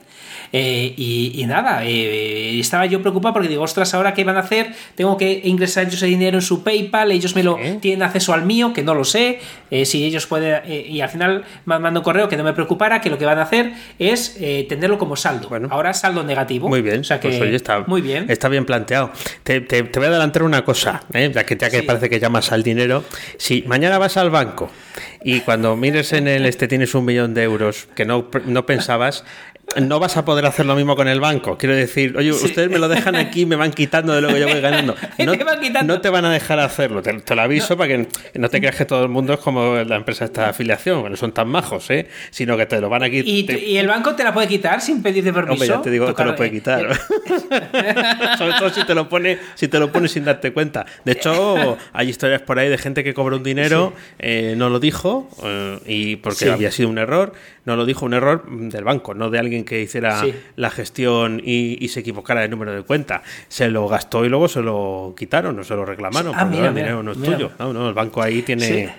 Eh, 0.52 0.94
y, 0.96 1.44
nada, 1.46 1.84
eh, 1.84 2.58
estaba 2.58 2.86
yo 2.86 3.00
preocupado 3.00 3.34
porque 3.34 3.48
digo, 3.48 3.62
ostras, 3.62 3.94
ahora 3.94 4.14
qué 4.14 4.24
van 4.24 4.36
a 4.36 4.40
hacer, 4.40 4.72
tengo 4.94 5.16
que 5.16 5.40
ingresar 5.44 5.88
yo 5.88 5.94
ese 5.94 6.06
dinero 6.06 6.38
en 6.38 6.42
su 6.42 6.62
PayPal, 6.62 7.12
ellos 7.12 7.34
me 7.34 7.42
lo 7.42 7.58
tienen 7.80 8.02
acceso 8.02 8.32
al 8.32 8.44
mío, 8.44 8.72
que 8.72 8.82
no 8.82 8.94
lo 8.94 9.04
sé, 9.04 9.40
eh, 9.70 9.84
si 9.84 10.04
ellos 10.04 10.26
pueden, 10.26 10.62
y 10.66 11.00
al 11.00 11.08
final 11.08 11.44
me 11.64 11.78
mando 11.78 12.00
un 12.00 12.04
correo 12.04 12.28
que 12.28 12.36
no 12.36 12.44
me 12.44 12.52
preocupara, 12.52 13.00
que 13.00 13.10
lo 13.10 13.18
que 13.18 13.26
van 13.26 13.38
a 13.38 13.42
hacer 13.42 13.72
es 13.98 14.38
tenerlo 14.68 14.98
como 14.98 15.16
saldo. 15.16 15.48
Bueno, 15.48 15.68
ahora 15.70 15.92
saldo 15.92 16.22
negativo. 16.22 16.68
Muy 16.68 16.82
bien, 16.82 17.00
o 17.00 17.04
sea 17.04 17.20
pues 17.20 17.38
que, 17.38 17.54
está, 17.54 17.80
muy 17.80 18.00
bien. 18.00 18.26
Está 18.28 18.48
bien 18.48 18.64
planteado. 18.64 19.12
Te, 19.42 19.60
voy 19.60 20.04
a 20.04 20.08
adelantar 20.08 20.42
una 20.42 20.64
cosa, 20.64 21.02
ya 21.12 21.44
que, 21.44 21.56
ya 21.56 21.70
que 21.70 21.82
parece 21.82 22.08
que 22.08 22.18
llamas 22.18 22.52
al 22.52 22.62
dinero. 22.62 23.04
Si 23.38 23.62
mañana 23.66 23.98
vas 23.98 24.16
al 24.16 24.30
banco 24.30 24.70
y 25.22 25.40
cuando 25.40 25.76
mires 25.76 26.12
en 26.12 26.28
el 26.28 26.46
este 26.46 26.68
tienes 26.68 26.94
un 26.94 27.04
millón 27.04 27.34
de 27.34 27.42
euros 27.42 27.88
que 27.94 28.04
no, 28.04 28.28
no 28.46 28.66
pensabas, 28.66 29.24
no 29.76 30.00
vas 30.00 30.16
a 30.16 30.24
poder 30.24 30.46
hacer 30.46 30.66
lo 30.66 30.74
mismo 30.74 30.96
con 30.96 31.08
el 31.08 31.20
banco. 31.20 31.56
Quiero 31.56 31.74
decir, 31.74 32.16
oye, 32.16 32.30
ustedes 32.32 32.70
me 32.70 32.78
lo 32.78 32.88
dejan 32.88 33.16
aquí, 33.16 33.46
me 33.46 33.56
van 33.56 33.72
quitando 33.72 34.12
de 34.12 34.20
lo 34.20 34.28
que 34.28 34.40
yo 34.40 34.48
voy 34.48 34.60
ganando. 34.60 34.96
No, 35.84 36.00
te 36.00 36.08
van 36.08 36.24
a 36.24 36.32
dejar 36.32 36.58
hacerlo, 36.58 37.02
te, 37.02 37.34
lo 37.34 37.42
aviso 37.42 37.76
para 37.76 37.88
que 37.88 38.08
no 38.34 38.48
te 38.48 38.58
creas 38.58 38.76
que 38.76 38.84
todo 38.84 39.02
el 39.02 39.08
mundo 39.08 39.34
es 39.34 39.40
como 39.40 39.76
la 39.76 39.96
empresa 39.96 40.24
esta 40.24 40.48
afiliación, 40.48 41.10
no 41.10 41.16
son 41.16 41.32
tan 41.32 41.48
majos, 41.48 41.90
¿eh? 41.90 42.08
sino 42.30 42.56
que 42.56 42.66
te 42.66 42.80
lo 42.80 42.88
van 42.88 43.02
a 43.02 43.10
quitar. 43.10 43.58
¿Y, 43.58 43.76
el 43.76 43.86
banco 43.86 44.14
te 44.14 44.24
la 44.24 44.32
puede 44.32 44.48
quitar 44.48 44.80
sin 44.80 45.02
pedirte 45.02 45.32
permiso? 45.32 45.52
Hombre, 45.52 45.68
ya 45.68 45.82
te 45.82 45.90
digo, 45.90 46.14
te 46.14 46.24
lo 46.24 46.34
puede 46.34 46.50
quitar. 46.50 46.88
Sobre 48.38 48.52
todo 48.58 48.70
si 48.70 48.84
te 48.84 48.94
lo 48.94 49.08
pone, 49.08 49.38
si 49.54 49.68
te 49.68 49.78
lo 49.78 49.92
pones 49.92 50.12
sin 50.12 50.24
darte 50.24 50.52
cuenta. 50.52 50.86
De 51.04 51.12
hecho, 51.12 51.76
hay 51.92 52.08
historias 52.08 52.42
por 52.42 52.58
ahí 52.58 52.68
de 52.68 52.78
gente 52.78 53.04
que 53.04 53.14
cobra 53.14 53.36
un 53.36 53.42
dinero, 53.42 53.92
eh, 54.18 54.54
no 54.56 54.70
lo 54.70 54.80
dijo, 54.80 55.28
eh, 55.44 55.78
y 55.86 56.16
porque 56.16 56.50
había 56.50 56.70
sido 56.70 56.88
un 56.88 56.98
error, 56.98 57.32
no 57.70 57.76
lo 57.76 57.86
dijo 57.86 58.04
un 58.04 58.14
error 58.14 58.44
del 58.48 58.82
banco, 58.82 59.14
no 59.14 59.30
de 59.30 59.38
alguien 59.38 59.64
que 59.64 59.80
hiciera 59.80 60.24
la 60.56 60.70
gestión 60.70 61.40
y, 61.44 61.86
se 61.88 62.00
equivocara 62.00 62.40
de 62.40 62.48
número 62.48 62.74
de 62.74 62.82
cuenta. 62.82 63.22
Se 63.48 63.68
lo 63.68 63.86
gastó 63.86 64.24
y 64.24 64.28
luego 64.28 64.48
se 64.48 64.60
lo 64.60 65.14
quitaron, 65.16 65.54
no 65.54 65.62
se 65.62 65.74
lo 65.74 65.84
reclamaron, 65.84 66.34
ah, 66.36 66.42
el 66.42 66.74
dinero 66.74 67.02
no 67.02 67.12
es 67.12 67.22
tuyo. 67.22 67.52
No, 67.60 67.72
no, 67.72 67.88
el 67.88 67.94
banco 67.94 68.22
ahí 68.22 68.42
tiene 68.42 68.92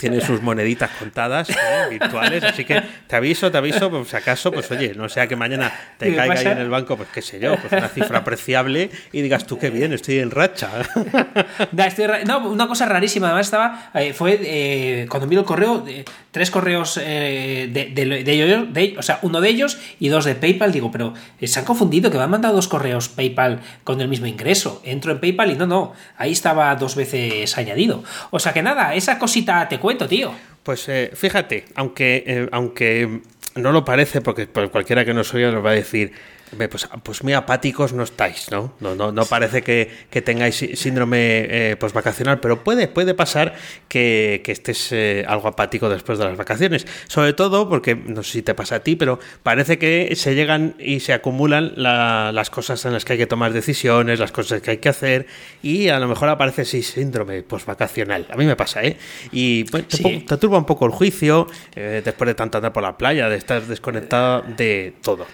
tiene 0.00 0.20
sus 0.22 0.40
moneditas 0.40 0.90
contadas, 0.98 1.50
¿eh? 1.50 1.54
virtuales, 1.90 2.42
así 2.42 2.64
que 2.64 2.82
te 3.06 3.16
aviso, 3.16 3.50
te 3.50 3.58
aviso, 3.58 3.90
pues 3.90 4.08
si 4.08 4.16
acaso, 4.16 4.50
pues 4.50 4.70
oye, 4.70 4.94
no 4.94 5.10
sea 5.10 5.28
que 5.28 5.36
mañana 5.36 5.70
te 5.98 6.14
caiga 6.16 6.34
ahí 6.34 6.46
en 6.46 6.58
el 6.58 6.70
banco, 6.70 6.96
pues 6.96 7.10
qué 7.12 7.20
sé 7.20 7.38
yo, 7.38 7.56
pues 7.56 7.70
una 7.70 7.88
cifra 7.88 8.20
apreciable 8.20 8.90
y 9.12 9.20
digas 9.20 9.46
tú 9.46 9.58
qué 9.58 9.68
bien, 9.68 9.92
estoy 9.92 10.18
en 10.20 10.30
racha. 10.30 10.70
no, 12.26 12.48
una 12.48 12.66
cosa 12.66 12.86
rarísima, 12.86 13.26
además 13.26 13.46
estaba, 13.46 13.90
eh, 13.94 14.14
fue 14.14 14.40
eh, 14.42 15.06
cuando 15.10 15.26
miro 15.26 15.42
el 15.42 15.46
correo, 15.46 15.84
tres 16.30 16.50
correos 16.50 16.94
de, 16.94 17.70
ellos, 18.26 18.98
o 18.98 19.02
sea, 19.02 19.18
uno 19.20 19.42
de 19.42 19.50
ellos 19.50 19.78
y 19.98 20.08
dos 20.08 20.24
de 20.24 20.34
PayPal, 20.34 20.72
digo, 20.72 20.90
pero 20.90 21.12
se 21.42 21.58
han 21.58 21.66
confundido 21.66 22.10
que 22.10 22.16
me 22.16 22.24
han 22.24 22.30
mandado 22.30 22.54
dos 22.54 22.68
correos 22.68 23.10
PayPal 23.10 23.60
con 23.84 24.00
el 24.00 24.08
mismo 24.08 24.26
ingreso. 24.26 24.80
Entro 24.82 25.12
en 25.12 25.20
PayPal 25.20 25.50
y 25.50 25.56
no, 25.56 25.66
no, 25.66 25.92
ahí 26.16 26.32
estaba 26.32 26.74
dos 26.76 26.96
veces 26.96 27.58
añadido. 27.58 28.02
O 28.30 28.38
sea 28.38 28.54
que 28.54 28.62
nada, 28.62 28.94
esa 28.94 29.18
cosita 29.18 29.68
te 29.68 29.78
cuento 29.78 29.89
tío. 29.96 30.32
Pues 30.62 30.88
eh, 30.88 31.10
fíjate, 31.14 31.64
aunque, 31.74 32.24
eh, 32.26 32.48
aunque 32.52 33.20
no 33.54 33.72
lo 33.72 33.84
parece, 33.84 34.20
porque 34.20 34.46
cualquiera 34.46 35.04
que 35.04 35.14
nos 35.14 35.32
oiga 35.34 35.50
nos 35.50 35.64
va 35.64 35.70
a 35.70 35.74
decir, 35.74 36.12
pues, 36.56 36.88
pues 37.02 37.22
muy 37.22 37.32
apáticos 37.32 37.92
no 37.92 38.02
estáis, 38.02 38.50
¿no? 38.50 38.74
No, 38.80 38.94
no, 38.94 39.12
no 39.12 39.24
parece 39.24 39.62
que, 39.62 39.90
tengáis 40.22 40.56
síndrome 40.74 41.70
eh, 41.70 41.76
vacacional 41.94 42.40
pero 42.40 42.62
puede, 42.62 42.88
puede 42.88 43.14
pasar 43.14 43.54
que, 43.88 44.42
estés 44.46 44.92
eh, 44.92 45.24
algo 45.28 45.48
apático 45.48 45.88
después 45.88 46.18
de 46.18 46.24
las 46.24 46.36
vacaciones. 46.36 46.86
Sobre 47.08 47.32
todo 47.32 47.68
porque, 47.68 47.94
no 47.94 48.22
sé 48.22 48.32
si 48.32 48.42
te 48.42 48.54
pasa 48.54 48.76
a 48.76 48.80
ti, 48.80 48.96
pero 48.96 49.18
parece 49.42 49.78
que 49.78 50.14
se 50.16 50.34
llegan 50.34 50.74
y 50.78 51.00
se 51.00 51.12
acumulan 51.12 51.72
las 51.76 52.50
cosas 52.50 52.84
en 52.84 52.92
las 52.92 53.04
que 53.04 53.14
hay 53.14 53.18
que 53.18 53.26
tomar 53.26 53.52
decisiones, 53.52 54.18
las 54.18 54.32
cosas 54.32 54.60
que 54.60 54.72
hay 54.72 54.78
que 54.78 54.88
hacer, 54.88 55.26
y 55.62 55.88
a 55.88 55.98
lo 55.98 56.08
mejor 56.08 56.28
aparece 56.28 56.62
ese 56.62 56.82
síndrome 56.82 57.44
vacacional 57.66 58.26
A 58.30 58.36
mí 58.36 58.46
me 58.46 58.56
pasa, 58.56 58.82
¿eh? 58.82 58.96
Y 59.32 59.64
te, 59.64 60.36
turba 60.36 60.58
un 60.58 60.64
poco 60.64 60.86
el 60.86 60.92
juicio 60.92 61.46
eh, 61.74 62.02
después 62.04 62.26
de 62.28 62.34
tanto 62.34 62.58
andar 62.58 62.72
por 62.72 62.82
la 62.82 62.96
playa, 62.96 63.28
de 63.28 63.36
estar 63.36 63.62
desconectado 63.62 64.42
de 64.56 64.94
todo. 65.02 65.26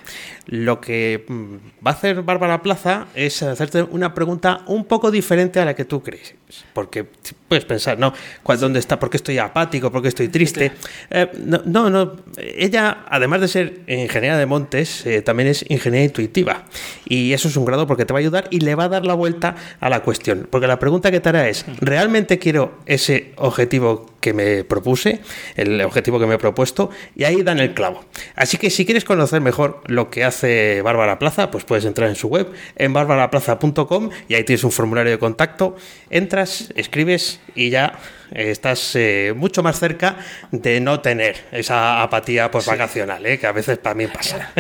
Lo 0.47 0.81
que 0.81 1.06
mm, 1.27 1.87
va 1.87 1.91
a 1.91 1.95
hacer 1.95 2.23
Bárbara 2.23 2.63
Plaza 2.63 3.07
es 3.15 3.43
hacerte 3.43 3.83
una 3.83 4.15
pregunta 4.15 4.63
un 4.67 4.85
poco 4.85 5.11
diferente 5.11 5.61
a 5.61 5.65
la 5.65 5.75
que 5.75 5.85
tú 5.85 6.03
crees. 6.03 6.35
Porque 6.73 7.05
puedes 7.49 7.65
pensar, 7.65 7.99
¿no? 7.99 8.13
¿Dónde 8.59 8.79
está? 8.79 8.99
¿Por 8.99 9.11
qué 9.11 9.17
estoy 9.17 9.39
apático? 9.39 9.91
¿Por 9.91 10.03
qué 10.03 10.09
estoy 10.09 10.29
triste? 10.29 10.73
Eh, 11.11 11.31
no, 11.45 11.91
no, 11.91 12.17
Ella, 12.37 13.05
además 13.09 13.41
de 13.41 13.49
ser 13.49 13.81
ingeniera 13.87 14.39
de 14.39 14.47
montes, 14.47 15.05
eh, 15.07 15.23
también 15.23 15.49
es 15.49 15.65
ingeniera 15.69 16.05
intuitiva. 16.05 16.65
Y 17.05 17.33
eso 17.33 17.49
es 17.49 17.57
un 17.57 17.65
grado 17.65 17.87
porque 17.87 18.05
te 18.05 18.13
va 18.13 18.19
a 18.19 18.21
ayudar 18.21 18.49
y 18.51 18.61
le 18.61 18.75
va 18.75 18.85
a 18.85 18.89
dar 18.89 19.05
la 19.05 19.15
vuelta 19.15 19.57
a 19.81 19.89
la 19.89 20.01
cuestión. 20.01 20.49
Porque 20.51 20.67
la 20.67 20.79
pregunta 20.79 21.11
que 21.11 21.21
te 21.21 21.29
hará 21.29 21.49
es, 21.49 21.65
¿realmente 21.81 22.39
quiero 22.39 22.79
ese 22.87 23.33
objetivo 23.37 24.07
que 24.27 24.33
me 24.33 24.65
propuse? 24.65 25.21
El 25.55 25.81
objetivo 25.83 26.19
que 26.19 26.27
me 26.27 26.35
he 26.35 26.39
propuesto. 26.39 26.91
Y 27.15 27.23
ahí 27.23 27.43
dan 27.45 27.61
el 27.61 27.75
clavo. 27.75 28.05
Así 28.35 28.57
que 28.57 28.71
si 28.71 28.85
quieres 28.85 29.05
conocer 29.05 29.41
mejor 29.41 29.83
lo 29.87 30.11
que 30.11 30.25
hace 30.25 30.83
Bárbara 30.83 31.21
Plaza, 31.21 31.53
pues 31.53 31.63
puedes 31.63 31.85
entrar 31.85 32.09
en 32.09 32.17
su 32.17 32.27
web, 32.27 32.51
en 32.75 32.93
barbaraplaza.com, 32.93 34.11
y 34.27 34.35
ahí 34.35 34.43
tienes 34.43 34.65
un 34.65 34.73
formulario 34.73 35.13
de 35.13 35.21
contacto. 35.21 35.77
Entras, 36.11 36.73
escribes 36.75 37.39
y 37.55 37.71
ya 37.71 38.01
estás 38.31 38.95
eh, 38.97 39.33
mucho 39.37 39.63
más 39.63 39.79
cerca 39.79 40.17
de 40.51 40.81
no 40.81 41.01
tener 41.01 41.37
esa 41.53 42.03
apatía 42.03 42.51
postvacacional, 42.51 43.25
¿eh? 43.27 43.39
que 43.39 43.47
a 43.47 43.53
veces 43.53 43.83
también 43.83 44.11
pasa. 44.11 44.53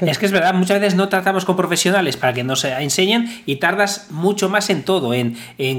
Es 0.00 0.18
que 0.18 0.26
es 0.26 0.32
verdad, 0.32 0.54
muchas 0.54 0.80
veces 0.80 0.94
no 0.94 1.08
tratamos 1.08 1.44
con 1.44 1.56
profesionales 1.56 2.16
para 2.16 2.32
que 2.32 2.44
nos 2.44 2.64
enseñen 2.64 3.42
y 3.46 3.56
tardas 3.56 4.10
mucho 4.10 4.48
más 4.48 4.70
en 4.70 4.82
todo, 4.82 5.14
en, 5.14 5.36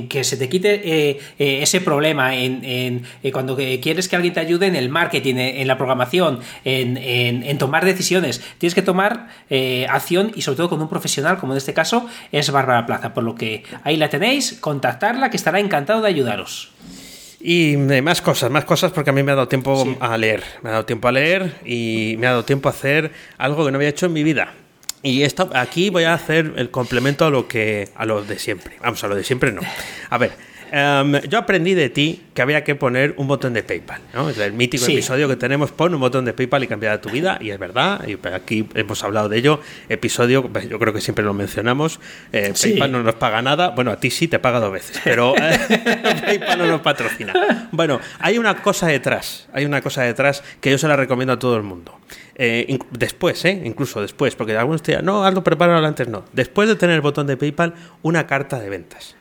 que 0.09 0.23
se 0.23 0.37
te 0.37 0.49
quite 0.49 0.81
eh, 0.83 1.19
ese 1.37 1.81
problema, 1.81 2.35
en, 2.35 3.03
cuando 3.31 3.55
quieres 3.55 4.07
que 4.07 4.15
alguien 4.15 4.33
te 4.33 4.39
ayude 4.39 4.67
en 4.67 4.75
el 4.75 4.89
marketing, 4.89 5.35
en 5.35 5.67
la 5.67 5.77
programación, 5.77 6.39
en, 6.63 7.57
tomar 7.57 7.85
decisiones. 7.85 8.41
Tienes 8.57 8.75
que 8.75 8.81
tomar 8.81 9.27
acción 9.89 10.31
y 10.35 10.41
sobre 10.41 10.57
todo 10.57 10.69
con 10.69 10.81
un 10.81 10.89
profesional, 10.89 11.37
como 11.37 11.53
en 11.53 11.57
este 11.57 11.73
caso 11.73 12.07
es 12.31 12.49
Bárbara 12.51 12.85
Plaza. 12.85 13.13
Por 13.13 13.23
lo 13.23 13.35
que 13.35 13.63
ahí 13.83 13.97
la 13.97 14.09
tenéis, 14.09 14.53
contactarla, 14.59 15.29
que 15.29 15.37
estará 15.37 15.59
encantado 15.59 16.01
de 16.01 16.09
ayudaros. 16.09 16.71
Y 17.39 17.77
más 17.77 18.21
cosas, 18.21 18.49
más 18.49 18.65
cosas 18.65 18.91
porque 18.91 19.11
a 19.11 19.13
mí 19.13 19.21
me 19.21 19.31
ha 19.31 19.35
dado 19.35 19.47
tiempo 19.47 19.97
a 19.99 20.17
leer. 20.17 20.43
Me 20.63 20.69
ha 20.69 20.73
dado 20.73 20.85
tiempo 20.85 21.07
a 21.07 21.11
leer 21.11 21.55
y 21.65 22.15
me 22.17 22.27
ha 22.27 22.31
dado 22.31 22.45
tiempo 22.45 22.67
a 22.67 22.71
hacer 22.71 23.11
algo 23.37 23.65
que 23.65 23.71
no 23.71 23.77
había 23.77 23.89
hecho 23.89 24.07
en 24.07 24.13
mi 24.13 24.23
vida. 24.23 24.53
Y 25.03 25.21
esto, 25.21 25.49
aquí 25.53 25.89
voy 25.89 26.05
a 26.05 26.13
hacer 26.13 26.53
el 26.57 26.71
complemento 26.71 27.25
a 27.25 27.29
lo 27.29 27.47
que 27.47 27.89
a 27.95 28.05
lo 28.05 28.23
de 28.23 28.39
siempre. 28.39 28.77
Vamos, 28.81 29.03
a 29.03 29.07
lo 29.07 29.15
de 29.15 29.23
siempre 29.23 29.51
no. 29.51 29.61
A 30.09 30.17
ver, 30.17 30.31
Em, 30.71 31.21
yo 31.29 31.39
aprendí 31.39 31.73
de 31.73 31.89
ti 31.89 32.23
que 32.33 32.41
había 32.41 32.63
que 32.63 32.75
poner 32.75 33.13
un 33.17 33.27
botón 33.27 33.53
de 33.53 33.63
PayPal, 33.63 34.01
¿no? 34.13 34.29
Es 34.29 34.37
el 34.37 34.53
mítico 34.53 34.85
episodio 34.85 35.27
que 35.27 35.35
tenemos, 35.35 35.71
pon 35.71 35.93
un 35.93 35.99
botón 35.99 36.25
de 36.25 36.33
PayPal 36.33 36.63
y 36.63 36.67
cambiará 36.67 37.01
tu 37.01 37.09
vida, 37.09 37.37
y 37.41 37.49
es 37.49 37.59
verdad, 37.59 38.05
y 38.07 38.17
aquí 38.27 38.67
hemos 38.75 39.03
hablado 39.03 39.29
de 39.29 39.37
ello, 39.37 39.59
episodio, 39.89 40.47
pues, 40.47 40.69
yo 40.69 40.77
creo 40.79 40.93
que 40.93 41.01
siempre 41.01 41.25
lo 41.25 41.33
mencionamos, 41.33 41.99
eh, 42.31 42.53
PayPal 42.59 42.91
no 42.91 43.03
nos 43.03 43.15
paga 43.15 43.41
nada, 43.41 43.69
bueno, 43.69 43.91
a 43.91 43.99
ti 43.99 44.09
sí 44.11 44.27
te 44.27 44.39
paga 44.39 44.59
dos 44.59 44.71
veces, 44.71 44.99
pero 45.03 45.35
eh, 45.41 46.21
PayPal 46.25 46.59
no 46.59 46.67
nos 46.67 46.81
patrocina. 46.81 47.67
Bueno, 47.71 47.99
hay 48.19 48.37
una 48.37 48.61
cosa 48.61 48.87
detrás, 48.87 49.47
hay 49.53 49.65
una 49.65 49.81
cosa 49.81 50.03
detrás 50.03 50.43
que 50.61 50.71
yo 50.71 50.77
se 50.77 50.87
la 50.87 50.95
recomiendo 50.95 51.33
a 51.33 51.39
todo 51.39 51.57
el 51.57 51.63
mundo. 51.63 51.97
Eh, 52.39 52.77
después, 52.91 53.43
eh, 53.45 53.61
incluso 53.65 53.99
después, 53.99 54.35
porque 54.35 54.55
algunos 54.55 54.83
te 54.83 54.91
dirán, 54.91 55.05
no, 55.05 55.25
algo 55.25 55.43
prepáralo 55.43 55.85
antes, 55.85 56.07
no. 56.07 56.23
Después 56.33 56.69
de 56.69 56.75
tener 56.75 56.95
el 56.95 57.01
botón 57.01 57.25
de 57.25 57.35
PayPal, 57.35 57.73
una 58.03 58.27
carta 58.27 58.59
de 58.59 58.69
ventas. 58.69 59.15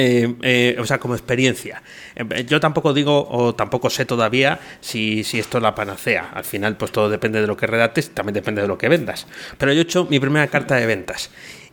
Eh, 0.00 0.32
eh, 0.42 0.76
o 0.78 0.86
sea, 0.86 0.98
como 0.98 1.14
experiencia. 1.14 1.82
Eh, 2.14 2.46
yo 2.46 2.60
tampoco 2.60 2.94
digo 2.94 3.26
o 3.28 3.56
tampoco 3.56 3.90
sé 3.90 4.04
todavía 4.04 4.60
si, 4.80 5.24
si, 5.24 5.40
esto 5.40 5.58
es 5.58 5.62
la 5.62 5.74
panacea. 5.74 6.30
Al 6.34 6.44
final, 6.44 6.76
pues 6.76 6.92
todo 6.92 7.10
depende 7.10 7.40
de 7.40 7.48
lo 7.48 7.56
que 7.56 7.66
redactes, 7.66 8.10
también 8.10 8.34
depende 8.34 8.62
de 8.62 8.68
lo 8.68 8.78
que 8.78 8.88
vendas. 8.88 9.26
Pero 9.58 9.72
yo 9.72 9.80
he 9.80 9.82
hecho 9.82 10.06
mi 10.08 10.20
primera 10.20 10.46
carta 10.46 10.76
de 10.76 10.86
ventas 10.86 11.30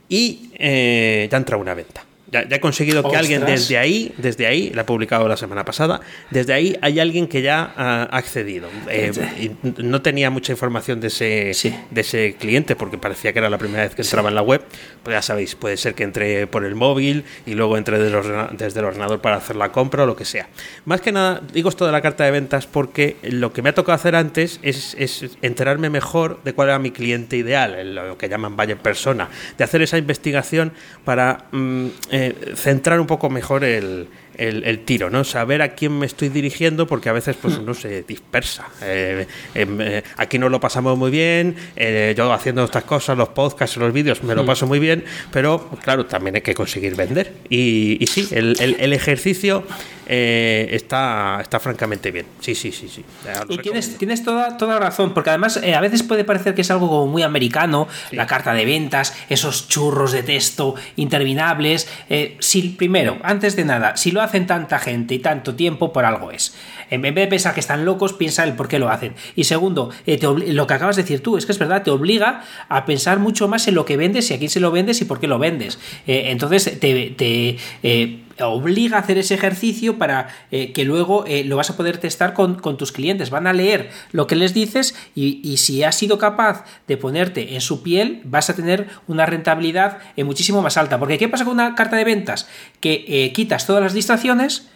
y 0.09 0.49
ya 0.57 1.37
entra 1.37 1.57
una 1.57 1.75
venta. 1.75 2.04
Ya, 2.31 2.45
he 2.49 2.59
conseguido 2.59 3.07
que 3.07 3.15
alguien 3.15 3.45
desde 3.45 3.77
ahí, 3.77 4.13
desde 4.17 4.47
ahí, 4.47 4.71
la 4.73 4.81
he 4.81 4.85
publicado 4.85 5.27
la 5.27 5.37
semana 5.37 5.63
pasada, 5.63 6.01
desde 6.31 6.53
ahí 6.53 6.75
hay 6.81 6.99
alguien 6.99 7.27
que 7.27 7.41
ya 7.41 7.71
ha 7.75 8.03
accedido. 8.03 8.67
Eh, 8.89 9.11
y 9.39 9.51
no 9.83 10.01
tenía 10.01 10.29
mucha 10.29 10.51
información 10.51 10.99
de 10.99 11.07
ese, 11.07 11.53
Sí. 11.53 11.75
de 11.91 12.01
ese 12.01 12.35
cliente 12.39 12.75
porque 12.75 12.97
parecía 12.97 13.31
que 13.31 13.39
era 13.39 13.49
la 13.49 13.57
primera 13.57 13.83
vez 13.83 13.93
que 13.95 14.01
entraba 14.01 14.29
en 14.29 14.35
la 14.35 14.41
web. 14.41 14.61
Pues 15.03 15.15
ya 15.15 15.21
sabéis, 15.21 15.55
puede 15.55 15.77
ser 15.77 15.93
que 15.93 16.03
entre 16.03 16.47
por 16.47 16.65
el 16.65 16.73
móvil 16.75 17.25
y 17.45 17.53
luego 17.53 17.77
entre 17.77 17.99
desde 17.99 18.79
el 18.79 18.85
ordenador 18.85 19.21
para 19.21 19.35
hacer 19.37 19.55
la 19.55 19.71
compra 19.71 20.03
o 20.03 20.05
lo 20.07 20.15
que 20.15 20.25
sea. 20.25 20.47
Más 20.85 21.01
que 21.01 21.11
nada, 21.11 21.41
digo 21.53 21.69
esto 21.69 21.85
de 21.85 21.91
la 21.91 22.01
carta 22.01 22.23
de 22.23 22.31
ventas 22.31 22.65
porque 22.65 23.17
lo 23.21 23.53
que 23.53 23.61
me 23.61 23.69
ha 23.69 23.75
tocado 23.75 23.95
hacer 23.95 24.15
antes 24.15 24.59
es, 24.63 24.95
es 24.97 25.37
enterarme 25.41 25.89
mejor 25.89 26.41
de 26.43 26.53
cuál 26.53 26.69
era 26.69 26.79
mi 26.79 26.91
cliente 26.91 27.37
ideal, 27.37 27.93
lo 27.93 28.17
que 28.17 28.29
llaman 28.29 28.55
buyer 28.55 28.77
persona, 28.77 29.29
de 29.57 29.63
hacer 29.63 29.81
esa 29.83 29.97
investigación 29.97 30.73
para 31.03 31.45
mm, 31.51 31.87
eh, 32.15 32.53
centrar 32.55 32.99
un 32.99 33.07
poco 33.07 33.29
mejor 33.29 33.63
el, 33.63 34.07
el- 34.37 34.63
el 34.63 34.79
tiro, 34.85 35.09
¿no? 35.09 35.23
Saber 35.23 35.61
a 35.61 35.69
quién 35.75 35.97
me 35.97 36.05
estoy 36.05 36.29
dirigiendo 36.29 36.87
porque 36.87 37.09
a 37.09 37.13
veces 37.13 37.35
pues 37.41 37.57
uno 37.57 37.73
se 37.73 38.03
dispersa. 38.03 38.67
Eh, 38.81 39.27
em, 39.53 39.79
eh, 39.81 40.03
aquí 40.17 40.37
nos 40.39 40.51
lo 40.51 40.59
pasamos 40.59 40.97
muy 40.97 41.11
bien, 41.11 41.55
eh, 41.75 42.13
yo 42.17 42.31
haciendo 42.33 42.63
estas 42.63 42.83
cosas, 42.83 43.17
los 43.17 43.29
podcasts, 43.29 43.77
los 43.77 43.91
vídeos, 43.93 44.23
me 44.23 44.35
lo 44.35 44.45
paso 44.45 44.67
muy 44.67 44.79
bien, 44.79 45.03
pero 45.31 45.69
claro, 45.83 46.05
también 46.05 46.35
hay 46.35 46.41
que 46.41 46.53
conseguir 46.53 46.95
vender. 46.95 47.33
Y, 47.49 47.97
y 48.01 48.07
sí, 48.07 48.27
el, 48.31 48.55
el- 48.59 48.75
el 48.79 48.93
ejercicio 48.93 49.63
eh, 50.07 50.67
está, 50.71 51.39
está 51.41 51.59
francamente 51.59 52.11
bien. 52.11 52.27
Sí, 52.39 52.53
sí, 52.53 52.71
sí, 52.71 52.87
sí. 52.87 53.03
Y 53.49 53.57
tienes, 53.57 53.97
tienes 53.97 54.23
toda, 54.23 54.55
toda 54.57 54.77
razón, 54.79 55.13
porque 55.15 55.31
además 55.31 55.59
eh, 55.63 55.73
a 55.73 55.81
veces 55.81 56.03
puede 56.03 56.23
parecer 56.23 56.53
que 56.53 56.61
es 56.61 56.69
algo 56.69 56.87
como 56.87 57.07
muy 57.07 57.23
americano, 57.23 57.87
la 58.11 58.27
carta 58.27 58.53
de 58.53 58.65
ventas, 58.65 59.15
esos 59.29 59.67
churros 59.67 60.11
de 60.11 60.21
texto 60.21 60.75
interminables. 60.95 61.87
eh, 62.09 62.37
si, 62.39 62.61
primero, 62.69 63.17
antes 63.23 63.55
de 63.55 63.65
nada, 63.65 63.97
si 63.97 64.11
lo 64.11 64.21
hacen 64.25 64.47
tanta 64.47 64.79
gente 64.79 65.15
y 65.15 65.19
tanto 65.19 65.55
tiempo, 65.55 65.93
por 65.93 66.05
algo 66.05 66.31
es. 66.31 66.55
En 66.89 67.01
vez 67.01 67.15
de 67.15 67.27
pensar 67.27 67.53
que 67.53 67.59
están 67.59 67.85
locos, 67.85 68.13
piensa 68.13 68.43
el 68.43 68.53
por 68.53 68.67
qué 68.67 68.79
lo 68.79 68.89
hacen. 68.89 69.13
Y 69.35 69.45
segundo, 69.45 69.91
eh, 70.05 70.19
lo 70.47 70.67
que 70.67 70.73
acabas 70.73 70.95
de 70.95 71.03
decir 71.03 71.21
tú, 71.21 71.37
es 71.37 71.45
que 71.45 71.51
es 71.51 71.59
verdad, 71.59 71.83
te 71.83 71.91
obliga 71.91 72.43
a 72.69 72.85
pensar 72.85 73.19
mucho 73.19 73.47
más 73.47 73.67
en 73.67 73.75
lo 73.75 73.85
que 73.85 73.97
vendes 73.97 74.29
y 74.31 74.33
a 74.33 74.37
quién 74.37 74.49
se 74.49 74.59
lo 74.59 74.71
vendes 74.71 75.01
y 75.01 75.05
por 75.05 75.19
qué 75.19 75.27
lo 75.27 75.39
vendes. 75.39 75.79
Eh, 76.07 76.25
entonces, 76.27 76.79
te. 76.79 77.11
te, 77.11 77.57
eh, 77.83 78.19
obliga 78.39 78.97
a 78.97 78.99
hacer 78.99 79.17
ese 79.17 79.33
ejercicio 79.33 79.97
para 79.97 80.27
eh, 80.51 80.73
que 80.73 80.83
luego 80.83 81.25
eh, 81.25 81.43
lo 81.43 81.57
vas 81.57 81.69
a 81.69 81.77
poder 81.77 81.97
testar 81.97 82.33
con, 82.33 82.61
tus 82.77 82.91
clientes. 82.91 83.29
Van 83.29 83.47
a 83.47 83.53
leer 83.53 83.89
lo 84.11 84.27
que 84.27 84.35
les 84.35 84.53
dices 84.53 84.95
y, 85.15 85.57
si 85.57 85.83
has 85.83 85.95
sido 85.95 86.17
capaz 86.17 86.65
de 86.87 86.97
ponerte 86.97 87.55
en 87.55 87.61
su 87.61 87.81
piel, 87.81 88.21
vas 88.25 88.49
a 88.49 88.55
tener 88.55 88.87
una 89.07 89.25
rentabilidad 89.25 89.99
eh, 90.15 90.23
muchísimo 90.23 90.61
más 90.61 90.77
alta. 90.77 90.99
Porque 90.99 91.17
¿qué 91.17 91.29
pasa 91.29 91.45
con 91.45 91.53
una 91.53 91.75
carta 91.75 91.95
de 91.95 92.03
ventas? 92.03 92.47
Que 92.79 93.31
quitas 93.33 93.65
todas 93.65 93.81
las 93.81 93.93
distracciones 93.93 94.67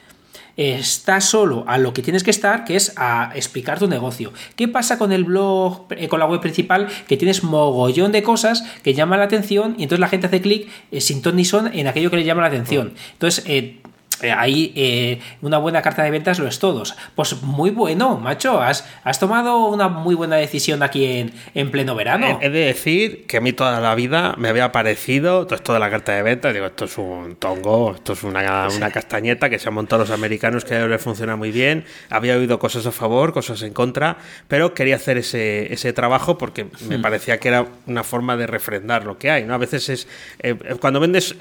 estás 0.59 1.23
solo 1.23 1.63
a 1.67 1.77
lo 1.77 1.93
que 1.93 2.01
tienes 2.01 2.23
que 2.23 2.31
estar, 2.31 2.65
que 2.65 2.75
es 2.75 2.91
a 2.97 3.31
explicar 3.33 3.79
tu 3.79 3.87
negocio. 3.87 4.33
¿Qué 4.57 4.67
pasa 4.67 4.97
con 4.97 5.13
el 5.13 5.23
blog, 5.23 5.85
eh, 5.91 6.09
con 6.09 6.19
la 6.19 6.25
web 6.25 6.41
principal? 6.41 6.89
Que 7.07 7.15
tienes 7.15 7.43
mogollón 7.43 8.11
de 8.11 8.23
cosas 8.23 8.65
que 8.83 8.93
llaman 8.93 9.19
la 9.19 9.25
atención 9.25 9.75
y 9.77 9.83
entonces 9.83 10.01
la 10.01 10.09
gente 10.09 10.27
hace 10.27 10.41
clic 10.41 10.67
eh, 10.91 10.99
sin 10.99 11.21
ton 11.21 11.37
ni 11.37 11.45
son 11.45 11.73
en 11.73 11.87
aquello 11.87 12.09
que 12.09 12.17
le 12.17 12.25
llama 12.25 12.41
la 12.41 12.49
atención. 12.49 12.93
Entonces, 13.13 13.45
eh, 13.47 13.79
eh, 14.21 14.31
ahí 14.31 14.73
eh, 14.75 15.19
una 15.41 15.57
buena 15.57 15.81
carta 15.81 16.03
de 16.03 16.11
ventas 16.11 16.39
lo 16.39 16.47
es 16.47 16.59
todos. 16.59 16.95
Pues 17.15 17.41
muy 17.41 17.69
bueno, 17.69 18.17
macho. 18.17 18.61
Has, 18.61 18.87
has 19.03 19.19
tomado 19.19 19.65
una 19.67 19.87
muy 19.87 20.15
buena 20.15 20.35
decisión 20.35 20.83
aquí 20.83 21.05
en, 21.05 21.33
en 21.53 21.71
pleno 21.71 21.95
verano. 21.95 22.39
He 22.41 22.47
he 22.47 22.49
de 22.49 22.65
decir 22.65 23.25
que 23.27 23.37
a 23.37 23.41
mí 23.41 23.53
toda 23.53 23.79
la 23.79 23.95
vida 23.95 24.33
me 24.37 24.49
había 24.49 24.71
parecido 24.71 25.45
todo 25.45 25.55
esto 25.55 25.73
de 25.73 25.79
la 25.79 25.89
carta 25.89 26.13
de 26.13 26.23
venta. 26.23 26.51
Digo, 26.51 26.65
esto 26.65 26.85
es 26.85 26.97
un 26.97 27.35
tongo, 27.37 27.93
esto 27.95 28.13
es 28.13 28.23
una, 28.23 28.67
una 28.75 28.91
castañeta 28.91 29.49
que 29.49 29.59
se 29.59 29.67
han 29.69 29.75
montado 29.75 30.01
los 30.03 30.11
americanos 30.11 30.65
que 30.65 30.73
a 30.73 30.77
ellos 30.79 30.89
les 30.89 31.01
funciona 31.01 31.35
muy 31.35 31.51
bien. 31.51 31.85
Había 32.09 32.35
oído 32.35 32.59
cosas 32.59 32.85
a 32.85 32.91
favor, 32.91 33.33
cosas 33.33 33.61
en 33.61 33.73
contra, 33.73 34.17
pero 34.47 34.73
quería 34.73 34.95
hacer 34.95 35.17
ese, 35.17 35.71
ese 35.73 35.93
trabajo 35.93 36.37
porque 36.37 36.67
me 36.87 36.99
parecía 36.99 37.39
que 37.39 37.47
era 37.49 37.65
una 37.85 38.03
forma 38.03 38.35
de 38.37 38.47
refrendar 38.47 39.05
lo 39.05 39.17
que 39.17 39.29
hay. 39.31 39.43
¿no? 39.43 39.53
A 39.53 39.57
veces 39.57 39.89
es. 39.89 40.07
eh, 40.39 40.55
cuando 40.79 40.99
vendes. 40.99 41.35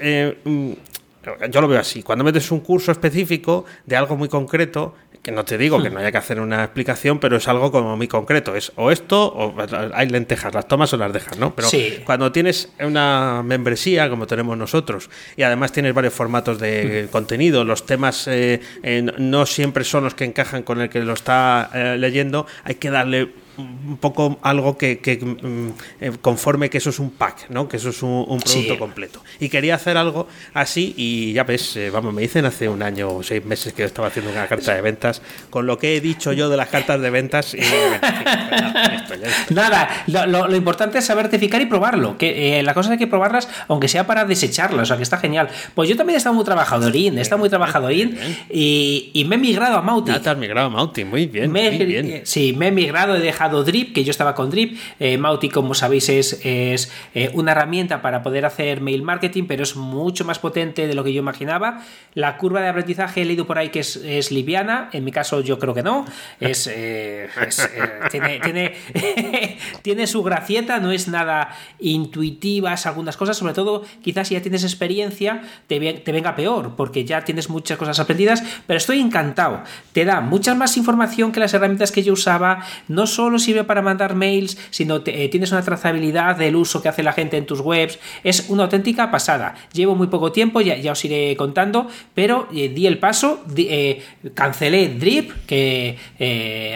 Yo 1.51 1.61
lo 1.61 1.67
veo 1.67 1.79
así. 1.79 2.03
Cuando 2.03 2.23
metes 2.23 2.51
un 2.51 2.59
curso 2.61 2.91
específico 2.91 3.65
de 3.85 3.95
algo 3.95 4.15
muy 4.15 4.29
concreto, 4.29 4.95
que 5.21 5.31
no 5.33 5.43
te 5.43 5.57
digo 5.57 5.81
que 5.83 5.89
no 5.89 5.99
haya 5.99 6.13
que 6.13 6.17
hacer 6.17 6.39
una 6.39 6.63
explicación, 6.63 7.19
pero 7.19 7.35
es 7.35 7.47
algo 7.49 7.71
como 7.71 7.97
muy 7.97 8.07
concreto. 8.07 8.55
Es 8.55 8.71
o 8.77 8.89
esto, 8.89 9.25
o 9.27 9.53
hay 9.93 10.07
lentejas, 10.07 10.53
las 10.53 10.67
tomas 10.67 10.93
o 10.93 10.97
las 10.97 11.11
dejas, 11.11 11.37
¿no? 11.37 11.53
Pero 11.53 11.67
Sí. 11.67 11.99
cuando 12.05 12.31
tienes 12.31 12.69
una 12.79 13.43
membresía, 13.43 14.09
como 14.09 14.27
tenemos 14.27 14.57
nosotros, 14.57 15.09
y 15.35 15.43
además 15.43 15.73
tienes 15.73 15.93
varios 15.93 16.13
formatos 16.13 16.57
de 16.59 17.09
contenido, 17.11 17.65
los 17.65 17.85
temas 17.85 18.27
eh, 18.27 18.61
eh, 18.81 19.05
no 19.17 19.45
siempre 19.45 19.83
son 19.83 20.05
los 20.05 20.15
que 20.15 20.23
encajan 20.23 20.63
con 20.63 20.79
el 20.79 20.89
que 20.89 21.01
lo 21.01 21.13
está 21.13 21.69
eh, 21.73 21.97
leyendo, 21.97 22.45
hay 22.63 22.75
que 22.75 22.89
darle 22.89 23.33
un 23.59 23.97
poco 23.97 24.39
algo 24.41 24.77
que, 24.77 24.99
que, 24.99 25.17
mm, 25.17 25.69
eh, 26.01 26.11
conforme 26.21 26.69
que 26.69 26.77
eso 26.79 26.89
es 26.89 26.99
un 26.99 27.11
pack, 27.11 27.49
¿no? 27.49 27.67
Que 27.67 27.77
eso 27.77 27.89
es 27.89 28.01
un, 28.03 28.09
un 28.27 28.39
producto 28.39 28.73
Sí. 28.73 28.77
completo. 28.77 29.23
Y 29.39 29.49
quería 29.49 29.75
hacer 29.75 29.97
algo 29.97 30.27
así 30.53 30.93
y 30.97 31.33
ya 31.33 31.43
ves, 31.43 31.75
eh, 31.77 31.89
vamos, 31.89 32.13
me 32.13 32.21
dicen 32.21 32.45
hace 32.45 32.67
un 32.69 32.81
año 32.81 33.09
o 33.09 33.23
seis 33.23 33.43
meses 33.45 33.73
que 33.73 33.81
yo 33.83 33.85
estaba 33.87 34.07
haciendo 34.07 34.31
una 34.31 34.47
carta 34.47 34.73
de 34.73 34.81
ventas 34.81 35.21
con 35.49 35.65
lo 35.65 35.77
que 35.77 35.95
he 35.97 36.01
dicho 36.01 36.31
yo 36.33 36.49
de 36.49 36.57
las 36.57 36.69
cartas 36.69 37.01
de 37.01 37.09
ventas 37.09 37.53
y. 37.53 37.59
Nada, 39.49 39.89
lo, 40.07 40.25
lo- 40.25 40.47
lo 40.47 40.55
importante 40.55 40.97
es 40.99 41.05
saber 41.05 41.25
certificar 41.29 41.61
y 41.61 41.65
probarlo. 41.65 42.17
Que 42.17 42.59
eh, 42.59 42.63
la 42.63 42.73
cosa 42.73 42.93
es 42.93 42.99
que 42.99 43.07
probarlas, 43.07 43.49
aunque 43.67 43.87
sea 43.87 44.05
para 44.07 44.25
desecharlas, 44.25 44.83
o 44.83 44.85
sea 44.85 44.97
que 44.97 45.03
está 45.03 45.17
genial. 45.17 45.49
Pues 45.75 45.89
yo 45.89 45.95
también 45.97 46.15
he 46.15 46.17
estado 46.17 46.35
muy 46.35 46.45
trabajadorín, 46.45 47.17
he 47.17 47.21
estado 47.21 47.39
muy 47.39 47.49
trabajadorín 47.49 48.17
y, 48.49 49.11
y 49.13 49.25
me 49.25 49.35
he 49.35 49.37
migrado 49.39 49.77
a 49.77 49.81
Mautic. 49.81 50.13
Ya 50.15 50.21
te 50.21 50.29
has 50.29 50.37
migrado 50.37 50.67
a 50.67 50.69
Mautic, 50.69 51.05
muy 51.05 51.25
bien, 51.27 51.51
Me 51.51 51.71
muy 51.71 51.85
bien. 51.85 52.21
Sí, 52.25 52.53
me 52.57 52.67
he 52.67 52.71
migrado, 52.71 53.15
he 53.15 53.19
dejado 53.19 53.48
Drip, 53.49 53.93
que 53.93 54.03
yo 54.03 54.11
estaba 54.11 54.35
con 54.35 54.49
Drip. 54.49 54.77
Eh, 54.99 55.17
Mautic, 55.17 55.51
como 55.53 55.73
sabéis, 55.73 56.09
es, 56.09 56.39
es, 56.43 56.91
eh, 57.13 57.29
una 57.33 57.51
herramienta 57.51 58.01
para 58.01 58.23
poder 58.23 58.45
hacer 58.45 58.81
mail 58.81 59.01
marketing, 59.01 59.45
pero 59.47 59.63
es 59.63 59.75
mucho 59.75 60.25
más 60.25 60.39
potente 60.39 60.87
de 60.87 60.93
lo 60.93 61.03
que 61.03 61.13
yo 61.13 61.19
imaginaba. 61.19 61.83
La 62.13 62.37
curva 62.37 62.61
de 62.61 62.69
aprendizaje 62.69 63.21
he 63.21 63.25
leído 63.25 63.45
por 63.45 63.57
ahí 63.57 63.69
que 63.69 63.79
es, 63.79 63.95
es 63.97 64.31
liviana, 64.31 64.89
en 64.93 65.03
mi 65.03 65.11
caso 65.11 65.41
yo 65.41 65.59
creo 65.59 65.73
que 65.73 65.83
no. 65.83 66.05
Es, 66.39 66.67
eh, 66.67 67.25
eh, 67.25 67.89
tiene, 68.11 68.39
tiene, 68.39 68.75
tiene 69.81 70.07
su 70.07 70.23
gracieta, 70.23 70.79
no 70.79 70.91
es 70.91 71.07
nada 71.07 71.55
intuitivas 71.79 72.85
algunas 72.85 73.17
cosas, 73.17 73.37
sobre 73.37 73.53
todo 73.53 73.83
quizás 74.03 74.27
si 74.27 74.35
ya 74.35 74.41
tienes 74.41 74.63
experiencia 74.63 75.41
te, 75.67 75.79
te 75.93 76.11
venga 76.11 76.35
peor, 76.35 76.75
porque 76.75 77.05
ya 77.05 77.23
tienes 77.23 77.49
muchas 77.49 77.77
cosas 77.77 77.99
aprendidas, 77.99 78.43
pero 78.67 78.77
estoy 78.77 78.99
encantado. 78.99 79.63
Te 79.93 80.05
da 80.05 80.21
mucha 80.21 80.55
más 80.55 80.77
información 80.77 81.31
que 81.31 81.39
las 81.39 81.53
herramientas 81.53 81.91
que 81.91 82.03
yo 82.03 82.13
usaba, 82.13 82.63
no 82.87 83.07
solo 83.07 83.38
sirve 83.39 83.63
para 83.63 83.81
mandar 83.81 84.15
mails, 84.15 84.57
sino 84.69 85.01
te- 85.01 85.23
eh, 85.23 85.29
tienes 85.29 85.51
una 85.51 85.61
trazabilidad 85.61 86.35
del 86.35 86.55
uso 86.55 86.81
que 86.81 86.89
hace 86.89 87.03
la 87.03 87.13
gente 87.13 87.37
en 87.37 87.45
tus 87.45 87.59
webs, 87.61 87.99
es 88.23 88.45
una 88.49 88.63
auténtica 88.63 89.11
pasada. 89.11 89.55
Llevo 89.73 89.95
muy 89.95 90.07
poco 90.07 90.31
tiempo, 90.31 90.61
ya, 90.61 90.75
ya 90.77 90.91
os 90.91 91.05
iré 91.05 91.35
contando, 91.35 91.87
pero 92.13 92.47
eh, 92.53 92.69
di 92.69 92.87
el 92.87 92.97
paso, 92.99 93.43
di- 93.47 93.67
eh, 93.69 94.01
cancelé 94.33 94.89
Drip, 94.89 95.31
que 95.47 95.97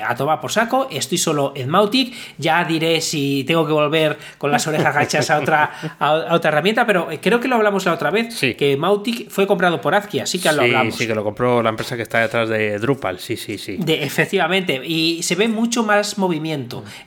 a 0.05 0.15
tomar 0.15 0.39
por 0.41 0.51
saco, 0.51 0.87
estoy 0.91 1.17
solo 1.17 1.53
en 1.55 1.69
Mautic, 1.69 2.13
ya 2.37 2.63
diré 2.63 3.01
si 3.01 3.43
tengo 3.45 3.65
que 3.65 3.73
volver 3.73 4.17
con 4.37 4.51
las 4.51 4.65
orejas 4.67 4.93
gachas 4.95 5.29
a 5.29 5.39
otra, 5.39 5.71
a, 5.99 6.07
a 6.09 6.33
otra 6.35 6.49
herramienta, 6.49 6.85
pero 6.85 7.07
creo 7.21 7.39
que 7.39 7.47
lo 7.47 7.55
hablamos 7.55 7.85
la 7.85 7.93
otra 7.93 8.11
vez, 8.11 8.33
Sí. 8.33 8.55
que 8.55 8.77
Mautic 8.77 9.29
fue 9.29 9.47
comprado 9.47 9.79
por 9.81 9.95
Azkia, 9.95 10.25
sí 10.25 10.39
que 10.39 10.51
lo 10.51 10.61
hablamos. 10.61 10.95
sí, 10.95 11.07
que 11.07 11.15
lo 11.15 11.23
compró 11.23 11.61
la 11.61 11.69
empresa 11.69 11.95
que 11.95 12.01
está 12.03 12.19
detrás 12.19 12.49
de 12.49 12.79
Drupal, 12.79 13.19
sí, 13.19 13.37
sí, 13.37 13.57
sí. 13.57 13.77
De- 13.77 14.03
efectivamente, 14.03 14.81
y 14.85 15.21
se 15.23 15.35
ve 15.35 15.47
mucho 15.47 15.83
más 15.83 16.17
movimiento. 16.17 16.52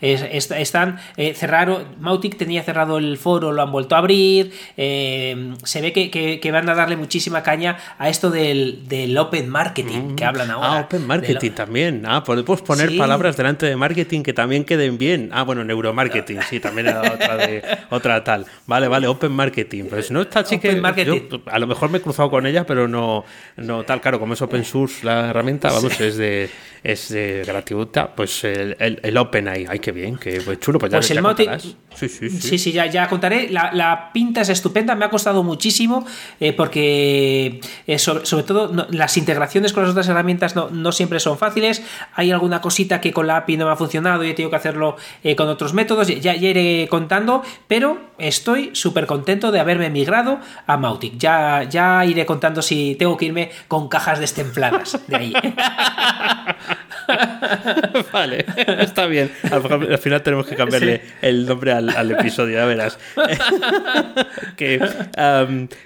Es- 0.01 0.23
est- 0.31 0.53
están 0.53 0.99
eh, 1.17 1.35
cerraron, 1.35 1.85
Mautic 2.01 2.37
tenía 2.37 2.63
cerrado 2.63 2.99
el 2.99 3.17
foro, 3.17 3.53
lo 3.53 3.63
han 3.63 3.73
vuelto 3.73 3.95
a 3.95 3.99
abrir. 3.99 4.53
eh, 4.77 5.55
se 5.65 5.81
ve 5.81 5.93
que, 5.93 6.11
que- 6.11 6.41
que 6.41 6.51
van 6.53 6.69
a 6.69 6.75
darle 6.75 6.97
muchísima 6.97 7.43
caña 7.43 7.77
a 7.99 8.09
esto 8.09 8.31
del, 8.31 8.87
del 8.89 9.17
open 9.19 9.49
marketing 9.49 10.15
que 10.17 10.25
hablan 10.25 10.51
ahora. 10.51 10.73
Ah, 10.79 10.81
Open 10.83 11.07
Marketing 11.07 11.49
lo- 11.51 11.55
también. 11.55 12.03
Ah, 12.07 12.23
podemos 12.25 12.63
poner 12.63 12.91
Sí. 12.91 12.99
palabras 12.99 13.37
delante 13.37 13.67
de 13.67 13.77
marketing 13.77 14.23
que 14.23 14.33
también 14.33 14.65
queden 14.65 14.99
bien. 14.99 15.31
Ah, 15.33 15.43
bueno, 15.43 15.65
neuromarketing, 15.65 16.41
sí, 16.43 16.61
también 16.61 16.89
era 16.89 17.01
otra, 17.03 17.37
de, 17.37 17.63
otra 17.91 18.23
tal. 18.25 18.47
Vale, 18.67 18.89
vale, 18.89 19.07
Open 19.07 19.33
Marketing. 19.33 19.85
Pues 19.89 20.11
no 20.11 20.23
está 20.23 20.45
sí 20.45 20.59
que 20.59 20.69
Open 20.71 20.83
Marketing. 20.83 21.21
yo, 21.31 21.41
a 21.47 21.59
lo 21.59 21.67
mejor 21.67 21.91
me 21.91 21.99
he 21.99 22.01
cruzado 22.01 22.31
con 22.31 22.47
ella, 22.47 22.65
pero 22.67 22.89
no, 22.89 23.25
no 23.57 23.83
tal. 23.85 24.01
Claro, 24.01 24.19
como 24.19 24.35
es 24.35 24.43
open 24.43 24.65
source 24.65 25.05
la 25.05 25.31
herramienta, 25.31 25.71
vamos, 25.71 26.01
es 26.01 26.17
de 26.17 26.51
es 26.83 27.09
de 27.09 27.43
gratuita, 27.45 28.15
pues 28.15 28.45
el, 28.45 28.77
el- 28.79 29.01
el 29.03 29.17
OpenAI. 29.27 29.67
Ay, 29.69 29.79
qué 29.79 29.93
bien, 29.93 30.17
qué 30.17 30.41
chulo. 30.59 30.79
Pues, 30.79 30.93
ya, 30.93 30.99
pues 30.99 31.11
el 31.11 31.23
ya 31.23 31.59
sí, 31.59 31.77
sí, 31.95 32.09
sí. 32.09 32.31
Sí, 32.31 32.59
sí, 32.59 32.73
ya, 32.73 32.87
ya 32.87 33.09
contaré. 33.09 33.49
La, 33.51 34.11
pinta 34.13 34.41
es 34.41 34.49
estupenda, 34.49 34.95
me 34.95 35.05
ha 35.05 35.11
costado 35.11 35.43
muchísimo 35.43 36.07
eh, 36.41 36.53
porque, 36.53 37.61
eh, 37.87 37.99
sobre, 37.99 38.43
todo, 38.43 38.87
las 38.91 39.17
integraciones 39.17 39.73
con 39.73 39.83
las 39.83 39.91
otras 39.91 40.09
herramientas 40.09 40.57
no, 40.57 40.71
no, 40.71 40.93
siempre 40.93 41.21
son 41.21 41.39
fáciles. 41.39 41.83
Hay 42.15 42.31
alguna 42.31 42.61
cosita 42.61 43.01
que 43.01 43.13
con 43.13 43.27
la 43.27 43.39
API 43.39 43.57
no 43.57 43.67
me 43.67 43.73
ha 43.73 43.77
funcionado 43.77 44.25
y 44.25 44.31
he 44.31 44.35
tenido 44.35 44.51
que 44.51 44.57
hacerlo 44.57 44.97
eh, 45.23 45.37
con 45.37 45.49
otros 45.49 45.75
métodos. 45.75 46.09
Ya, 46.09 46.35
ya 46.35 46.35
iré 46.35 46.89
contando, 46.89 47.43
pero 47.69 47.99
estoy 48.19 48.71
súper 48.75 49.07
contento 49.07 49.53
de 49.53 49.61
haberme 49.61 49.91
migrado 49.91 50.41
a 50.67 50.77
Mautic. 50.77 51.19
Ya, 51.19 51.65
ya 51.65 52.05
iré 52.05 52.27
contando 52.27 52.63
si 52.63 52.97
tengo 52.99 53.17
que 53.17 53.27
irme 53.27 53.51
con 53.69 53.89
cajas 53.89 54.21
destempladas 54.21 54.99
de 55.07 55.17
ahí. 55.17 55.33
vale, 58.13 58.45
está 58.81 59.07
bien. 59.07 59.16
Al, 59.21 59.99
final 59.99 60.23
tenemos 60.23 60.47
que 60.47 60.57
cambiarle 60.57 61.01
el 61.23 61.47
nombre 61.47 61.73
al, 61.73 62.11
episodio, 62.11 62.57
ya 62.57 62.65
verás. 62.67 62.99
que 64.57 64.81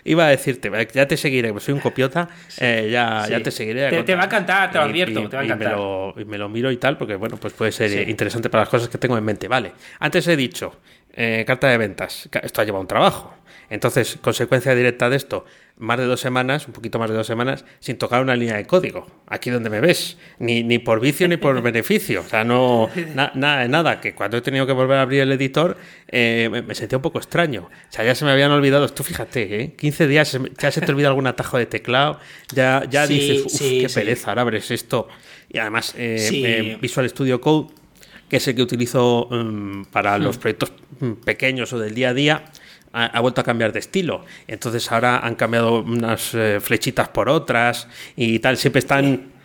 iba 0.04 0.26
a 0.26 0.28
decirte, 0.28 0.70
ya 0.92 1.06
te 1.06 1.16
seguiré, 1.16 1.52
soy 1.60 1.74
un 1.74 1.80
copiota, 1.80 2.28
eh, 2.58 2.88
ya, 2.90 3.26
ya 3.28 3.42
te 3.42 3.50
seguiré. 3.50 4.02
Te, 4.02 4.14
va 4.14 4.22
a 4.22 4.26
encantar, 4.26 4.70
te 4.70 4.78
lo 4.78 4.84
advierto, 4.84 5.28
te 5.28 5.36
va 5.36 5.42
a 5.42 5.44
encantar. 5.44 5.72
Y 6.16 6.24
me, 6.24 6.38
lo, 6.38 6.48
miro 6.48 6.70
y 6.70 6.76
tal, 6.76 6.96
porque 6.96 7.16
bueno, 7.16 7.36
pues 7.36 7.52
puede 7.52 7.72
ser 7.72 8.08
interesante 8.08 8.50
para 8.50 8.62
las 8.62 8.68
cosas 8.68 8.88
que 8.88 8.98
tengo 8.98 9.16
en 9.16 9.24
mente. 9.24 9.48
Vale, 9.48 9.72
antes 9.98 10.26
he 10.28 10.36
dicho, 10.36 10.80
eh, 11.12 11.44
carta 11.46 11.68
de 11.68 11.78
ventas, 11.78 12.28
esto 12.42 12.60
ha 12.60 12.64
llevado 12.64 12.82
un 12.82 12.88
trabajo. 12.88 13.34
Entonces, 13.68 14.18
consecuencia 14.20 14.74
directa 14.74 15.08
de 15.08 15.16
esto, 15.16 15.44
más 15.80 15.98
de 15.98 16.04
dos 16.04 16.20
semanas, 16.20 16.66
un 16.66 16.72
poquito 16.72 16.98
más 16.98 17.10
de 17.10 17.16
dos 17.16 17.26
semanas, 17.26 17.64
sin 17.80 17.96
tocar 17.96 18.22
una 18.22 18.36
línea 18.36 18.56
de 18.56 18.66
código. 18.66 19.06
Aquí 19.26 19.50
donde 19.50 19.70
me 19.70 19.80
ves. 19.80 20.18
Ni, 20.38 20.62
ni 20.62 20.78
por 20.78 21.00
vicio 21.00 21.26
ni 21.26 21.38
por 21.38 21.60
beneficio. 21.62 22.20
O 22.20 22.28
sea, 22.28 22.44
no. 22.44 22.90
nada 23.14 23.60
de 23.60 23.68
nada. 23.68 24.00
Que 24.00 24.14
cuando 24.14 24.36
he 24.36 24.42
tenido 24.42 24.66
que 24.66 24.72
volver 24.72 24.98
a 24.98 25.02
abrir 25.02 25.22
el 25.22 25.32
editor, 25.32 25.76
eh, 26.08 26.62
me, 26.66 26.74
sentía 26.74 26.98
un 26.98 27.02
poco 27.02 27.18
extraño. 27.18 27.62
O 27.62 27.92
sea, 27.92 28.04
ya 28.04 28.14
se 28.14 28.24
me 28.24 28.30
habían 28.30 28.50
olvidado. 28.50 28.88
Tú 28.90 29.02
fíjate, 29.02 29.62
¿eh? 29.62 29.74
15 29.74 30.06
días, 30.06 30.38
ya 30.58 30.70
se 30.70 30.80
te 30.80 30.92
olvida 30.92 31.08
algún 31.08 31.26
atajo 31.26 31.56
de 31.56 31.66
teclado. 31.66 32.20
Ya, 32.54 32.84
ya 32.88 33.06
dices, 33.06 33.46
uff, 33.46 33.58
qué 33.58 33.88
pereza, 33.92 34.30
ahora 34.30 34.42
abres 34.42 34.70
esto. 34.70 35.08
Y 35.48 35.58
además, 35.58 35.94
eh, 35.96 36.28
eh, 36.32 36.78
Visual 36.80 37.08
Studio 37.08 37.40
Code, 37.40 37.72
que 38.28 38.36
es 38.36 38.46
el 38.46 38.54
que 38.54 38.62
utilizo 38.62 39.28
mm, 39.30 39.84
para 39.86 40.18
los 40.18 40.36
hmm. 40.36 40.40
proyectos 40.40 40.72
mm, 41.00 41.12
pequeños 41.24 41.72
o 41.72 41.78
del 41.78 41.94
día 41.94 42.10
a 42.10 42.14
día 42.14 42.44
ha, 42.92 43.20
vuelto 43.20 43.40
a 43.40 43.44
cambiar 43.44 43.72
de 43.72 43.78
estilo. 43.78 44.24
Entonces 44.46 44.90
ahora 44.90 45.18
han 45.20 45.34
cambiado 45.34 45.80
unas 45.82 46.34
eh, 46.34 46.58
flechitas 46.60 47.08
por 47.08 47.28
otras 47.28 47.88
y 48.16 48.38
tal. 48.38 48.56
Siempre 48.56 48.80
están 48.80 49.39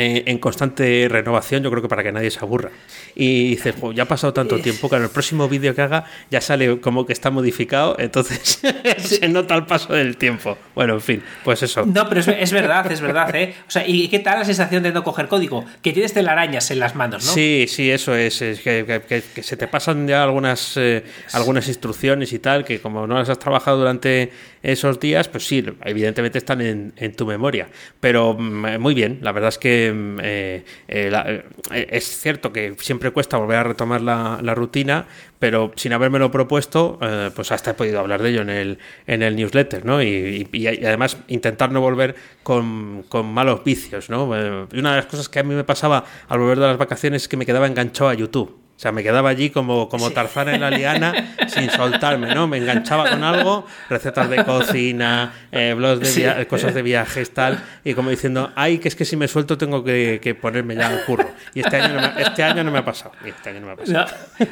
eh, 0.00 0.22
en 0.26 0.38
constante 0.38 1.08
renovación, 1.10 1.64
yo 1.64 1.70
creo 1.70 1.82
que 1.82 1.88
para 1.88 2.04
que 2.04 2.12
nadie 2.12 2.30
se 2.30 2.38
aburra. 2.38 2.70
Y 3.16 3.50
dices, 3.50 3.74
ya 3.96 4.04
ha 4.04 4.06
pasado 4.06 4.32
tanto 4.32 4.60
tiempo 4.60 4.88
que 4.88 4.94
en 4.94 5.02
el 5.02 5.08
próximo 5.08 5.48
vídeo 5.48 5.74
que 5.74 5.82
haga 5.82 6.04
ya 6.30 6.40
sale 6.40 6.80
como 6.80 7.04
que 7.04 7.12
está 7.12 7.32
modificado, 7.32 7.96
entonces 7.98 8.60
se 8.98 9.28
nota 9.28 9.56
el 9.56 9.66
paso 9.66 9.94
del 9.94 10.16
tiempo. 10.16 10.56
Bueno, 10.76 10.94
en 10.94 11.00
fin, 11.00 11.22
pues 11.42 11.64
eso. 11.64 11.84
No, 11.84 12.08
pero 12.08 12.20
es, 12.20 12.52
verdad, 12.52 12.92
es 12.92 13.00
verdad, 13.00 13.34
¿eh? 13.34 13.56
O 13.66 13.70
sea, 13.72 13.88
¿y 13.88 14.06
qué 14.06 14.20
tal 14.20 14.38
la 14.38 14.44
sensación 14.44 14.84
de 14.84 14.92
no 14.92 15.02
coger 15.02 15.26
código? 15.26 15.64
Que 15.82 15.92
tienes 15.92 16.12
telarañas 16.12 16.70
en 16.70 16.78
las 16.78 16.94
manos, 16.94 17.26
¿no? 17.26 17.32
Sí, 17.32 17.66
sí, 17.68 17.90
eso 17.90 18.14
es. 18.14 18.38
que, 18.38 19.22
se 19.42 19.56
te 19.56 19.66
pasan 19.66 20.06
ya 20.06 20.22
algunas, 20.22 20.76
eh, 20.76 21.02
algunas 21.32 21.66
instrucciones 21.66 22.32
y 22.32 22.38
tal, 22.38 22.64
que 22.64 22.80
como 22.80 23.08
no 23.08 23.18
las 23.18 23.30
has 23.30 23.40
trabajado 23.40 23.78
durante 23.78 24.30
esos 24.62 25.00
días, 25.00 25.26
pues 25.26 25.44
sí, 25.44 25.64
evidentemente 25.84 26.38
están 26.38 26.60
en, 26.60 26.92
en 26.96 27.16
tu 27.16 27.26
memoria. 27.26 27.68
Pero 27.98 28.34
mm, 28.34 28.78
muy 28.78 28.94
bien, 28.94 29.18
la 29.22 29.32
verdad 29.32 29.48
es 29.48 29.58
que 29.58 29.87
eh, 29.88 30.64
eh, 30.88 31.42
eh, 31.70 31.86
es 31.90 32.04
cierto 32.20 32.52
que 32.52 32.74
siempre 32.78 33.10
cuesta 33.10 33.36
volver 33.36 33.56
a 33.56 33.62
retomar 33.64 34.00
la, 34.00 34.54
rutina, 34.54 35.06
pero 35.38 35.72
sin 35.76 35.92
habérmelo 35.92 36.30
propuesto, 36.30 36.98
pues 37.34 37.52
hasta 37.52 37.72
he 37.72 37.74
podido 37.74 38.00
hablar 38.00 38.22
de 38.22 38.30
ello 38.30 38.42
en 38.42 38.50
el, 38.50 38.78
en 39.06 39.22
el 39.22 39.36
newsletter, 39.36 39.84
¿no? 39.84 40.02
Y, 40.02 40.48
además 40.84 41.18
intentar 41.28 41.70
no 41.70 41.80
volver 41.80 42.16
con, 42.42 43.04
malos 43.24 43.64
vicios, 43.64 44.10
¿no? 44.10 44.24
Una 44.24 44.66
de 44.68 44.96
las 44.96 45.06
cosas 45.06 45.28
que 45.28 45.38
a 45.38 45.42
mí 45.42 45.54
me 45.54 45.64
pasaba 45.64 46.04
al 46.28 46.38
volver 46.38 46.58
de 46.58 46.66
las 46.66 46.78
vacaciones 46.78 47.22
es 47.22 47.28
que 47.28 47.36
me 47.36 47.46
quedaba 47.46 47.66
enganchado 47.66 48.10
a 48.10 48.14
YouTube. 48.14 48.67
O 48.78 48.80
sea, 48.80 48.92
me 48.92 49.02
quedaba 49.02 49.30
allí 49.30 49.50
como, 49.50 49.88
como 49.88 50.10
Tarzán 50.12 50.50
en 50.50 50.60
la 50.60 50.70
liana 50.70 51.34
sin 51.48 51.68
soltarme, 51.68 52.32
¿no? 52.32 52.46
Me 52.46 52.58
enganchaba 52.58 53.10
con 53.10 53.24
algo, 53.24 53.66
recetas 53.90 54.30
de 54.30 54.44
cocina, 54.44 55.32
eh, 55.50 55.74
blogs 55.76 56.14
de 56.14 56.46
cosas 56.46 56.74
de 56.74 56.82
viajes, 56.82 57.34
tal, 57.34 57.60
y 57.82 57.94
como 57.94 58.10
diciendo, 58.10 58.52
ay, 58.54 58.78
que 58.78 58.86
es 58.86 58.94
que 58.94 59.04
si 59.04 59.16
me 59.16 59.26
suelto 59.26 59.58
tengo 59.58 59.82
que, 59.82 60.38
ponerme 60.40 60.76
ya 60.76 60.90
al 60.90 61.04
curro. 61.04 61.28
Y 61.54 61.60
este 61.60 61.74
año 61.74 62.00
no 62.00 62.00
me, 62.02 62.22
este 62.22 62.44
año 62.44 62.62
no 62.62 62.70
me 62.70 62.78
ha 62.78 62.84
pasado. 62.84 63.10
Este 63.24 63.50
año 63.50 63.58
no 63.58 63.66
me 63.66 63.72
ha 63.72 63.76
pasado. 63.76 64.06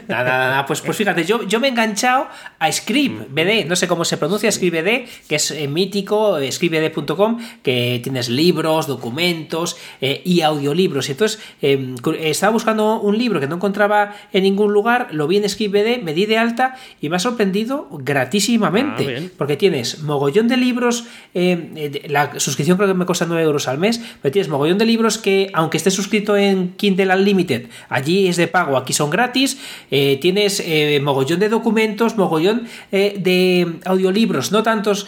nada, 0.08 0.38
nada, 0.48 0.66
Pues, 0.66 0.80
pues 0.80 0.96
fíjate, 0.96 1.24
yo, 1.24 1.44
yo 1.44 1.60
me 1.60 1.68
he 1.68 1.70
enganchado 1.70 2.26
a 2.58 2.72
ScriptBD, 2.72 3.68
no 3.68 3.76
sé 3.76 3.86
cómo 3.86 4.04
se 4.04 4.16
pronuncia 4.16 4.50
ScriptBD, 4.50 5.08
que 5.28 5.36
es 5.36 5.52
eh, 5.52 5.68
mítico, 5.68 6.40
scriptbd.com, 6.50 7.38
que 7.62 8.00
tienes 8.02 8.28
libros, 8.28 8.88
documentos 8.88 9.76
eh, 10.00 10.20
y 10.24 10.40
audiolibros. 10.40 11.08
Y 11.08 11.12
entonces 11.12 11.38
estaba 11.62 12.52
buscando 12.52 13.00
un 13.00 13.16
libro 13.16 13.38
que 13.38 13.46
no 13.46 13.54
encontraba 13.54 14.15
en 14.32 14.42
ningún 14.42 14.72
lugar, 14.72 15.08
lo 15.12 15.26
vi 15.26 15.38
en 15.38 15.48
SkipBD, 15.48 16.02
me 16.02 16.14
di 16.14 16.26
de 16.26 16.38
alta 16.38 16.76
y 17.00 17.08
me 17.08 17.16
ha 17.16 17.18
sorprendido 17.18 17.88
gratísimamente, 17.90 19.16
ah, 19.16 19.28
porque 19.36 19.56
tienes 19.56 20.02
mogollón 20.02 20.48
de 20.48 20.56
libros, 20.56 21.04
eh, 21.34 21.70
eh, 21.76 22.06
la 22.08 22.38
suscripción 22.38 22.76
creo 22.76 22.88
que 22.88 22.94
me 22.94 23.06
cuesta 23.06 23.26
9 23.26 23.42
euros 23.42 23.68
al 23.68 23.78
mes, 23.78 24.00
pero 24.22 24.32
tienes 24.32 24.48
mogollón 24.48 24.78
de 24.78 24.86
libros 24.86 25.18
que, 25.18 25.50
aunque 25.52 25.76
estés 25.76 25.94
suscrito 25.94 26.36
en 26.36 26.70
Kindle 26.76 27.14
Unlimited, 27.14 27.66
allí 27.88 28.28
es 28.28 28.36
de 28.36 28.48
pago, 28.48 28.76
aquí 28.76 28.92
son 28.92 29.10
gratis, 29.10 29.58
eh, 29.90 30.18
tienes 30.20 30.62
mogollón 31.02 31.40
de 31.40 31.48
documentos, 31.48 32.16
mogollón 32.16 32.68
de 32.90 33.78
audiolibros, 33.84 34.52
no 34.52 34.62
tantos 34.62 35.06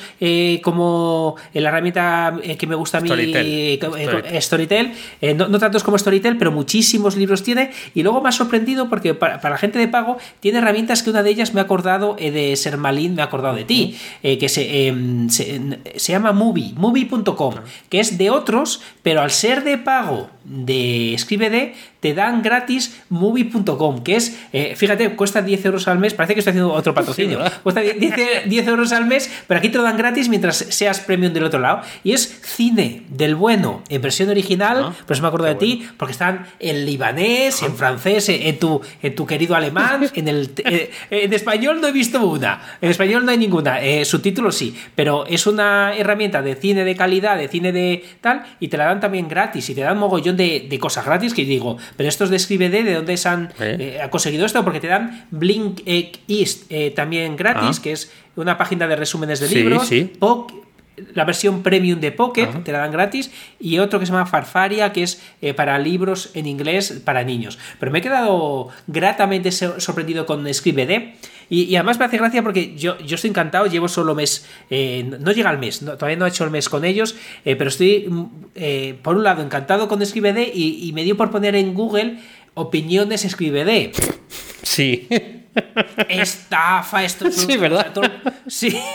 como 0.63 1.37
la 1.55 1.69
herramienta 1.69 2.37
que 2.59 2.67
me 2.67 2.75
gusta 2.75 2.99
a 2.99 3.01
mí, 3.01 3.09
Storytel, 4.41 4.93
no, 5.37 5.49
no 5.49 5.59
tantos 5.59 5.83
como 5.83 5.99
Storytel, 5.99 6.37
pero 6.37 6.53
muchísimos 6.53 7.17
libros 7.17 7.43
tiene, 7.43 7.71
y 7.95 8.03
luego 8.03 8.21
me 8.21 8.29
ha 8.29 8.33
sorprendido 8.33 8.89
porque 8.89 8.98
para, 9.19 9.41
la 9.43 9.59
gente 9.59 9.79
de 9.79 9.89
pago 9.89 10.19
tiene 10.41 10.59
herramientas 10.59 11.03
que 11.03 11.11
una 11.11 11.23
de 11.23 11.31
ellas 11.31 11.55
me 11.55 11.61
ha 11.61 11.65
acordado 11.65 12.17
eh, 12.19 12.31
de 12.31 12.57
Sermalin, 12.57 13.15
me 13.15 13.23
ha 13.23 13.27
acordado 13.27 13.55
de 13.55 13.65
ti, 13.65 13.97
eh, 14.23 14.39
que 14.39 14.49
se, 14.49 14.89
em, 14.89 15.29
se, 15.29 16.13
llama 16.13 16.33
Movie, 16.33 16.73
movie.com, 16.77 17.55
que 17.89 18.01
es 18.01 18.19
de 18.19 18.31
otros, 18.31 18.81
pero 19.03 19.21
al 19.21 19.31
ser 19.31 19.65
de 19.65 19.79
pago 19.79 20.31
de 20.45 21.15
ScribeD 21.19 21.73
te 22.01 22.15
dan 22.15 22.43
gratis 22.43 23.01
movie.com, 23.09 24.03
que 24.03 24.17
es, 24.17 24.39
eh, 24.53 24.75
fíjate, 24.77 25.17
cuesta 25.17 25.43
10 25.43 25.65
euros 25.67 25.89
al 25.89 25.99
mes, 25.99 26.15
parece 26.15 26.35
que 26.35 26.41
estoy 26.41 26.53
haciendo 26.53 26.73
otro 26.73 26.95
patrocinio, 26.99 27.41
cuesta 27.63 27.81
10, 27.81 28.69
euros 28.69 28.93
al 28.93 29.07
mes, 29.07 29.31
pero 29.47 29.59
aquí 29.59 29.69
te 29.69 29.79
lo 29.79 29.85
dan 29.85 29.97
gratis 29.97 30.29
mientras 30.29 30.57
seas 30.57 31.01
premium 31.01 31.33
del 31.33 31.45
otro 31.45 31.61
lado, 31.61 31.83
y 32.05 32.13
es 32.13 32.41
cine 32.43 33.03
del 33.09 33.35
bueno, 33.35 33.83
en 33.89 34.03
versión 34.03 34.29
original, 34.29 34.85
ah, 34.85 34.95
por 35.07 35.15
eso 35.15 35.23
me 35.23 35.29
acuerdo 35.29 35.47
de 35.47 35.55
ti, 35.57 35.89
porque 35.97 36.13
están 36.13 36.47
en 36.59 36.85
libanés, 36.85 37.63
en 37.63 37.75
francés, 37.75 38.29
en 38.29 38.59
tu, 38.59 38.81
en 39.03 39.15
tu 39.15 39.27
querido 39.27 39.55
alemán, 39.55 40.09
en 40.15 40.29
el 40.29 40.51
eh, 40.65 40.91
en 41.11 41.33
español 41.33 41.81
no 41.81 41.89
he 41.89 41.93
visto 41.93 42.25
una, 42.25 42.61
en 42.81 42.91
español 42.91 43.25
no 43.25 43.31
hay 43.31 43.39
ninguna, 43.39 43.81
eh, 43.81 44.05
subtítulos 44.05 44.55
sí, 44.55 44.77
pero 44.95 45.27
es 45.27 45.47
una 45.47 45.95
herramienta 45.97 46.43
de 46.43 46.55
cine 46.55 46.85
de 46.85 46.97
calidad, 46.97 47.37
de 47.37 47.49
cine 47.49 47.73
de 47.73 48.05
tal, 48.21 48.45
y 48.61 48.69
te 48.69 48.77
la 48.77 48.87
dan 48.87 49.01
también 49.01 49.29
gratis, 49.29 49.69
y 49.71 49.75
te 49.75 49.81
dan 49.81 49.99
mogollón 49.99 50.37
de, 50.37 50.79
cosas 50.79 51.05
gratis 51.05 51.35
que 51.35 51.45
digo, 51.45 51.77
pero 51.97 52.09
estos 52.09 52.31
de 52.31 52.39
ScribeD, 52.39 52.85
¿de 52.85 52.95
dónde 52.95 53.17
se 53.17 53.29
han 53.29 53.53
¿Eh? 53.61 54.01
ha 54.03 54.11
conseguido 54.11 54.47
esto? 54.47 54.65
Porque 54.65 54.81
te 54.81 54.87
dan 54.87 55.27
Blink 55.31 55.81
East 55.87 56.71
también 56.95 57.37
gratis, 57.37 57.79
ah. 57.79 57.83
que 57.83 57.93
es 57.93 58.11
una 58.37 58.57
página 58.57 58.87
de 58.87 58.97
resúmenes 58.97 59.41
de 59.41 59.49
libros, 59.49 59.91
la 61.15 61.25
versión 61.25 61.63
premium 61.63 62.01
de 62.01 62.13
Pocket, 62.13 62.49
te 62.65 62.73
la 62.73 62.79
dan 62.79 62.93
gratis, 62.93 63.31
y 63.59 63.79
otro 63.79 63.99
que 63.99 64.07
se 64.07 64.13
llama 64.13 64.27
Farfaria, 64.27 64.93
que 64.93 65.03
es 65.03 65.23
eh, 65.41 65.55
para 65.55 65.79
libros 65.79 66.31
en 66.35 66.47
inglés 66.47 67.01
para 67.05 67.25
niños. 67.25 67.59
Pero 67.79 67.93
me 67.93 67.99
he 67.99 68.03
quedado 68.03 68.69
gratamente 68.87 69.51
sorprendido 69.53 70.27
con 70.27 70.53
ScribeD. 70.53 71.15
Y, 71.51 71.75
además 71.77 71.99
me 71.99 72.05
hace 72.05 72.19
gracia 72.19 72.43
porque 72.43 72.75
yo, 72.77 72.99
yo 72.99 73.15
estoy 73.15 73.31
encantado, 73.31 73.67
llevo 73.67 73.89
solo 73.89 74.15
mes, 74.15 74.47
eh, 74.71 75.05
no 75.21 75.33
llega 75.33 75.51
al 75.51 75.59
mes, 75.59 75.81
todavía 75.81 76.17
no 76.17 76.27
he 76.27 76.29
hecho 76.29 76.45
el 76.45 76.51
mes 76.51 76.69
con 76.69 76.85
ellos, 76.85 77.17
eh, 77.45 77.57
pero 77.57 77.69
estoy, 77.69 78.07
mm, 78.09 79.03
por 79.03 79.17
un 79.17 79.25
lado, 79.25 79.43
encantado 79.43 79.89
con 79.89 80.05
ScribeD 80.05 80.51
y, 80.55 80.89
y 80.89 80.93
me 80.93 81.05
dio 81.05 81.17
por 81.17 81.31
poner 81.31 81.55
en 81.55 81.75
Google 81.75 82.19
opiniones 82.59 83.27
ScribeD. 83.29 83.93
Sí. 84.63 85.09
Estafa, 86.09 87.05
esto. 87.05 87.31
Sí, 87.39 87.57
¿verdad? 87.57 87.93
Sí. 88.47 88.79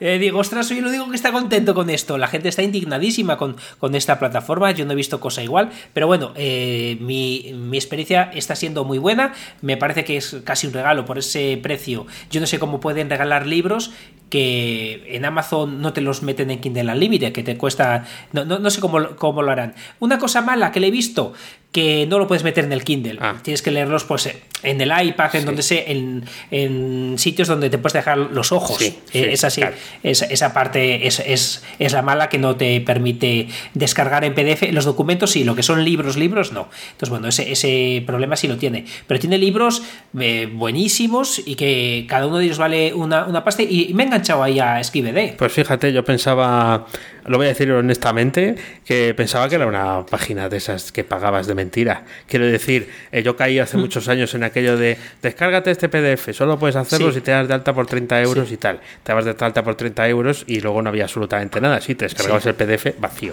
Eh, 0.00 0.18
digo, 0.18 0.40
ostras, 0.40 0.68
soy 0.68 0.78
el 0.78 0.86
único 0.86 1.08
que 1.08 1.16
está 1.16 1.32
contento 1.32 1.74
con 1.74 1.88
esto. 1.88 2.18
La 2.18 2.26
gente 2.26 2.48
está 2.48 2.62
indignadísima 2.62 3.38
con, 3.38 3.56
con 3.78 3.94
esta 3.94 4.18
plataforma. 4.18 4.70
Yo 4.72 4.84
no 4.84 4.92
he 4.92 4.94
visto 4.94 5.20
cosa 5.20 5.42
igual. 5.42 5.70
Pero 5.92 6.06
bueno, 6.06 6.32
eh, 6.36 6.98
mi, 7.00 7.52
mi, 7.54 7.78
experiencia 7.78 8.30
está 8.34 8.56
siendo 8.56 8.84
muy 8.84 8.98
buena. 8.98 9.32
Me 9.62 9.76
parece 9.76 10.04
que 10.04 10.16
es 10.16 10.36
casi 10.44 10.66
un 10.66 10.74
regalo 10.74 11.04
por 11.06 11.18
ese 11.18 11.58
precio. 11.62 12.06
Yo 12.30 12.40
no 12.40 12.46
sé 12.46 12.58
cómo 12.58 12.78
pueden 12.80 13.08
regalar 13.08 13.46
libros 13.46 13.92
que 14.28 15.06
en 15.16 15.24
Amazon 15.24 15.80
no 15.80 15.92
te 15.92 16.00
los 16.02 16.22
meten 16.22 16.50
en 16.50 16.60
Kindle 16.60 16.92
Unlimited, 16.92 17.32
que 17.32 17.42
te 17.42 17.56
cuesta. 17.56 18.04
No, 18.32 18.44
no, 18.44 18.58
no 18.58 18.70
sé 18.70 18.80
cómo, 18.80 19.16
cómo 19.16 19.42
lo 19.42 19.50
harán. 19.50 19.74
Una 20.00 20.18
cosa 20.18 20.42
mala 20.42 20.72
que 20.72 20.80
le 20.80 20.88
he 20.88 20.92
visto 20.92 21.32
que 21.74 22.06
no 22.08 22.20
lo 22.20 22.28
puedes 22.28 22.44
meter 22.44 22.64
en 22.64 22.72
el 22.72 22.84
Kindle. 22.84 23.18
Ah. 23.20 23.34
Tienes 23.42 23.60
que 23.60 23.72
leerlos 23.72 24.04
pues 24.04 24.32
en 24.62 24.80
el 24.80 24.92
iPad, 25.08 25.34
en 25.34 25.44
donde 25.44 25.62
sé, 25.64 25.90
en, 25.90 26.22
en 26.52 27.18
sitios 27.18 27.48
donde 27.48 27.68
te 27.68 27.78
puedes 27.78 27.94
dejar 27.94 28.16
los 28.16 28.52
ojos. 28.52 28.78
Sí, 28.78 28.96
sí, 29.10 29.18
Eh, 29.18 29.32
es 29.32 29.42
así. 29.42 29.60
claro. 29.60 29.74
Esa, 30.04 30.26
esa 30.26 30.54
parte 30.54 31.06
es, 31.08 31.18
es, 31.18 31.64
es 31.80 31.92
la 31.92 32.00
mala 32.02 32.28
que 32.28 32.38
no 32.38 32.54
te 32.54 32.80
permite 32.80 33.48
descargar 33.74 34.22
en 34.24 34.34
PDF. 34.34 34.70
Los 34.72 34.84
documentos 34.84 35.32
sí, 35.32 35.42
lo 35.42 35.56
que 35.56 35.64
son 35.64 35.84
libros, 35.84 36.16
libros 36.16 36.52
no. 36.52 36.68
Entonces, 36.92 37.10
bueno, 37.10 37.26
ese, 37.26 37.50
ese 37.50 38.04
problema 38.06 38.36
sí 38.36 38.46
lo 38.46 38.56
tiene. 38.56 38.84
Pero 39.08 39.18
tiene 39.18 39.36
libros 39.36 39.82
eh, 40.20 40.48
buenísimos 40.50 41.42
y 41.44 41.56
que 41.56 42.06
cada 42.08 42.28
uno 42.28 42.38
de 42.38 42.44
ellos 42.44 42.58
vale 42.58 42.94
una, 42.94 43.24
una 43.24 43.42
pasta. 43.42 43.64
Y 43.64 43.90
me 43.94 44.04
he 44.04 44.06
enganchado 44.06 44.44
ahí 44.44 44.60
a 44.60 44.82
ScribeD. 44.82 45.34
Pues 45.36 45.52
fíjate, 45.52 45.92
yo 45.92 46.04
pensaba, 46.04 46.86
lo 47.26 47.36
voy 47.36 47.46
a 47.46 47.48
decir 47.48 47.70
honestamente, 47.72 48.54
que 48.84 49.12
pensaba 49.14 49.48
que 49.48 49.56
era 49.56 49.66
una 49.66 50.06
página 50.06 50.48
de 50.48 50.56
esas 50.58 50.92
que 50.92 51.02
pagabas 51.04 51.46
de 51.48 51.54
mentira. 51.64 52.04
Quiero 52.28 52.46
decir, 52.46 52.88
eh, 53.12 53.22
yo 53.22 53.36
caí 53.36 53.58
hace 53.58 53.76
muchos 53.76 54.08
años 54.08 54.34
en 54.34 54.44
aquello 54.44 54.76
de 54.76 54.96
descárgate 55.22 55.70
este 55.70 55.88
PDF, 55.88 56.32
solo 56.34 56.58
puedes 56.58 56.76
hacerlo 56.76 57.08
Sí. 57.08 57.14
si 57.16 57.20
te 57.22 57.30
das 57.30 57.48
de 57.48 57.54
alta 57.54 57.72
por 57.72 57.86
30 57.86 58.20
euros 58.22 58.48
Sí. 58.48 58.54
y 58.54 58.56
tal. 58.58 58.80
Te 59.02 59.12
das 59.14 59.24
de 59.24 59.34
alta 59.38 59.62
por 59.64 59.74
30 59.74 60.06
euros 60.08 60.44
y 60.46 60.60
luego 60.60 60.82
no 60.82 60.90
había 60.90 61.04
absolutamente 61.04 61.60
nada. 61.60 61.80
Sí, 61.80 61.94
te 61.94 62.04
descargabas 62.04 62.42
Sí. 62.42 62.50
el 62.50 62.54
PDF 62.54 62.94
vacío. 62.98 63.32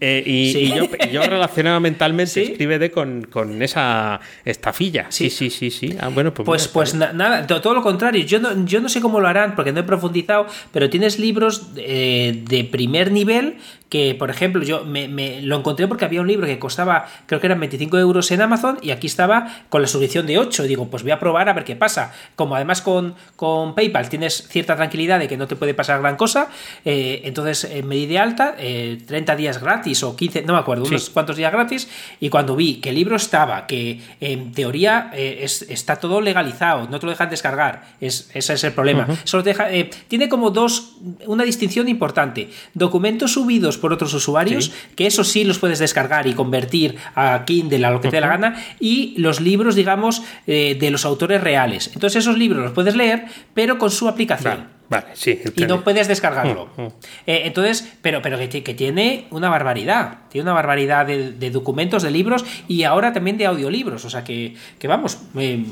Eh, 0.00 0.22
y, 0.26 0.68
yo, 1.12 1.22
relacionaba 1.22 1.80
mentalmente 1.80 2.32
Sí. 2.32 2.42
Escríbete 2.52 2.90
con, 2.90 3.22
con 3.30 3.62
esa 3.62 4.20
estafilla. 4.44 5.06
Sí, 5.10 5.30
sí, 5.30 5.50
sí, 5.50 5.70
sí. 5.70 5.96
Ah, 6.00 6.08
bueno, 6.08 6.34
pues, 6.34 6.44
Pues, 6.46 6.62
mira, 6.62 6.72
pues 6.72 6.94
na- 6.94 7.12
nada, 7.12 7.46
to- 7.46 7.60
todo 7.60 7.74
lo 7.74 7.82
contrario. 7.82 8.24
Yo 8.24 8.40
no, 8.40 8.64
yo 8.66 8.80
no 8.80 8.88
sé 8.88 9.00
cómo 9.00 9.20
lo 9.20 9.28
harán 9.28 9.54
porque 9.54 9.72
no 9.72 9.80
he 9.80 9.84
profundizado, 9.84 10.46
pero 10.72 10.90
tienes 10.90 11.18
libros 11.18 11.68
eh, 11.76 12.42
de 12.48 12.64
primer 12.64 13.12
nivel 13.12 13.56
que, 13.88 14.14
por 14.14 14.28
ejemplo, 14.30 14.62
yo 14.62 14.84
me, 14.84 15.08
me- 15.08 15.40
lo 15.42 15.56
encontré 15.56 15.88
porque 15.88 16.04
había 16.04 16.20
un 16.20 16.26
libro 16.28 16.46
que 16.46 16.58
costaba, 16.58 17.06
creo 17.26 17.40
que 17.40 17.46
eran 17.46 17.58
25 17.60 17.98
euros 17.98 18.30
en 18.30 18.42
Amazon 18.42 18.78
y 18.82 18.90
aquí 18.90 19.06
estaba 19.06 19.48
con 19.70 19.80
la 19.82 19.88
suscripción 19.88 20.26
de 20.26 20.38
8. 20.38 20.64
Y 20.64 20.68
digo, 20.68 20.88
pues 20.90 21.02
voy 21.02 21.12
a 21.12 21.18
probar 21.18 21.48
a 21.48 21.54
ver 21.54 21.64
qué 21.64 21.74
pasa. 21.74 22.12
Como 22.36 22.54
además 22.54 22.82
con, 22.82 23.14
con 23.36 23.74
PayPal 23.74 24.08
tienes 24.10 24.46
cierta 24.48 24.76
tranquilidad 24.76 25.18
de 25.18 25.26
que 25.28 25.36
no 25.38 25.46
te 25.46 25.56
puede 25.56 25.72
pasar 25.72 26.00
gran 26.00 26.16
cosa, 26.16 26.48
eh, 26.84 27.22
entonces 27.24 27.64
eh, 27.64 27.82
me 27.82 27.94
di 27.94 28.06
de 28.06 28.18
alta, 28.18 28.54
eh, 28.58 28.98
30 29.06 29.36
días 29.36 29.60
gratis 29.60 30.02
o 30.02 30.14
15, 30.14 30.42
no 30.42 30.52
me 30.52 30.58
acuerdo, 30.58 30.84
Sí. 30.84 30.90
unos 30.90 31.08
cuantos 31.10 31.36
días 31.36 31.50
gratis. 31.52 31.88
Y 32.20 32.28
cuando 32.28 32.56
vi 32.56 32.76
que 32.76 32.90
el 32.90 32.94
libro 32.96 33.16
estaba, 33.16 33.66
que 33.66 34.00
en 34.20 34.52
teoría 34.52 35.10
eh, 35.14 35.38
es- 35.42 35.62
está 35.62 35.96
todo 35.96 36.20
legalizado, 36.20 36.88
no 36.90 36.98
te 37.00 37.06
lo 37.06 37.12
dejan 37.12 37.30
descargar, 37.30 37.86
es, 38.00 38.30
ese 38.34 38.52
es 38.52 38.64
el 38.64 38.72
problema. 38.72 39.06
Solo 39.24 39.42
te 39.42 39.50
deja- 39.50 39.72
eh, 39.72 39.88
tiene 40.08 40.28
como 40.28 40.50
dos, 40.50 40.96
una 41.26 41.44
distinción 41.44 41.88
importante. 41.88 42.50
Documentos 42.74 43.32
subidos 43.32 43.77
por 43.78 43.92
otros 43.92 44.12
usuarios, 44.14 44.66
Sí. 44.66 44.72
que 44.96 45.06
eso 45.06 45.24
sí 45.24 45.44
los 45.44 45.58
puedes 45.58 45.78
descargar 45.78 46.26
y 46.26 46.34
convertir 46.34 46.96
a 47.14 47.44
Kindle, 47.46 47.84
a 47.86 47.90
lo 47.90 48.00
que 48.00 48.08
te 48.10 48.16
dé 48.16 48.20
la 48.20 48.28
gana, 48.28 48.62
y 48.80 49.14
los 49.18 49.40
libros, 49.40 49.74
digamos, 49.74 50.22
eh, 50.46 50.76
de 50.78 50.90
los 50.90 51.04
autores 51.04 51.40
reales. 51.40 51.90
Entonces 51.94 52.22
esos 52.24 52.36
libros 52.38 52.62
los 52.62 52.72
puedes 52.72 52.94
leer, 52.94 53.24
pero 53.54 53.78
con 53.78 53.90
su 53.90 54.08
aplicación 54.08 54.77
vale, 54.88 55.06
sí. 55.14 55.40
el 55.44 55.52
y 55.56 55.66
no 55.66 55.82
puedes 55.84 56.08
descargarlo. 56.08 56.68
Mm, 56.76 56.82
mm. 56.82 56.86
Eh, 57.26 57.42
entonces, 57.44 57.92
pero, 58.02 58.20
pero 58.22 58.38
que, 58.38 58.48
ti- 58.48 58.62
que 58.62 58.74
tiene 58.74 59.26
una 59.30 59.48
barbaridad. 59.48 60.18
Tiene 60.30 60.42
una 60.44 60.52
barbaridad 60.54 61.06
de, 61.06 61.32
de 61.32 61.50
documentos, 61.50 62.02
de 62.02 62.10
libros 62.10 62.44
y 62.68 62.82
ahora 62.84 63.12
también 63.12 63.38
de 63.38 63.46
audiolibros. 63.46 64.04
O 64.04 64.10
sea 64.10 64.24
que, 64.24 64.54
que 64.78 64.88
vamos, 64.88 65.18
eh, 65.36 65.64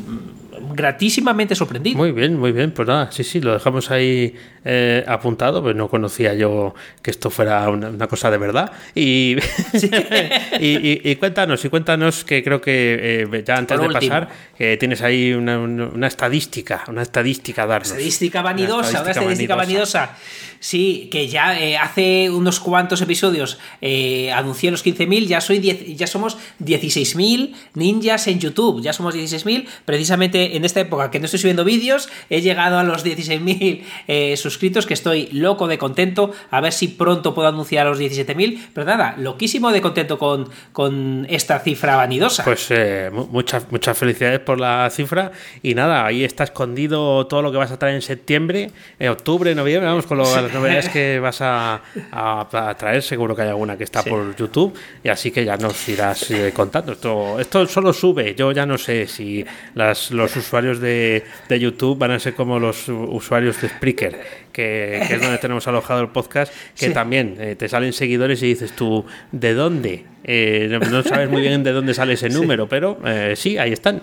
gratísimamente 0.75 1.55
sorprendido. 1.55 1.97
Muy 1.99 2.13
bien, 2.13 2.39
muy 2.39 2.53
bien. 2.53 2.71
Pues 2.73 2.89
nada, 2.89 3.11
sí, 3.13 3.25
sí, 3.25 3.41
lo 3.41 3.53
dejamos 3.53 3.91
ahí 3.91 4.35
eh, 4.65 5.05
apuntado. 5.07 5.63
Pues 5.63 5.77
no 5.77 5.89
conocía 5.89 6.35
yo 6.35 6.75
que 7.03 7.11
esto 7.11 7.31
fuera 7.31 7.69
una, 7.69 7.89
una 7.91 8.07
cosa 8.07 8.31
de 8.31 8.39
verdad. 8.39 8.73
Y, 8.95 9.37
y, 10.61 10.67
y- 10.67 11.01
y 11.05 11.17
cuéntanos, 11.17 11.65
y 11.65 11.69
cuéntanos 11.69 12.25
que 12.25 12.43
creo 12.43 12.61
que 12.61 13.27
eh, 13.31 13.45
ya 13.47 13.57
antes 13.59 13.77
Por 13.79 13.89
de 13.89 13.95
último. 13.95 14.13
pasar, 14.13 14.29
que 14.57 14.77
tienes 14.77 15.03
ahí 15.03 15.33
una 15.33 16.07
estadística, 16.07 16.85
una 16.89 17.03
estadística 17.03 17.63
a 17.65 17.67
darnos. 17.67 17.89
Estadística 17.89 18.43
vanidosa, 18.43 19.03
una 19.07 19.21
estadística, 19.21 19.55
vanidosa. 19.55 20.17
Sí, 20.59 21.09
que 21.13 21.29
ya 21.29 21.61
eh, 21.61 21.77
hace 21.77 22.31
unos 22.31 22.61
cuantos 22.61 23.03
episodios 23.03 23.59
eh, 23.83 24.33
anuncié 24.33 24.71
los 24.71 24.85
15.000, 24.85 25.27
ya 25.27 25.41
soy 25.43 25.59
10 25.59 25.97
ya 25.97 26.07
somos 26.07 26.39
16.000 26.65 27.53
ninjas 27.75 28.27
en 28.27 28.39
YouTube, 28.41 28.81
ya 28.83 28.93
somos 28.95 29.15
16.000, 29.15 29.67
precisamente 29.85 30.57
en 30.57 30.65
esta 30.65 30.81
época 30.81 31.11
que 31.11 31.19
no 31.19 31.27
estoy 31.27 31.41
subiendo 31.41 31.63
vídeos, 31.65 32.09
he 32.31 32.41
llegado 32.41 32.79
a 32.79 32.85
los 32.85 33.05
16.000 33.05 33.83
eh, 34.09 34.37
suscritos, 34.39 34.87
que 34.87 34.95
estoy 34.95 35.29
loco 35.33 35.69
de 35.69 35.77
contento, 35.79 36.33
a 36.51 36.61
ver 36.63 36.73
si 36.73 36.89
pronto 36.89 37.35
puedo 37.35 37.49
anunciar 37.49 37.87
los 37.87 38.01
17.000, 38.01 38.69
pero 38.73 38.87
nada, 38.87 39.15
loquísimo 39.19 39.71
de 39.73 39.83
contento 39.83 40.19
con, 40.19 40.49
con 40.73 41.27
esta 41.29 41.59
cifra 41.61 41.97
vanidosa. 41.97 42.45
Pues 42.45 42.67
eh, 42.71 43.11
mu- 43.13 43.27
muchas, 43.27 43.71
muchas 43.71 43.97
felicidades 43.97 44.41
por 44.41 44.59
la 44.59 44.89
cifra. 44.91 45.33
Y 45.63 45.75
nada, 45.75 46.07
ahí 46.07 46.25
está 46.25 46.45
escondido 46.45 47.27
todo 47.27 47.43
lo 47.43 47.53
que 47.53 47.59
vas 47.59 47.71
a 47.71 47.79
traer 47.79 47.95
en 47.97 48.03
septiembre, 48.03 48.71
en 48.99 49.09
octubre, 49.11 49.55
noviembre. 49.55 49.89
Vamos 49.89 50.07
con 50.07 50.19
lo- 50.19 50.25
las 50.43 50.53
novedades 50.53 50.89
que 50.89 51.19
vas 51.21 51.41
a, 51.43 51.81
a- 52.13 52.69
a 52.71 52.75
traer. 52.77 53.03
Seguro 53.03 53.37
que 53.37 53.43
hay 53.43 53.49
alguna 53.49 53.77
que 53.77 53.85
está 53.85 54.03
Sí. 54.03 54.11
por 54.11 54.35
YouTube. 54.37 54.75
Y 55.05 55.09
así 55.09 55.31
que 55.31 55.45
ya 55.45 55.57
nos 55.57 55.89
irás 55.89 56.31
eh, 56.31 56.53
contando. 56.55 56.93
Esto, 56.93 57.39
esto 57.39 57.67
solo 57.67 57.93
sube. 57.93 58.35
Yo 58.35 58.53
ya 58.53 58.65
no 58.67 58.79
sé 58.79 59.07
si 59.07 59.45
las, 59.75 60.11
los 60.11 60.35
usuarios 60.37 60.81
de, 60.81 61.25
de 61.49 61.61
YouTube 61.61 61.99
van 61.99 62.13
a 62.13 62.19
ser 62.19 62.35
como 62.35 62.59
los 62.59 62.89
usuarios 62.89 63.61
de 63.61 63.69
Spreaker, 63.69 64.46
que, 64.57 65.05
que 65.07 65.15
es 65.17 65.21
donde 65.21 65.37
tenemos 65.39 65.67
alojado 65.69 66.01
el 66.01 66.09
podcast, 66.09 66.51
que 66.75 66.87
Sí. 66.87 66.93
también 66.95 67.37
eh, 67.39 67.55
te 67.57 67.69
salen 67.69 67.93
seguidores 67.93 68.43
y 68.43 68.47
dices 68.47 68.73
tú, 68.73 69.05
¿de 69.33 69.53
dónde? 69.55 70.05
Eh, 70.25 70.69
no, 70.91 71.03
sabes 71.05 71.29
muy 71.31 71.43
bien 71.43 71.63
de 71.63 71.73
dónde 71.73 71.93
sale 71.95 72.15
ese 72.15 72.29
número, 72.31 72.69
pero 72.69 72.99
eh, 73.05 73.35
sí, 73.37 73.59
ahí 73.59 73.73
están. 73.73 74.03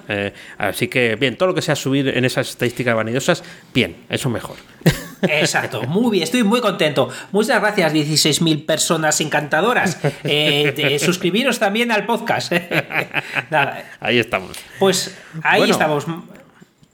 Así 0.58 0.88
que 0.88 1.16
bien, 1.18 1.36
todo 1.36 1.48
lo 1.50 1.56
que 1.56 1.62
sea 1.62 1.76
subir 1.76 2.08
en 2.08 2.24
esas 2.24 2.50
estadísticas 2.52 2.96
vanidosas, 2.96 3.44
bien, 3.74 3.98
eso 4.10 4.30
mejor. 4.30 4.56
Exacto, 5.24 5.82
muy 5.84 6.12
bien, 6.12 6.24
estoy 6.24 6.44
muy 6.44 6.62
contento. 6.62 7.10
Muchas 7.32 7.60
gracias, 7.60 7.94
16.000 7.94 8.66
personas 8.66 9.20
encantadoras. 9.22 9.98
Eh, 10.24 10.74
de- 10.76 11.00
suscribiros 11.00 11.60
también 11.60 11.92
al 11.92 12.06
podcast. 12.06 12.54
Nada, 13.50 13.84
Ahí 14.00 14.20
estamos. 14.20 14.58
pues 14.80 15.18
ahí 15.44 15.60
Bueno. 15.60 15.74
estamos. 15.74 16.06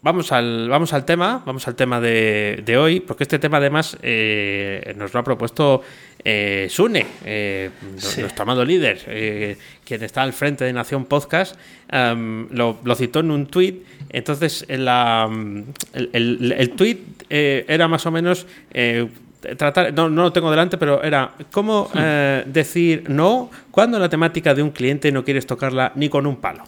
Vamos 0.01 0.31
al, 0.31 0.69
vamos 0.69 0.93
al 0.93 1.03
tema, 1.03 1.43
vamos 1.45 1.67
al 1.67 1.75
tema 1.75 1.99
de, 1.99 2.61
de 2.65 2.77
hoy, 2.77 3.01
porque 3.01 3.23
este 3.25 3.37
tema 3.37 3.57
además 3.57 3.97
eh, 4.01 4.93
nos 4.95 5.13
lo 5.13 5.19
ha 5.19 5.23
propuesto 5.25 5.81
eh, 6.23 6.67
Sune, 6.69 7.05
eh, 7.25 7.69
Sí. 7.97 8.21
nuestro 8.21 8.43
amado 8.43 8.63
líder, 8.63 9.01
eh, 9.07 9.57
quien 9.83 10.01
está 10.03 10.21
al 10.21 10.31
frente 10.31 10.63
de 10.63 10.71
Nación 10.71 11.03
Podcast, 11.03 11.59
lo, 11.91 12.77
lo 12.81 12.95
citó 12.95 13.19
en 13.19 13.31
un 13.31 13.47
tuit, 13.47 13.83
entonces 14.09 14.63
en 14.69 14.85
la, 14.85 15.29
el, 15.91 16.09
el, 16.13 16.55
el 16.57 16.69
tuit 16.71 16.99
eh, 17.29 17.65
era 17.67 17.87
más 17.89 18.05
o 18.05 18.11
menos... 18.11 18.47
eh, 18.71 19.07
Tratar, 19.55 19.93
no, 19.93 20.09
no 20.09 20.23
lo 20.23 20.33
tengo 20.33 20.51
delante, 20.51 20.77
pero 20.77 21.01
era 21.01 21.31
cómo 21.49 21.89
eh, 21.95 22.43
decir 22.45 23.05
no 23.09 23.49
cuando 23.71 23.97
la 23.97 24.09
temática 24.09 24.53
de 24.53 24.61
un 24.61 24.71
cliente 24.71 25.13
no 25.13 25.23
quieres 25.23 25.47
tocarla 25.47 25.93
ni 25.95 26.09
con 26.09 26.27
un 26.27 26.35
palo. 26.35 26.65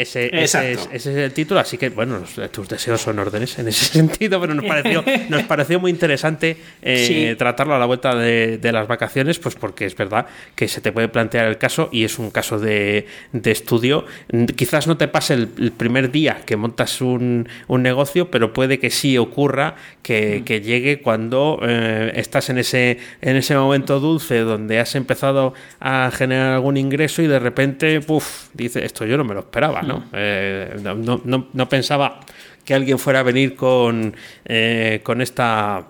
Ese, 0.00 0.30
ese, 0.32 0.72
es, 0.72 0.88
ese 0.92 1.10
es 1.12 1.16
el 1.18 1.32
título, 1.32 1.60
así 1.60 1.76
que 1.76 1.88
bueno, 1.90 2.20
tus 2.52 2.68
deseos 2.68 3.00
son 3.00 3.18
órdenes 3.18 3.58
en 3.58 3.68
ese 3.68 3.84
sentido, 3.92 4.40
pero 4.40 4.54
nos 4.54 4.64
pareció, 4.64 5.04
nos 5.28 5.42
pareció 5.44 5.80
muy 5.80 5.90
interesante 5.90 6.56
eh, 6.82 7.04
Sí. 7.06 7.36
tratarlo 7.36 7.74
a 7.74 7.78
la 7.78 7.86
vuelta 7.86 8.14
de, 8.14 8.58
de 8.58 8.72
las 8.72 8.86
vacaciones, 8.86 9.38
pues 9.38 9.54
porque 9.56 9.86
es 9.86 9.96
verdad 9.96 10.26
que 10.54 10.68
se 10.68 10.80
te 10.80 10.92
puede 10.92 11.08
plantear 11.08 11.46
el 11.48 11.58
caso 11.58 11.88
y 11.92 12.04
es 12.04 12.18
un 12.18 12.30
caso 12.30 12.58
de, 12.58 13.06
de 13.32 13.50
estudio. 13.50 14.04
Mm, 14.32 14.44
Quizás 14.44 14.86
no 14.86 14.96
te 14.96 15.08
pase 15.08 15.34
el, 15.34 15.48
el 15.58 15.72
primer 15.72 16.10
día 16.10 16.42
que 16.46 16.56
montas 16.56 17.00
un, 17.00 17.48
un 17.66 17.82
negocio, 17.82 18.30
pero 18.30 18.52
puede 18.52 18.78
que 18.78 18.90
sí 18.90 19.18
ocurra 19.18 19.74
que, 20.02 20.42
que 20.44 20.60
llegue 20.60 21.00
cuando 21.00 21.60
eh, 21.62 22.12
estás 22.16 22.50
en 22.50 22.58
ese, 22.58 22.98
en 23.20 23.36
ese 23.36 23.54
momento 23.56 24.00
dulce 24.00 24.40
donde 24.40 24.78
has 24.80 24.94
empezado 24.94 25.54
a 25.80 26.10
generar 26.12 26.52
algún 26.54 26.76
ingreso 26.76 27.22
y 27.22 27.26
de 27.26 27.38
repente, 27.38 28.00
puff, 28.00 28.48
dice, 28.54 28.84
esto 28.84 29.04
yo 29.06 29.16
no 29.16 29.24
me 29.24 29.34
lo 29.34 29.40
esperaba, 29.40 29.82
¿no? 29.88 30.04
Eh, 30.12 30.76
no, 30.82 30.94
no- 31.24 31.48
no- 31.52 31.68
pensaba 31.68 32.20
que 32.64 32.74
alguien 32.74 32.98
fuera 32.98 33.20
a 33.20 33.22
venir 33.22 33.54
con, 33.56 34.14
eh, 34.44 35.00
con 35.02 35.20
esta 35.22 35.84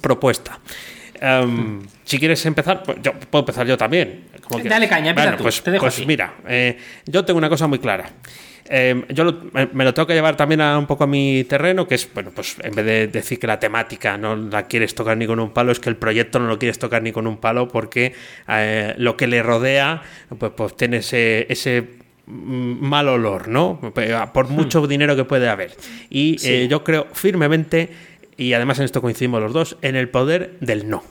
propuesta. 0.00 0.58
Em, 1.20 1.80
si 2.04 2.18
quieres 2.18 2.44
empezar, 2.46 2.82
pues 2.82 2.98
yo 3.02 3.12
puedo 3.14 3.42
empezar 3.42 3.66
yo 3.66 3.76
también. 3.76 4.24
como. 4.46 4.62
Dale 4.62 4.88
caña, 4.88 5.10
empieza 5.10 5.30
Bueno, 5.30 5.36
tú, 5.38 5.42
pues, 5.44 5.62
te 5.62 5.70
dejo 5.72 5.82
pues 5.84 6.06
mira, 6.06 6.34
eh, 6.46 6.76
yo 7.06 7.24
tengo 7.24 7.38
una 7.38 7.48
cosa 7.48 7.66
muy 7.66 7.78
clara. 7.80 8.08
Eh, 8.68 9.04
yo 9.10 9.22
lo- 9.24 9.42
me, 9.52 9.66
me 9.72 9.84
lo 9.84 9.94
tengo 9.94 10.06
que 10.08 10.14
llevar 10.14 10.36
también 10.36 10.60
a 10.60 10.76
un 10.78 10.86
poco 10.86 11.04
a 11.04 11.06
mi 11.06 11.44
terreno, 11.44 11.86
que 11.86 11.94
es, 11.94 12.08
bueno, 12.12 12.30
pues 12.34 12.56
en 12.62 12.74
vez 12.74 12.84
de 12.84 13.06
decir 13.08 13.38
que 13.38 13.46
la 13.46 13.58
temática 13.60 14.16
no 14.18 14.34
la 14.36 14.66
quieres 14.66 14.94
tocar 14.94 15.16
ni 15.16 15.26
con 15.26 15.38
un 15.40 15.50
palo, 15.50 15.70
es 15.72 15.78
que 15.80 15.88
el 15.88 15.96
proyecto 15.96 16.38
no 16.40 16.46
lo 16.48 16.58
quieres 16.58 16.78
tocar 16.78 17.00
ni 17.02 17.12
con 17.12 17.26
un 17.28 17.38
palo 17.38 17.68
porque 17.68 18.12
eh, 18.48 18.94
lo 18.98 19.16
que 19.16 19.26
le 19.28 19.42
rodea, 19.42 20.02
pues, 20.38 20.52
pues 20.56 20.76
tiene 20.76 20.98
ese, 20.98 21.46
ese 21.48 21.84
mal 22.26 23.08
olor, 23.08 23.48
¿no? 23.48 23.80
Por 24.32 24.48
mucho 24.48 24.86
dinero 24.86 25.14
que 25.16 25.24
puede 25.24 25.48
haber. 25.48 25.74
Y 26.10 26.32
Hmm. 26.34 26.38
Sí. 26.38 26.52
eh, 26.52 26.68
yo 26.68 26.82
creo 26.84 27.06
firmemente, 27.12 27.90
y 28.36 28.52
además 28.52 28.78
en 28.78 28.84
esto 28.84 29.00
coincidimos 29.00 29.40
los 29.40 29.52
dos, 29.52 29.76
en 29.82 29.96
el 29.96 30.08
poder 30.08 30.56
del 30.60 30.88
no. 30.88 31.04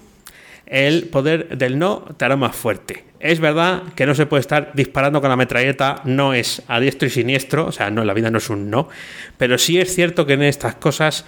el 0.67 1.07
poder 1.09 1.57
del 1.57 1.77
no 1.77 2.05
te 2.17 2.25
hará 2.25 2.35
más 2.37 2.55
fuerte. 2.55 3.03
Es 3.19 3.39
verdad 3.39 3.83
que 3.95 4.05
no 4.07 4.15
se 4.15 4.25
puede 4.25 4.41
estar 4.41 4.71
disparando 4.73 5.21
con 5.21 5.29
la 5.29 5.35
metralleta, 5.35 6.01
no 6.05 6.33
es 6.33 6.63
a 6.67 6.79
diestro 6.79 7.07
y 7.07 7.11
siniestro, 7.11 7.67
o 7.67 7.71
sea, 7.71 7.89
no, 7.91 8.03
la 8.03 8.13
vida 8.13 8.31
no 8.31 8.39
es 8.39 8.49
un 8.49 8.69
no, 8.71 8.89
pero 9.37 9.57
sí 9.59 9.79
es 9.79 9.93
cierto 9.93 10.25
que 10.25 10.33
en 10.33 10.41
estas 10.43 10.75
cosas, 10.75 11.25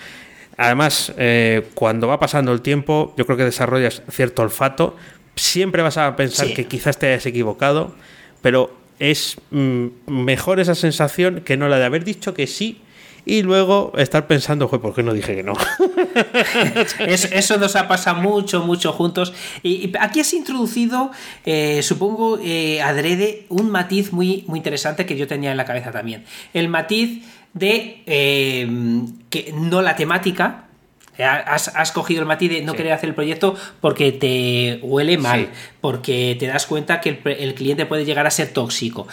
además, 0.57 1.13
eh, 1.17 1.67
cuando 1.75 2.07
va 2.07 2.19
pasando 2.19 2.51
el 2.51 2.61
tiempo, 2.61 3.13
yo 3.17 3.25
creo 3.25 3.38
que 3.38 3.43
desarrollas 3.45 4.01
cierto 4.09 4.41
olfato, 4.41 4.95
siempre 5.35 5.81
vas 5.83 5.97
a 5.97 6.15
pensar 6.15 6.51
que 6.53 6.65
quizás 6.65 6.97
te 6.97 7.07
hayas 7.07 7.25
equivocado, 7.27 7.95
pero 8.41 8.75
es 9.00 9.38
mm, 9.52 9.88
mejor 10.08 10.60
esa 10.60 10.76
sensación 10.76 11.41
que 11.41 11.58
no 11.58 11.68
la 11.68 11.78
de 11.78 11.86
haber 11.86 12.04
dicho 12.04 12.34
que 12.34 12.48
sí 12.48 12.82
y 13.28 13.41
luego 13.41 13.91
estar 13.98 14.26
pensando, 14.26 14.70
¿por 14.70 14.95
qué 14.95 15.04
no 15.04 15.14
dije 15.14 15.36
que 15.36 15.43
no? 15.43 15.54
eso, 17.00 17.58
nos 17.58 17.76
ha 17.76 17.86
pasado 17.89 18.22
mucho, 18.22 18.64
mucho 18.64 18.93
juntos. 18.93 19.34
Y, 19.64 19.91
aquí 20.00 20.22
has 20.22 20.34
introducido, 20.34 21.12
eh, 21.45 21.84
supongo, 21.84 22.39
eh, 22.41 22.82
adrede, 22.82 23.45
un 23.50 23.70
matiz 23.70 24.14
muy, 24.14 24.45
muy 24.48 24.60
interesante 24.60 25.06
que 25.06 25.18
yo 25.18 25.28
tenía 25.28 25.52
en 25.52 25.58
la 25.58 25.66
cabeza 25.66 25.91
también. 25.91 26.24
El 26.54 26.70
matiz 26.70 27.26
de 27.54 28.02
eh, 28.06 28.66
que 29.30 29.54
no 29.54 29.82
la 29.82 29.98
temática, 29.98 30.64
Has, 31.20 31.91
cogido 31.93 32.22
el 32.22 32.28
matiz 32.28 32.52
de 32.52 32.62
no 32.62 32.74
querer 32.74 32.93
hacer 32.93 33.10
el 33.10 33.16
proyecto 33.16 33.56
porque 33.82 34.12
te 34.12 34.80
huele 34.84 35.18
mal, 35.18 35.50
porque 35.88 36.35
te 36.38 36.47
das 36.47 36.65
cuenta 36.65 36.99
que 36.99 37.21
el, 37.23 37.53
cliente 37.53 37.85
puede 37.85 38.03
llegar 38.03 38.27
a 38.27 38.29
ser 38.29 38.49
tóxico. 38.49 39.07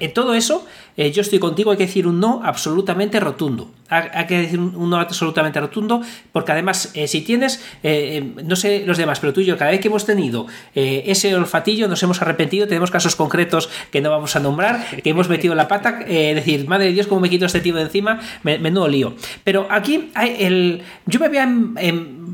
en 0.00 0.14
todo 0.14 0.32
eso, 0.32 0.64
eh, 0.96 1.12
yo 1.12 1.20
estoy 1.20 1.38
contigo, 1.38 1.70
hay 1.70 1.76
que 1.76 1.84
decir 1.84 2.06
un 2.06 2.18
no 2.18 2.40
absolutamente 2.42 3.20
rotundo. 3.20 3.70
Hay, 3.90 4.24
que 4.26 4.38
decir 4.38 4.58
un 4.58 4.88
no 4.88 4.96
absolutamente 4.96 5.60
rotundo, 5.60 6.00
porque 6.32 6.52
además, 6.52 6.92
eh, 6.94 7.08
si 7.08 7.20
tienes, 7.20 7.62
eh, 7.82 8.32
no 8.42 8.56
sé 8.56 8.84
los 8.86 8.96
demás, 8.96 9.20
pero 9.20 9.34
tú 9.34 9.42
y 9.42 9.44
yo, 9.44 9.58
cada 9.58 9.70
vez 9.70 9.80
que 9.80 9.88
hemos 9.88 10.06
tenido 10.06 10.46
ese 10.74 11.36
olfatillo, 11.36 11.88
nos 11.88 12.02
hemos 12.02 12.22
arrepentido, 12.22 12.66
tenemos 12.66 12.90
casos 12.90 13.16
concretos 13.16 13.68
que 13.90 14.00
no 14.00 14.10
vamos 14.10 14.34
a 14.34 14.40
nombrar, 14.40 14.82
que 15.02 15.10
hemos 15.10 15.28
metido 15.28 15.54
la 15.54 15.68
pata, 15.68 15.98
decir, 15.98 16.66
madre 16.66 16.86
de 16.86 16.92
Dios, 16.92 17.06
cómo 17.06 17.20
me 17.20 17.28
quito 17.28 17.44
este 17.44 17.60
tío 17.60 17.74
de 17.74 17.82
encima, 17.82 18.18
me, 18.42 18.58
menudo 18.58 18.88
lío. 18.88 19.14
Pero 19.44 19.66
aquí, 19.70 20.10
hay 20.14 20.36
el, 20.38 20.82
yo 21.04 21.20
me 21.20 21.26
había 21.26 21.46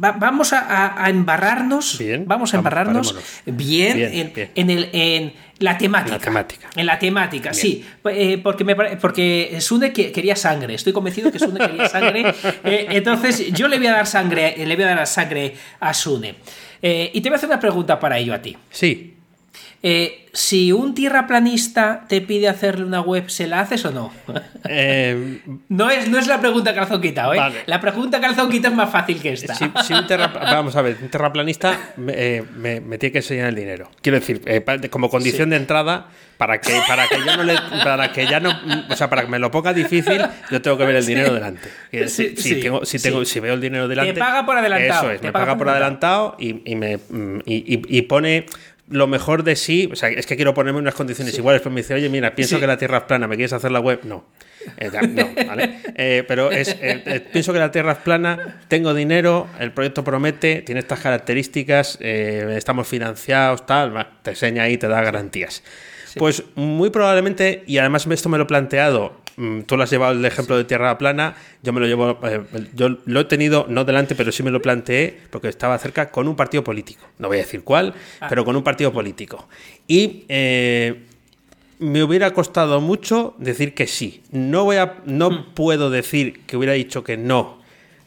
vamos 0.01 0.53
a, 0.53 1.09
embarrarnos, 1.09 2.01
vamos 2.27 2.55
a 2.55 2.57
embarrarnos 2.57 3.17
bien, 3.45 3.80
en, 3.89 4.71
el, 4.71 4.89
en 4.93 5.33
la 5.59 5.77
temática. 5.77 6.19
En 6.75 6.87
la 6.87 6.99
temática, 6.99 7.53
sí. 7.53 7.85
Eh, 8.11 8.39
porque, 8.43 8.65
me, 8.65 8.75
porque 8.75 9.59
Sune 9.61 9.93
quería 9.93 10.35
sangre. 10.35 10.75
Estoy 10.75 10.93
convencido 10.93 11.31
que 11.31 11.39
Sune 11.39 11.61
quería 11.61 11.89
sangre. 11.89 12.35
Eh, 12.65 12.87
entonces, 12.91 13.53
yo 13.53 13.69
le 13.69 13.79
voy 13.79 13.87
a 13.87 13.93
dar 13.93 14.07
sangre, 14.07 14.55
le 14.57 14.75
voy 14.75 14.85
a 14.85 14.95
dar 14.95 15.07
sangre 15.07 15.55
a 15.81 15.95
Sune. 15.95 16.35
Eh, 16.83 17.11
y 17.13 17.21
te 17.21 17.29
voy 17.29 17.35
a 17.35 17.37
hacer 17.37 17.49
una 17.49 17.61
pregunta 17.61 17.99
para 17.99 18.19
ello 18.19 18.35
a 18.35 18.41
ti. 18.41 18.57
Sí. 18.71 19.15
Eh, 19.83 20.27
si 20.35 20.73
un 20.73 20.95
tierraplanista 20.95 22.05
te 22.07 22.21
pide 22.21 22.49
hacerle 22.49 22.85
una 22.85 23.01
web, 23.01 23.31
¿se 23.31 23.47
la 23.47 23.61
haces 23.61 23.85
o 23.85 23.91
no? 23.91 24.13
Eh, 24.69 25.41
no, 25.71 25.89
es, 25.89 26.09
no 26.09 26.19
es 26.19 26.27
la 26.27 26.39
pregunta 26.39 26.75
calzón 26.75 27.01
quitado, 27.01 27.33
¿eh? 27.35 27.41
La 27.65 27.81
pregunta 27.81 28.21
calzón 28.21 28.51
quitado 28.51 28.75
es 28.75 28.77
más 28.77 28.91
fácil 28.91 29.21
que 29.21 29.33
esta. 29.33 29.55
vamos 30.35 30.77
a 30.77 30.83
ver, 30.83 30.99
un 31.01 31.09
terraplanista 31.09 31.95
eh, 32.09 32.45
me, 32.57 32.81
tiene 32.99 33.11
que 33.13 33.19
enseñar 33.19 33.49
el 33.49 33.55
dinero. 33.55 33.91
Quiero 34.03 34.21
decir, 34.21 34.43
como 34.91 35.09
condición 35.09 35.51
de 35.51 35.57
entrada, 35.57 36.09
para 36.37 36.61
que, 36.61 36.73
para 36.87 37.09
que 37.09 37.25
ya 37.25 37.37
no 37.37 37.43
le, 37.43 37.55
para 37.85 38.13
que 38.13 38.27
ya 38.27 38.39
no, 38.41 38.51
o 38.89 38.97
sea, 38.97 39.11
para 39.11 39.23
que 39.23 39.29
me 39.29 39.39
lo 39.39 39.51
ponga 39.51 39.73
difícil, 39.73 40.23
yo 40.51 40.63
tengo 40.63 40.79
que 40.79 40.85
ver 40.85 40.97
el 40.97 41.07
dinero 41.07 41.35
delante. 41.35 41.69
Si, 42.07 42.61
tengo, 42.61 42.85
si, 42.85 42.99
tengo, 42.99 43.25
si 43.25 43.41
veo 43.41 43.55
el 43.55 43.61
dinero 43.61 43.89
delante. 43.89 44.13
Te 44.13 44.21
paga 44.21 44.47
por 44.47 44.57
adelantado. 44.57 45.07
Eso 45.07 45.11
es, 45.13 45.23
me 45.23 45.33
paga, 45.33 45.57
por 45.57 45.69
adelantado, 45.69 46.37
y, 46.39 46.55
me 46.77 46.99
y 47.45 48.03
pone 48.03 48.47
lo 48.91 49.07
mejor 49.07 49.45
de 49.45 49.57
sí, 49.57 49.89
o 49.91 49.97
sea, 49.97 50.09
es 50.09 50.27
que 50.27 50.37
quiero 50.37 50.53
ponerme 50.53 50.81
unas 50.81 50.95
condiciones 50.95 51.37
iguales, 51.39 51.63
pero 51.63 51.73
me 51.73 51.81
dice, 51.81 51.95
oye, 51.95 52.09
mira, 52.09 52.35
pienso 52.35 52.59
que 52.59 52.67
la 52.67 52.77
Tierra 52.77 52.99
es 52.99 53.05
plana, 53.05 53.29
¿me 53.29 53.37
quieres 53.37 53.53
hacer 53.53 53.71
la 53.71 53.81
web? 53.81 54.01
No. 54.05 54.27
Eh, 54.77 54.91
no, 55.09 55.31
¿vale? 55.47 55.79
Eh, 55.95 56.25
pero 56.27 56.51
es, 56.51 56.77
eh, 56.81 57.25
pienso 57.33 57.53
que 57.53 57.61
la 57.61 57.71
Tierra 57.71 57.93
es 57.93 57.99
plana, 57.99 58.61
tengo 58.69 58.93
dinero, 58.93 59.49
el 59.61 59.73
proyecto 59.73 60.03
promete, 60.03 60.63
tiene 60.63 60.81
estas 60.81 61.01
características, 61.01 61.99
estamos 62.01 62.89
financiados, 62.89 63.65
tal, 63.65 64.09
te 64.23 64.31
enseña 64.31 64.65
ahí, 64.65 64.77
te 64.77 64.89
da 64.89 65.01
garantías. 65.03 65.63
Pues 66.17 66.43
muy 66.57 66.91
probablemente, 66.91 67.63
y 67.67 67.79
además 67.79 68.07
esto 68.07 68.29
me 68.29 68.39
lo 68.39 68.45
he 68.45 68.47
planteado 68.47 69.20
tú 69.67 69.77
lo 69.77 69.83
has 69.83 69.91
llevado 69.91 70.13
el 70.13 70.25
ejemplo 70.25 70.57
de 70.57 70.65
tierra 70.65 70.97
plana, 70.99 71.35
yo 71.63 71.73
me 71.73 71.81
lo 71.81 71.87
llevo, 71.87 72.19
eh, 72.25 72.43
yo 72.75 72.99
lo 73.05 73.21
he 73.21 73.25
tenido 73.25 73.67
no 73.69 73.85
delante, 73.85 74.15
pero 74.15 74.33
sí 74.33 74.43
me 74.43 74.51
lo 74.51 74.61
planteé 74.61 75.19
porque 75.31 75.49
estaba 75.49 75.79
cerca 75.79 76.11
con 76.11 76.29
un 76.29 76.37
partido 76.37 76.63
político. 76.65 77.07
No 77.19 77.29
voy 77.29 77.39
a 77.39 77.41
decir 77.41 77.63
cuál, 77.63 77.95
ah. 78.21 78.27
pero 78.29 78.45
con 78.45 78.57
un 78.57 78.63
partido 78.63 78.93
político. 78.93 79.49
Y 79.87 80.25
eh, 80.29 81.07
me 81.79 82.03
hubiera 82.03 82.33
costado 82.33 82.81
mucho 82.81 83.35
decir 83.39 83.75
que 83.75 83.87
sí. 83.87 84.23
No 84.31 84.65
voy 84.65 84.77
a, 84.77 84.99
no 85.07 85.31
hmm. 85.31 85.55
puedo 85.55 85.91
decir 85.91 86.41
que 86.47 86.57
hubiera 86.57 86.75
dicho 86.75 87.03
que 87.03 87.17
no 87.17 87.61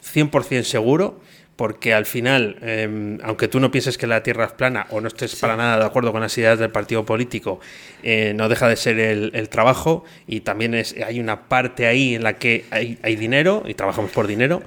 100% 0.03 0.63
seguro, 0.63 1.21
porque 1.55 1.93
al 1.93 2.05
final, 2.05 2.57
em, 2.61 3.19
aunque 3.23 3.47
tú 3.47 3.59
no 3.59 3.69
pienses 3.69 3.97
que 3.97 4.07
la 4.07 4.23
Tierra 4.23 4.45
es 4.45 4.51
plana 4.53 4.87
o 4.89 5.01
no 5.01 5.07
estés 5.07 5.35
para 5.35 5.55
nada 5.55 5.77
de 5.77 5.85
acuerdo 5.85 6.11
con 6.11 6.21
las 6.21 6.37
ideas 6.37 6.57
del 6.59 6.71
partido 6.71 7.05
político, 7.05 7.59
eh, 8.01 8.33
no 8.35 8.49
deja 8.49 8.67
de 8.67 8.75
ser 8.75 8.99
el, 8.99 9.49
trabajo 9.49 10.03
y 10.25 10.41
también 10.41 10.73
es, 10.73 10.95
hay 11.05 11.19
una 11.19 11.47
parte 11.47 11.85
ahí 11.85 12.15
en 12.15 12.23
la 12.23 12.33
que 12.33 12.65
hay, 12.71 12.97
hay 13.03 13.15
dinero 13.15 13.63
y 13.67 13.75
trabajamos 13.75 14.11
por 14.11 14.25
dinero, 14.25 14.63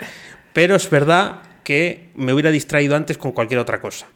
pero 0.53 0.77
es 0.77 0.89
verdad 0.89 1.43
que 1.65 2.11
me 2.15 2.33
hubiera 2.33 2.51
distraído 2.51 2.95
antes 2.95 3.19
con 3.19 3.33
cualquier 3.33 3.59
otra 3.59 3.81
cosa. 3.81 4.07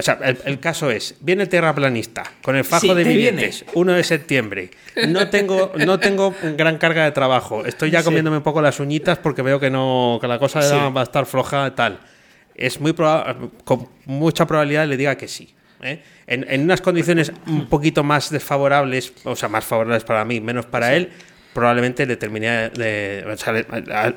O 0.00 0.02
sea, 0.02 0.18
el, 0.44 0.58
caso 0.60 0.90
es, 0.90 1.14
viene 1.20 1.42
el 1.42 1.48
terraplanista 1.48 2.24
con 2.42 2.56
el 2.56 2.64
fajo 2.64 2.94
de 2.94 3.04
billetes, 3.04 3.64
1 3.74 3.92
de 3.92 4.04
septiembre. 4.04 4.70
No 5.08 5.28
tengo, 5.28 5.72
no 5.76 6.00
tengo 6.00 6.34
gran 6.56 6.78
carga 6.78 7.04
de 7.04 7.12
trabajo. 7.12 7.64
Estoy 7.64 7.90
ya 7.90 8.02
comiéndome 8.02 8.38
un 8.38 8.42
poco 8.42 8.62
las 8.62 8.80
uñitas 8.80 9.18
porque 9.18 9.42
veo 9.42 9.60
que 9.60 9.70
no, 9.70 10.18
que 10.20 10.26
la 10.26 10.38
cosa 10.38 10.88
va 10.90 11.00
a 11.02 11.04
estar 11.04 11.26
floja 11.26 11.74
tal. 11.74 12.00
Es 12.54 12.80
muy 12.80 12.94
con 13.64 13.88
mucha 14.06 14.46
probabilidad 14.46 14.86
le 14.86 14.96
diga 14.96 15.16
que 15.16 15.28
sí. 15.28 15.54
¿eh? 15.82 16.02
En, 16.26 16.46
en, 16.48 16.62
unas 16.62 16.80
condiciones 16.80 17.32
un 17.46 17.68
poquito 17.68 18.02
más 18.02 18.30
desfavorables, 18.30 19.12
o 19.24 19.36
sea, 19.36 19.48
más 19.48 19.64
favorables 19.64 20.04
para 20.04 20.24
mí, 20.24 20.40
menos 20.40 20.66
para 20.66 20.94
él, 20.94 21.10
probablemente 21.52 22.06
le 22.06 22.16
terminaría 22.16 22.70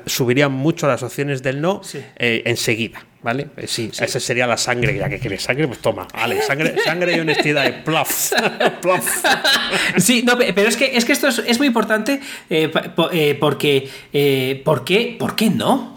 subiría 0.06 0.48
mucho 0.48 0.86
las 0.86 1.02
opciones 1.02 1.42
del 1.42 1.60
no 1.60 1.80
eh, 2.16 2.42
enseguida, 2.46 3.04
¿vale? 3.24 3.48
Eh, 3.56 3.66
sí, 3.66 3.90
esa 3.98 4.20
sería 4.20 4.46
la 4.46 4.58
sangre, 4.58 4.98
ya 4.98 5.08
que 5.08 5.18
quieres 5.18 5.42
sangre, 5.42 5.66
pues 5.66 5.80
toma, 5.80 6.06
vale, 6.12 6.42
sangre, 6.46 6.76
sangre 6.84 7.16
y 7.16 7.20
honestidad, 7.20 7.82
plaf, 7.82 8.32
plaf. 8.80 9.24
Sí, 9.96 10.22
no, 10.22 10.36
pero 10.36 10.68
es 10.68 10.76
que, 10.76 10.96
es 10.96 11.04
que 11.04 11.12
esto 11.12 11.28
es, 11.28 11.58
muy 11.58 11.66
importante 11.66 12.20
eh, 12.50 12.68
porque, 13.40 13.90
¿por 14.64 14.84
qué, 14.84 15.16
¿por 15.18 15.34
qué 15.34 15.50
no? 15.50 15.93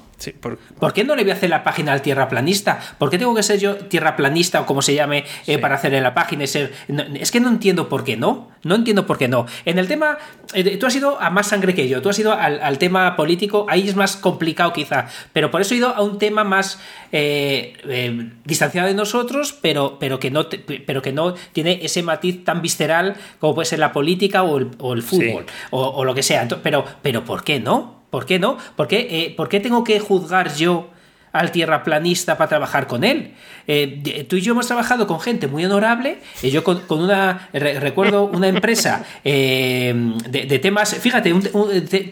Por... 0.79 0.93
qué 0.93 1.03
no 1.03 1.15
le 1.15 1.23
voy 1.23 1.31
a 1.31 1.35
hacer 1.35 1.49
la 1.49 1.63
página 1.63 1.93
al 1.93 2.01
tierraplanista? 2.01 2.79
¿Por 2.97 3.09
qué 3.09 3.17
tengo 3.17 3.35
que 3.35 3.43
ser 3.43 3.59
yo 3.59 3.75
tierraplanista 3.75 4.61
o 4.61 4.65
como 4.65 4.81
se 4.81 4.93
llame 4.93 5.25
eh, 5.45 5.57
para 5.57 5.75
hacerle 5.75 6.01
la 6.01 6.13
página? 6.13 6.43
Y 6.43 6.47
ser... 6.47 6.73
es 7.15 7.31
que 7.31 7.39
no 7.39 7.49
entiendo 7.49 7.89
por 7.89 8.03
qué 8.03 8.17
no. 8.17 8.49
No 8.63 8.75
entiendo 8.75 9.05
por 9.05 9.17
qué 9.17 9.27
no. 9.27 9.45
En 9.65 9.79
el 9.79 9.87
tema, 9.87 10.17
eh, 10.53 10.77
tú 10.77 10.87
has 10.87 10.95
ido 10.95 11.21
a 11.21 11.29
más 11.29 11.47
sangre 11.47 11.73
que 11.73 11.87
yo, 11.87 12.01
tú 12.01 12.09
has 12.09 12.19
ido 12.19 12.33
al, 12.33 12.77
tema 12.77 13.15
político, 13.15 13.65
ahí 13.69 13.87
es 13.87 13.95
más 13.95 14.17
complicado 14.17 14.73
quizá, 14.73 15.07
pero 15.33 15.51
por 15.51 15.61
eso 15.61 15.73
he 15.73 15.77
ido 15.77 15.89
a 15.89 16.01
un 16.01 16.19
tema 16.19 16.43
más 16.43 16.79
eh, 17.11 18.29
distanciado 18.43 18.87
de 18.87 18.93
nosotros, 18.93 19.57
pero, 19.61 19.97
pero, 19.99 20.19
que 20.19 20.31
no 20.31 20.47
pero 20.85 21.01
que 21.01 21.13
no 21.13 21.33
tiene 21.53 21.79
ese 21.81 22.03
matiz 22.03 22.43
tan 22.43 22.61
visceral 22.61 23.15
como 23.39 23.55
puede 23.55 23.65
ser 23.67 23.79
la 23.79 23.93
política 23.93 24.43
o 24.43 24.57
el, 24.57 25.01
fútbol 25.01 25.45
o, 25.71 26.03
lo 26.03 26.13
que 26.13 26.23
sea. 26.23 26.47
Pero, 26.61 26.85
pero 27.01 27.23
¿por 27.23 27.43
qué 27.43 27.59
no? 27.59 27.96
¿Por 28.09 28.25
qué 28.25 28.39
no? 28.39 28.57
¿Por 28.75 28.87
qué, 28.87 29.07
eh, 29.09 29.33
¿por 29.35 29.49
qué 29.49 29.59
tengo 29.59 29.83
que 29.83 29.99
juzgar 29.99 30.55
yo 30.55 30.89
al 31.33 31.51
tierraplanista 31.51 32.37
para 32.37 32.47
trabajar 32.47 32.87
con 32.87 33.03
él? 33.03 33.33
Eh, 33.67 34.25
tú 34.29 34.37
y 34.37 34.41
yo 34.41 34.53
hemos 34.53 34.67
trabajado 34.67 35.07
con 35.07 35.19
gente 35.19 35.47
muy 35.47 35.65
honorable. 35.65 36.19
y 36.41 36.49
yo 36.49 36.63
con, 36.63 36.81
una, 36.89 37.49
recuerdo 37.53 38.23
una 38.25 38.47
empresa 38.47 39.05
eh, 39.23 39.93
de, 40.29 40.59
temas, 40.59 40.95
fíjate, 40.95 41.33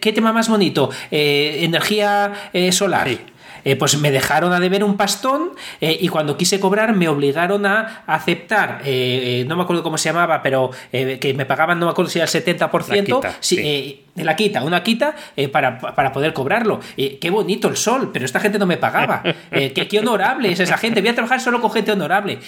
¿qué 0.02 0.14
tema 0.14 0.34
más 0.34 0.50
bonito? 0.50 0.90
energía 1.12 2.52
solar. 2.72 3.35
Pues 3.80 3.98
me 3.98 4.12
dejaron 4.12 4.54
a 4.54 4.60
deber 4.60 4.84
un 4.84 4.98
pastón 4.98 5.52
y 5.82 6.08
cuando 6.08 6.38
quise 6.38 6.60
cobrar 6.60 6.96
me 6.96 7.08
obligaron 7.08 7.66
a 7.66 8.04
aceptar, 8.06 8.82
no 8.84 9.56
me 9.56 9.64
acuerdo 9.64 9.82
cómo 9.82 9.98
se 9.98 10.10
llamaba, 10.10 10.44
pero 10.44 10.72
que 10.92 11.34
me 11.36 11.46
pagaban, 11.46 11.80
no 11.80 11.88
me 11.88 11.92
acuerdo 11.92 12.12
si 12.12 12.20
era 12.20 12.28
el 12.32 12.32
70%, 12.32 13.36
sí 13.40 14.04
de 14.16 14.24
la 14.24 14.36
quita, 14.36 14.64
una 14.64 14.82
quita 14.82 15.16
eh, 15.36 15.50
para, 15.50 15.78
poder 16.14 16.34
cobrarlo. 16.34 16.80
Eh, 16.96 17.18
qué 17.20 17.30
bonito 17.30 17.68
el 17.68 17.76
sol, 17.76 18.12
pero 18.14 18.26
esta 18.26 18.40
gente 18.40 18.58
no 18.58 18.66
me 18.66 18.78
pagaba. 18.78 19.22
Eh, 19.52 19.74
qué, 19.74 20.00
honorable 20.00 20.52
es 20.52 20.60
esa 20.60 20.78
gente. 20.78 21.02
Voy 21.02 21.10
a 21.10 21.16
trabajar 21.16 21.40
solo 21.40 21.62
con 21.62 21.72
gente 21.72 21.92
honorable. 21.92 22.40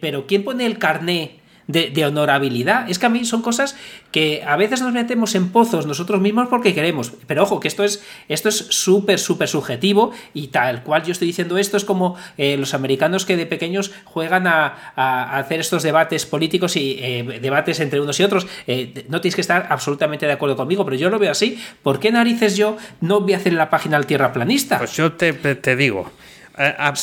pero 0.00 0.26
¿quién 0.26 0.44
pone 0.44 0.66
el 0.66 0.78
carné 0.78 1.36
de, 1.68 2.04
honorabilidad. 2.06 2.90
Es 2.90 2.98
que 2.98 3.06
a 3.06 3.08
mí 3.10 3.24
son 3.24 3.42
cosas 3.42 3.76
que 4.10 4.42
a 4.46 4.56
veces 4.56 4.80
nos 4.80 4.92
metemos 4.92 5.34
en 5.34 5.50
pozos 5.50 5.86
nosotros 5.86 6.20
mismos 6.20 6.48
porque 6.48 6.74
queremos. 6.74 7.12
Pero 7.26 7.42
ojo, 7.42 7.60
que 7.60 7.68
esto 7.68 7.84
es 7.84 8.02
esto 8.28 8.48
es 8.48 8.56
súper, 8.56 9.18
súper 9.18 9.48
subjetivo 9.48 10.12
y 10.32 10.48
tal 10.48 10.82
cual 10.82 11.04
yo 11.04 11.12
estoy 11.12 11.28
diciendo 11.28 11.58
esto 11.58 11.76
es 11.76 11.84
como 11.84 12.16
eh, 12.38 12.56
los 12.56 12.72
americanos 12.72 13.26
que 13.26 13.36
de 13.36 13.46
pequeños 13.46 13.92
juegan 14.04 14.46
a, 14.46 15.38
hacer 15.38 15.60
estos 15.60 15.82
debates 15.82 16.26
políticos 16.26 16.76
y 16.76 16.98
eh, 17.00 17.38
debates 17.40 17.80
entre 17.80 18.00
unos 18.00 18.18
y 18.18 18.24
otros. 18.24 18.46
Eh, 18.66 19.04
no 19.08 19.20
tienes 19.20 19.34
que 19.34 19.42
estar 19.42 19.66
absolutamente 19.68 20.26
de 20.26 20.32
acuerdo 20.32 20.56
conmigo, 20.56 20.84
pero 20.84 20.96
yo 20.96 21.10
lo 21.10 21.18
veo 21.18 21.30
así. 21.30 21.62
¿Por 21.82 22.00
qué 22.00 22.10
narices 22.10 22.56
yo 22.56 22.78
no 23.02 23.20
voy 23.20 23.34
a 23.34 23.36
hacer 23.36 23.52
la 23.52 23.68
página 23.68 23.98
al 23.98 24.06
tierra 24.06 24.32
planista? 24.32 24.78
Pues 24.78 24.96
yo 24.96 25.12
te, 25.12 25.76
digo, 25.76 26.10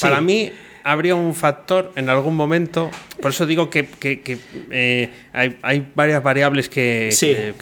para 0.02 0.22
mí 0.22 0.52
habría 0.86 1.16
un 1.16 1.34
factor 1.34 1.92
en 1.96 2.10
algún 2.10 2.36
momento, 2.36 2.92
por 3.20 3.32
eso 3.32 3.48
digo 3.48 3.72
que, 3.72 3.88
eh, 4.70 5.10
hay, 5.34 5.88
varias 5.96 6.22
variables 6.22 6.70
que, 6.70 7.08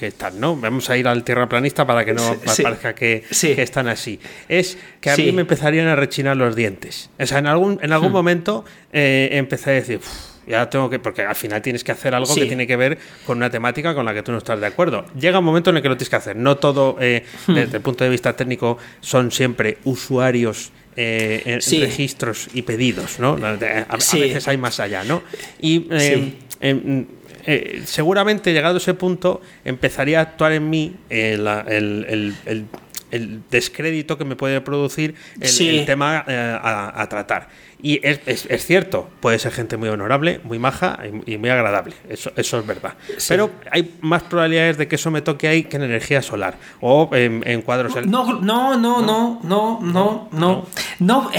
están, 0.02 0.42
¿no? 0.42 0.58
Vamos 0.58 0.90
a 0.90 0.98
ir 0.98 1.08
al 1.08 1.24
tierraplanista 1.24 1.88
para 1.88 2.04
que 2.04 2.14
no 2.14 2.36
parezca 2.62 2.94
que, 2.94 3.24
están 3.32 3.88
así. 3.88 4.20
Es 4.50 4.78
que 5.00 5.10
a 5.10 5.16
mí 5.16 5.32
me 5.32 5.42
empezarían 5.42 5.88
a 5.88 5.96
rechinar 5.96 6.36
los 6.36 6.54
dientes. 6.54 7.10
O 7.18 7.26
sea, 7.26 7.40
en 7.40 7.48
algún, 7.48 7.80
en 7.82 7.94
algún 7.94 8.10
hmm. 8.10 8.14
momento 8.14 8.66
eh, 8.92 9.30
empecé 9.32 9.70
a 9.70 9.74
decir... 9.74 10.02
ya 10.46 10.70
tengo 10.70 10.90
que, 10.90 11.00
porque 11.00 11.22
al 11.22 11.36
final 11.36 11.62
tienes 11.62 11.86
que 11.86 11.94
hacer 11.94 12.14
algo 12.14 12.36
que 12.36 12.46
tiene 12.46 12.68
que 12.68 12.76
ver 12.76 12.98
con 13.26 13.38
una 13.38 13.50
temática 13.50 13.96
con 13.96 14.04
la 14.04 14.14
que 14.14 14.22
tú 14.22 14.34
no 14.34 14.40
estás 14.40 14.60
de 14.60 14.68
acuerdo. 14.68 15.06
Llega 15.18 15.40
un 15.40 15.46
momento 15.46 15.70
en 15.70 15.78
el 15.78 15.82
que 15.82 15.88
lo 15.88 15.96
tienes 15.96 16.10
que 16.10 16.18
hacer. 16.18 16.36
No 16.36 16.58
todo, 16.58 16.98
eh, 17.00 17.24
hmm. 17.48 17.54
desde 17.54 17.78
el 17.78 17.84
punto 17.84 18.04
de 18.04 18.10
vista 18.10 18.36
técnico, 18.36 18.78
son 19.00 19.32
siempre 19.32 19.78
usuarios 19.86 20.74
eh, 20.96 21.60
registros 21.80 22.48
y 22.54 22.62
pedidos, 22.62 23.20
¿no? 23.20 23.38
A, 23.44 23.56
veces 23.56 24.48
hay 24.48 24.58
más 24.58 24.80
allá, 24.80 25.04
¿no? 25.04 25.24
Y 25.60 25.88
eh, 25.92 26.34
em, 26.62 27.06
eh, 27.46 27.82
seguramente 27.86 28.54
llegado 28.54 28.76
a 28.76 28.78
ese 28.78 28.94
punto 28.94 29.42
empezaría 29.66 30.20
a 30.20 30.22
actuar 30.24 30.54
en 30.54 30.70
mí 30.70 30.96
el, 31.10 31.48
el, 31.48 32.66
el 33.14 33.44
descrédito 33.50 34.18
que 34.18 34.26
me 34.26 34.36
puede 34.36 34.60
producir 34.62 35.14
el, 35.40 35.86
tema 35.86 36.26
eh, 36.28 36.60
a, 36.62 37.08
tratar. 37.08 37.48
Y 37.82 38.00
es, 38.02 38.66
cierto, 38.66 39.10
puede 39.20 39.38
ser 39.38 39.52
gente 39.52 39.78
muy 39.78 39.90
honorable, 39.90 40.40
muy 40.44 40.58
maja 40.58 41.00
y, 41.26 41.38
muy 41.38 41.50
agradable, 41.50 41.94
eso, 42.10 42.32
eso 42.36 42.60
es 42.60 42.66
verdad. 42.66 42.94
Pero 43.28 43.52
hay 43.70 43.94
más 44.02 44.24
probabilidades 44.24 44.78
de 44.78 44.88
que 44.88 44.96
eso 44.96 45.12
me 45.12 45.22
toque 45.22 45.48
ahí 45.48 45.64
que 45.64 45.76
en 45.78 45.84
energía 45.84 46.22
solar 46.22 46.56
o 46.82 47.10
en, 47.14 47.62
cuadros... 47.62 47.94
No, 48.06 48.42
no, 48.42 48.78
no, 48.78 48.78
no, 48.78 49.02
no, 49.02 49.40
no, 49.44 49.80
no, 49.82 50.30
no. 50.32 50.68
No, 51.00 51.32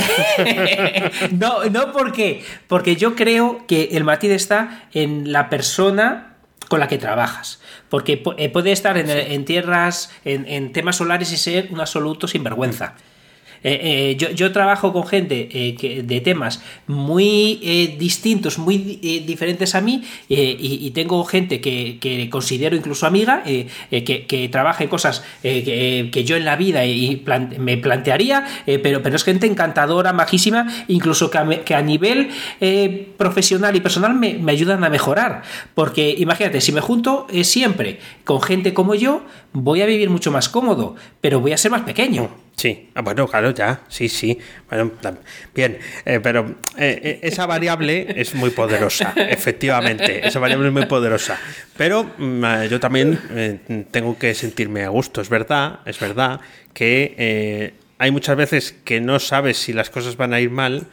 no, 1.32 1.64
no 1.64 1.92
porque, 1.92 2.44
porque 2.68 2.96
yo 2.96 3.16
creo 3.16 3.64
que 3.66 3.88
el 3.92 4.04
matiz 4.04 4.30
está 4.30 4.88
en 4.92 5.32
la 5.32 5.48
persona 5.48 6.33
con 6.68 6.80
la 6.80 6.88
que 6.88 6.98
trabajas. 6.98 7.60
Porque 7.88 8.22
eh, 8.38 8.48
puede 8.48 8.72
estar 8.72 8.96
en, 8.96 9.44
tierras, 9.44 10.10
en, 10.24 10.46
en, 10.48 10.72
temas 10.72 10.96
solares 10.96 11.32
y 11.32 11.36
ser 11.36 11.68
un 11.70 11.80
absoluto 11.80 12.28
sinvergüenza. 12.28 12.94
Eh, 13.64 14.14
eh, 14.20 14.34
yo, 14.34 14.52
trabajo 14.52 14.92
con 14.92 15.06
gente 15.06 15.48
eh, 15.50 16.02
de 16.02 16.20
temas 16.20 16.62
muy 16.86 17.94
distintos, 17.98 18.58
muy 18.58 18.76
diferentes 19.26 19.74
a 19.74 19.80
mí, 19.80 20.04
y, 20.28 20.90
tengo 20.90 21.24
gente 21.24 21.60
que, 21.62 22.28
considero 22.30 22.76
incluso 22.76 23.06
amiga, 23.06 23.42
que, 23.42 24.48
trabaja 24.52 24.84
en 24.84 24.90
cosas 24.90 25.24
que, 25.42 26.24
yo 26.26 26.36
en 26.36 26.44
la 26.44 26.56
vida 26.56 26.84
y 26.84 27.24
me 27.58 27.78
plantearía, 27.78 28.44
pero, 28.82 29.02
pero 29.02 29.16
es 29.16 29.24
gente 29.24 29.46
encantadora, 29.46 30.12
majísima, 30.12 30.66
incluso 30.88 31.30
que 31.30 31.74
a, 31.74 31.82
nivel 31.82 32.28
profesional 33.16 33.74
y 33.74 33.80
personal 33.80 34.14
me, 34.14 34.52
ayudan 34.52 34.84
a 34.84 34.90
mejorar. 34.90 35.42
Porque 35.74 36.14
imagínate, 36.18 36.60
si 36.60 36.72
me 36.72 36.82
junto 36.82 37.26
siempre 37.42 37.98
con 38.24 38.42
gente 38.42 38.74
como 38.74 38.94
yo, 38.94 39.22
voy 39.52 39.80
a 39.80 39.86
vivir 39.86 40.10
mucho 40.10 40.30
más 40.30 40.50
cómodo, 40.50 40.96
pero 41.22 41.40
voy 41.40 41.52
a 41.52 41.56
ser 41.56 41.70
más 41.70 41.82
pequeño. 41.82 42.43
Sí, 42.56 42.90
ah, 42.94 43.02
bueno, 43.02 43.26
claro, 43.26 43.50
ya, 43.52 43.80
sí, 43.88 44.08
sí. 44.08 44.38
Bueno, 44.70 44.92
bien, 45.54 45.78
eh, 46.04 46.20
pero 46.22 46.54
eh, 46.78 47.00
eh, 47.02 47.18
esa 47.22 47.46
variable 47.46 48.06
es 48.16 48.34
muy 48.34 48.50
poderosa, 48.50 49.12
efectivamente, 49.16 50.26
esa 50.26 50.38
variable 50.38 50.68
es 50.68 50.72
muy 50.72 50.86
poderosa. 50.86 51.38
Pero 51.76 52.04
mm, 52.16 52.64
yo 52.70 52.78
también 52.78 53.86
tengo 53.90 54.16
que 54.18 54.34
sentirme 54.34 54.84
a 54.84 54.88
gusto, 54.88 55.20
es 55.20 55.28
verdad, 55.28 55.80
es 55.84 55.98
verdad 55.98 56.40
que 56.72 57.74
hay 57.98 58.10
muchas 58.10 58.36
veces 58.36 58.74
que 58.84 59.00
no 59.00 59.18
sabes 59.18 59.56
si 59.58 59.72
las 59.72 59.90
cosas 59.90 60.16
van 60.16 60.32
a 60.32 60.40
ir 60.40 60.50
mal. 60.50 60.86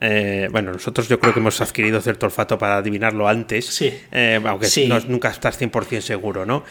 bueno, 0.00 0.72
nosotros 0.72 1.08
yo 1.08 1.20
creo 1.20 1.34
que 1.34 1.40
hemos 1.40 1.60
adquirido 1.60 2.00
cierto 2.00 2.26
olfato 2.26 2.56
para 2.58 2.78
adivinarlo 2.78 3.28
antes, 3.28 3.66
sí. 3.66 3.92
aunque 4.44 4.66
nunca 5.08 5.28
estás 5.28 5.60
100% 5.60 6.00
seguro, 6.00 6.46
¿no? 6.46 6.64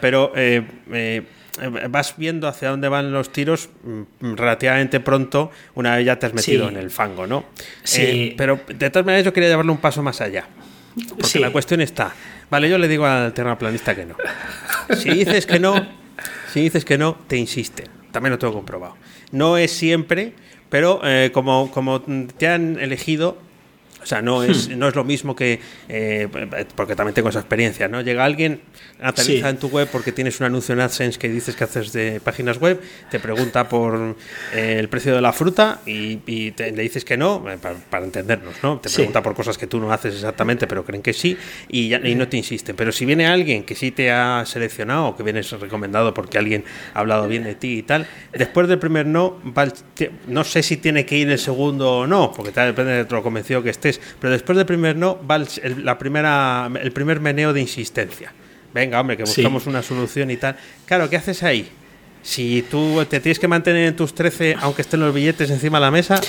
pero 0.00 0.32
eh, 0.36 1.22
vas 1.90 2.14
viendo 2.16 2.48
hacia 2.48 2.70
dónde 2.70 2.88
van 2.88 3.12
los 3.12 3.30
tiros 3.30 3.68
mm, 3.84 4.34
relativamente 4.34 5.00
pronto 5.00 5.50
una 5.74 5.96
vez 5.96 6.06
ya 6.06 6.18
te 6.18 6.26
has 6.26 6.34
metido 6.34 6.68
en 6.68 6.76
el 6.76 6.90
fango, 6.90 7.26
¿no? 7.26 7.44
Sí. 7.82 8.02
Eh, 8.02 8.34
pero 8.36 8.60
de 8.66 8.90
todas 8.90 9.06
maneras 9.06 9.24
yo 9.24 9.32
quería 9.32 9.48
llevarlo 9.48 9.72
un 9.72 9.78
paso 9.78 10.02
más 10.02 10.20
allá. 10.20 10.46
Porque 11.18 11.38
la 11.38 11.50
cuestión 11.50 11.80
está, 11.80 12.12
vale, 12.50 12.68
yo 12.68 12.78
le 12.78 12.88
digo 12.88 13.06
al 13.06 13.32
terraplanista 13.32 13.94
que 13.94 14.04
no. 14.04 14.16
Si 14.96 15.10
dices 15.10 15.44
que 15.44 15.60
no, 15.60 15.86
si 16.52 16.62
dices 16.62 16.84
que 16.84 16.96
no, 16.96 17.16
te 17.26 17.36
insiste. 17.36 17.84
También 18.10 18.32
lo 18.32 18.38
tengo 18.38 18.54
comprobado. 18.54 18.96
No 19.32 19.58
es 19.58 19.70
siempre, 19.70 20.32
pero 20.70 21.00
eh, 21.04 21.30
como, 21.32 21.70
como 21.70 22.00
te 22.00 22.48
han 22.48 22.80
elegido, 22.80 23.38
o 24.02 24.06
sea, 24.06 24.22
no 24.22 24.42
es, 24.42 24.68
hmm. 24.68 24.78
no 24.78 24.88
es 24.88 24.94
lo 24.94 25.04
mismo 25.04 25.34
que, 25.34 25.60
eh, 25.88 26.28
porque 26.74 26.94
también 26.94 27.14
tengo 27.14 27.28
esa 27.28 27.40
experiencia, 27.40 27.88
¿no? 27.88 28.00
Llega 28.00 28.24
alguien, 28.24 28.60
aterriza 29.00 29.50
en 29.50 29.58
tu 29.58 29.68
web 29.68 29.88
porque 29.90 30.12
tienes 30.12 30.40
un 30.40 30.46
anuncio 30.46 30.72
en 30.72 30.80
AdSense 30.80 31.18
que 31.18 31.28
dices 31.28 31.56
que 31.56 31.64
haces 31.64 31.92
de 31.92 32.20
páginas 32.20 32.58
web, 32.58 32.80
te 33.10 33.18
pregunta 33.20 33.68
por 33.68 34.16
eh, 34.54 34.76
el 34.78 34.88
precio 34.88 35.14
de 35.14 35.20
la 35.20 35.32
fruta 35.32 35.80
y, 35.86 36.20
le 36.26 36.82
dices 36.82 37.04
que 37.04 37.16
no, 37.16 37.44
eh, 37.50 37.58
para, 37.58 38.04
entendernos, 38.04 38.54
¿no? 38.62 38.78
Te 38.78 38.88
pregunta 38.88 39.22
por 39.22 39.34
cosas 39.34 39.58
que 39.58 39.66
tú 39.66 39.80
no 39.80 39.92
haces 39.92 40.14
exactamente, 40.14 40.66
pero 40.66 40.84
creen 40.84 41.02
que 41.02 41.12
sí 41.12 41.36
y, 41.68 41.88
ya, 41.88 41.98
y 41.98 42.14
no 42.14 42.28
te 42.28 42.36
insisten. 42.36 42.76
Pero 42.76 42.92
si 42.92 43.04
viene 43.04 43.26
alguien 43.26 43.64
que 43.64 43.74
sí 43.74 43.90
te 43.90 44.10
ha 44.10 44.44
seleccionado 44.46 45.08
o 45.08 45.16
que 45.16 45.22
vienes 45.22 45.50
recomendado 45.52 46.14
porque 46.14 46.38
alguien 46.38 46.64
ha 46.94 47.00
hablado 47.00 47.28
bien 47.28 47.44
de 47.44 47.54
ti 47.54 47.78
y 47.78 47.82
tal, 47.82 48.06
después 48.32 48.68
del 48.68 48.78
primer 48.78 49.06
no, 49.06 49.38
no 50.26 50.44
sé 50.44 50.62
si 50.62 50.76
tiene 50.76 51.04
que 51.04 51.16
ir 51.16 51.30
el 51.30 51.38
segundo 51.38 51.98
o 51.98 52.06
no, 52.06 52.32
porque 52.32 52.52
tal, 52.52 52.68
depende 52.68 53.04
de 53.04 53.10
lo 53.10 53.22
convencido 53.22 53.62
que 53.62 53.70
esté 53.70 53.87
pero 54.20 54.32
después 54.32 54.56
del 54.56 54.66
primer 54.66 54.96
no 54.96 55.18
va 55.26 55.36
el, 55.36 55.84
la 55.84 55.98
primera, 55.98 56.70
el 56.80 56.92
primer 56.92 57.20
meneo 57.20 57.52
de 57.52 57.60
insistencia. 57.60 58.32
Venga, 58.74 59.00
hombre, 59.00 59.16
que 59.16 59.24
buscamos 59.24 59.66
una 59.66 59.82
solución 59.82 60.30
y 60.30 60.36
tal. 60.36 60.56
Claro, 60.84 61.08
¿qué 61.08 61.16
haces 61.16 61.42
ahí? 61.42 61.68
Si 62.22 62.62
tú 62.70 63.04
te 63.08 63.20
tienes 63.20 63.38
que 63.38 63.48
mantener 63.48 63.88
en 63.88 63.96
tus 63.96 64.14
13, 64.14 64.56
aunque 64.60 64.82
estén 64.82 65.00
los 65.00 65.14
billetes 65.14 65.50
encima 65.50 65.78
de 65.78 65.86
la 65.86 65.90
mesa, 65.90 66.20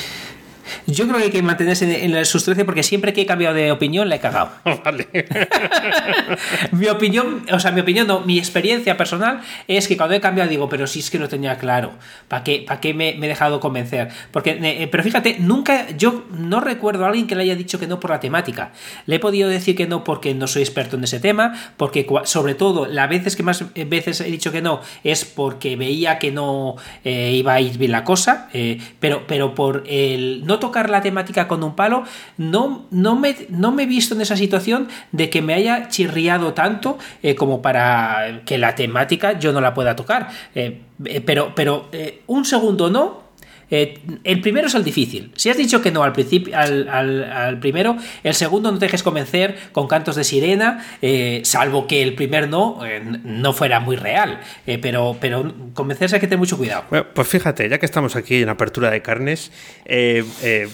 yo 0.88 1.05
creo 1.07 1.17
que 1.17 1.24
hay 1.26 1.32
que 1.32 1.41
mantenerse 1.41 2.03
en, 2.03 2.15
el 2.15 2.26
sus 2.26 2.43
13 2.43 2.65
porque 2.65 2.84
siempre 2.84 3.13
que 3.13 3.22
he 3.22 3.26
cambiado 3.26 3.55
de 3.55 3.72
opinión 3.72 4.09
la 4.09 4.15
he 4.15 4.20
cagado. 4.20 4.51
Vale. 4.84 5.07
mi 6.72 6.88
opinión, 6.88 7.45
o 7.51 7.59
sea, 7.59 7.72
mi 7.72 7.82
opinión 7.82 8.07
no, 8.07 8.22
mi 8.22 8.38
experiencia 8.38 8.97
personal 8.97 9.41
es 9.67 9.88
que 9.88 9.97
cuando 9.97 10.15
he 10.15 10.22
cambiado 10.22 10.49
digo, 10.49 10.70
pero 10.70 10.88
si 10.88 10.99
es 10.99 11.09
que 11.09 11.20
no 11.20 11.28
tenía 11.28 11.57
claro, 11.57 11.93
¿para 12.28 12.43
qué, 12.43 12.63
para 12.65 12.80
qué 12.80 12.93
me, 12.93 13.09
he 13.09 13.28
dejado 13.28 13.59
convencer? 13.59 14.09
Porque, 14.32 14.59
eh, 14.61 14.88
pero 14.91 15.03
fíjate, 15.03 15.38
nunca, 15.39 15.89
yo 15.97 16.26
no 16.32 16.59
recuerdo 16.59 17.05
a 17.05 17.09
alguien 17.09 17.28
que 17.28 17.36
le 17.36 17.43
haya 17.43 17.55
dicho 17.55 17.80
que 17.80 17.88
no 17.88 17.99
por 17.99 18.11
la 18.11 18.20
temática. 18.20 18.72
Le 19.05 19.15
he 19.15 19.20
podido 19.20 19.49
decir 19.49 19.76
que 19.76 19.88
no 19.88 20.03
porque 20.03 20.34
no 20.34 20.47
soy 20.47 20.61
experto 20.61 20.97
en 20.97 21.03
ese 21.03 21.20
tema, 21.20 21.53
porque 21.78 22.05
sobre 22.24 22.55
todo 22.55 22.86
las 22.86 23.09
veces 23.09 23.36
que 23.36 23.43
más 23.43 23.63
veces 23.74 24.22
he 24.22 24.26
dicho 24.26 24.51
que 24.51 24.61
no 24.61 24.82
es 25.03 25.26
porque 25.26 25.76
veía 25.76 26.20
que 26.20 26.32
no 26.32 26.76
eh, 27.03 27.34
iba 27.36 27.53
a 27.53 27.61
ir 27.61 27.78
bien 27.78 27.91
la 27.91 28.03
cosa, 28.03 28.49
eh, 28.53 28.80
pero, 28.99 29.26
pero 29.28 29.55
por 29.55 29.84
el 29.88 30.45
no 30.45 30.59
tocar 30.60 30.89
la 30.89 31.01
temática 31.01 31.47
con 31.47 31.64
un 31.64 31.76
palo, 31.76 32.03
no, 32.38 32.86
no, 32.91 33.16
me, 33.16 33.36
no 33.49 33.72
me 33.72 33.84
he 33.84 33.86
visto 33.86 34.16
en 34.16 34.22
esa 34.22 34.38
situación 34.38 34.88
de 35.12 35.30
que 35.30 35.41
me 35.41 35.53
haya 35.53 35.88
chirriado 35.88 36.53
tanto 36.53 36.97
eh, 37.24 37.36
como 37.36 37.62
para 37.62 38.41
que 38.45 38.57
la 38.57 38.76
temática 38.76 39.38
yo 39.39 39.51
no 39.51 39.62
la 39.62 39.74
pueda 39.74 39.95
tocar. 39.95 40.30
Eh, 40.55 40.82
eh, 41.05 41.22
pero 41.22 41.53
pero 41.55 41.89
un 42.28 42.45
segundo 42.45 42.89
no, 42.89 43.28
eh, 43.72 43.99
el 44.24 44.41
primero 44.41 44.67
es 44.67 44.76
el 44.76 44.84
difícil. 44.84 45.32
Si 45.36 45.49
has 45.49 45.57
dicho 45.57 45.82
que 45.82 45.91
no 45.91 46.03
al 46.03 46.13
principio, 46.13 46.57
al, 46.57 47.57
primero, 47.59 47.97
el 48.24 48.34
segundo 48.34 48.72
no 48.72 48.80
te 48.80 48.86
dejes 48.86 49.03
convencer 49.03 49.57
con 49.72 49.88
cantos 49.88 50.15
de 50.15 50.24
sirena, 50.24 50.86
eh, 51.01 51.41
salvo 51.43 51.88
que 51.88 52.01
el 52.01 52.15
primer 52.15 52.49
no 52.49 52.86
eh, 52.86 53.01
no 53.01 53.53
fuera 53.53 53.80
muy 53.80 53.95
real. 53.95 54.39
pero, 54.82 55.17
pero 55.20 55.53
convencerse 55.74 56.15
hay 56.15 56.22
que 56.22 56.28
tener 56.28 56.39
mucho 56.39 56.57
cuidado. 56.57 56.86
pues 57.13 57.28
fíjate, 57.28 57.70
ya 57.70 57.78
que 57.78 57.86
estamos 57.86 58.15
aquí 58.15 58.41
en 58.41 58.49
apertura 58.49 58.89
de 58.89 59.01
carnes, 59.01 59.51
he 59.86 60.67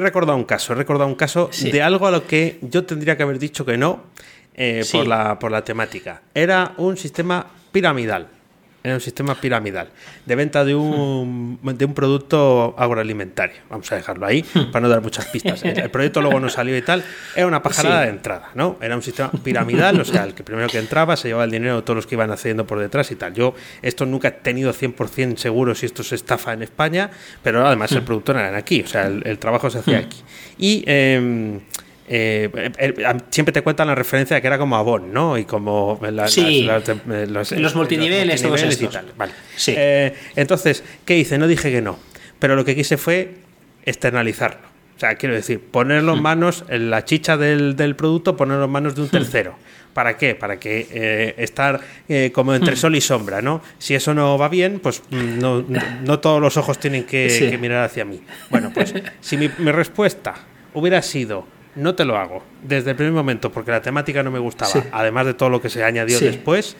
recordado 0.00 0.36
un 0.36 0.44
caso, 0.44 0.72
he 0.72 0.76
recordado 0.76 1.08
un 1.08 1.14
caso 1.14 1.50
de 1.60 1.82
algo 1.82 2.06
a 2.06 2.10
lo 2.10 2.26
que 2.26 2.58
yo 2.62 2.84
tendría 2.84 3.16
que 3.16 3.22
haber 3.22 3.38
dicho 3.38 3.64
que 3.64 3.78
no 3.78 4.04
por, 4.92 5.06
la, 5.06 5.38
por 5.38 5.50
la 5.50 5.64
temática. 5.64 6.22
Era 6.34 6.74
un 6.76 6.96
sistema 6.96 7.46
piramidal. 7.72 8.28
Era 8.84 8.96
un 8.96 9.00
sistema 9.00 9.34
piramidal 9.34 9.88
de 10.26 10.36
venta 10.36 10.62
de 10.62 10.74
un, 10.74 11.58
de 11.62 11.84
un 11.86 11.94
producto 11.94 12.74
agroalimentario. 12.76 13.56
Vamos 13.70 13.90
a 13.90 13.96
dejarlo 13.96 14.26
ahí 14.26 14.42
para 14.72 14.80
no 14.82 14.88
dar 14.90 15.00
muchas 15.00 15.24
pistas. 15.26 15.64
El, 15.64 15.90
proyecto 15.90 16.20
luego 16.20 16.38
no 16.38 16.50
salió 16.50 16.76
y 16.76 16.82
tal. 16.82 17.02
Era 17.34 17.46
una 17.46 17.62
pajarada 17.62 18.02
de 18.02 18.10
entrada, 18.10 18.50
¿no? 18.54 18.76
Era 18.82 18.94
un 18.94 19.02
sistema 19.02 19.30
piramidal, 19.42 19.98
o 19.98 20.04
sea, 20.04 20.24
el 20.24 20.34
que 20.34 20.44
primero 20.44 20.68
que 20.68 20.78
entraba 20.78 21.16
se 21.16 21.28
llevaba 21.28 21.44
el 21.44 21.50
dinero 21.50 21.76
de 21.76 21.82
todos 21.82 21.96
los 21.96 22.06
que 22.06 22.14
iban 22.14 22.30
accediendo 22.30 22.66
por 22.66 22.78
detrás 22.78 23.10
y 23.10 23.16
tal. 23.16 23.32
Yo 23.32 23.54
esto 23.80 24.04
nunca 24.04 24.28
he 24.28 24.32
tenido 24.32 24.74
100% 24.74 25.38
seguro 25.38 25.74
si 25.74 25.86
esto 25.86 26.02
se 26.02 26.16
estafa 26.16 26.52
en 26.52 26.62
España, 26.62 27.10
pero 27.42 27.66
además 27.66 27.90
el 27.92 28.02
producto 28.02 28.32
era 28.32 28.54
aquí, 28.54 28.82
o 28.82 28.86
sea, 28.86 29.06
el, 29.06 29.38
trabajo 29.38 29.70
se 29.70 29.78
hacía 29.78 29.98
aquí. 29.98 30.22
Y... 30.58 30.84
Em, 30.86 31.60
eh, 32.06 32.50
siempre 33.30 33.52
te 33.52 33.62
cuentan 33.62 33.88
la 33.88 33.94
referencia 33.94 34.36
de 34.36 34.42
que 34.42 34.46
era 34.46 34.58
como 34.58 34.76
Avon, 34.76 35.12
¿no? 35.12 35.38
Y 35.38 35.44
como 35.44 35.98
los, 36.02 37.74
multiniveles, 37.74 38.42
todos 38.42 38.80
y 38.80 38.86
tal. 38.88 39.12
Vale. 39.16 39.32
Eh, 39.68 40.14
entonces, 40.36 40.84
¿qué 41.04 41.16
hice? 41.16 41.38
No 41.38 41.46
dije 41.46 41.70
que 41.70 41.80
no, 41.80 41.98
pero 42.38 42.56
lo 42.56 42.64
que 42.64 42.74
quise 42.74 42.96
fue 42.96 43.34
externalizarlo. 43.84 44.74
O 44.96 45.00
sea, 45.00 45.16
quiero 45.16 45.34
decir, 45.34 45.60
ponerlo 45.60 46.12
en 46.12 46.20
hmm. 46.20 46.22
manos, 46.22 46.64
en 46.68 46.90
la 46.90 47.04
chicha 47.04 47.36
del, 47.36 47.96
producto, 47.96 48.36
ponerlo 48.36 48.66
en 48.66 48.70
manos 48.70 48.94
de 48.94 49.02
un 49.02 49.08
hmm. 49.08 49.10
tercero. 49.10 49.56
¿Para 49.94 50.16
qué? 50.16 50.34
Para 50.34 50.58
que 50.58 50.88
eh, 50.90 51.34
estar 51.38 51.80
como 52.32 52.52
entre 52.54 52.74
hmm. 52.74 52.76
sol 52.76 52.96
y 52.96 53.00
sombra, 53.00 53.40
¿no? 53.40 53.62
Si 53.78 53.94
eso 53.94 54.12
no 54.12 54.36
va 54.36 54.48
bien, 54.48 54.80
pues 54.80 55.02
mm, 55.10 55.38
no, 55.38 55.64
no, 56.04 56.18
todos 56.18 56.40
los 56.40 56.56
ojos 56.56 56.78
tienen 56.80 57.04
que, 57.04 57.56
mirar 57.60 57.84
hacia 57.84 58.04
mí. 58.04 58.20
Bueno, 58.50 58.72
pues 58.74 58.92
si 59.20 59.36
mi, 59.36 59.48
mi 59.58 59.70
respuesta 59.70 60.34
hubiera 60.74 61.00
sido 61.00 61.46
no 61.76 61.94
te 61.94 62.04
lo 62.04 62.16
hago 62.16 62.42
desde 62.62 62.90
el 62.90 62.96
primer 62.96 63.12
momento 63.12 63.50
porque 63.50 63.70
la 63.70 63.82
temática 63.82 64.22
no 64.22 64.30
me 64.30 64.38
gustaba, 64.38 64.72
además 64.92 65.26
de 65.26 65.34
todo 65.34 65.50
lo 65.50 65.60
que 65.60 65.68
se 65.68 65.84
añadió 65.84 66.18
después, 66.20 66.76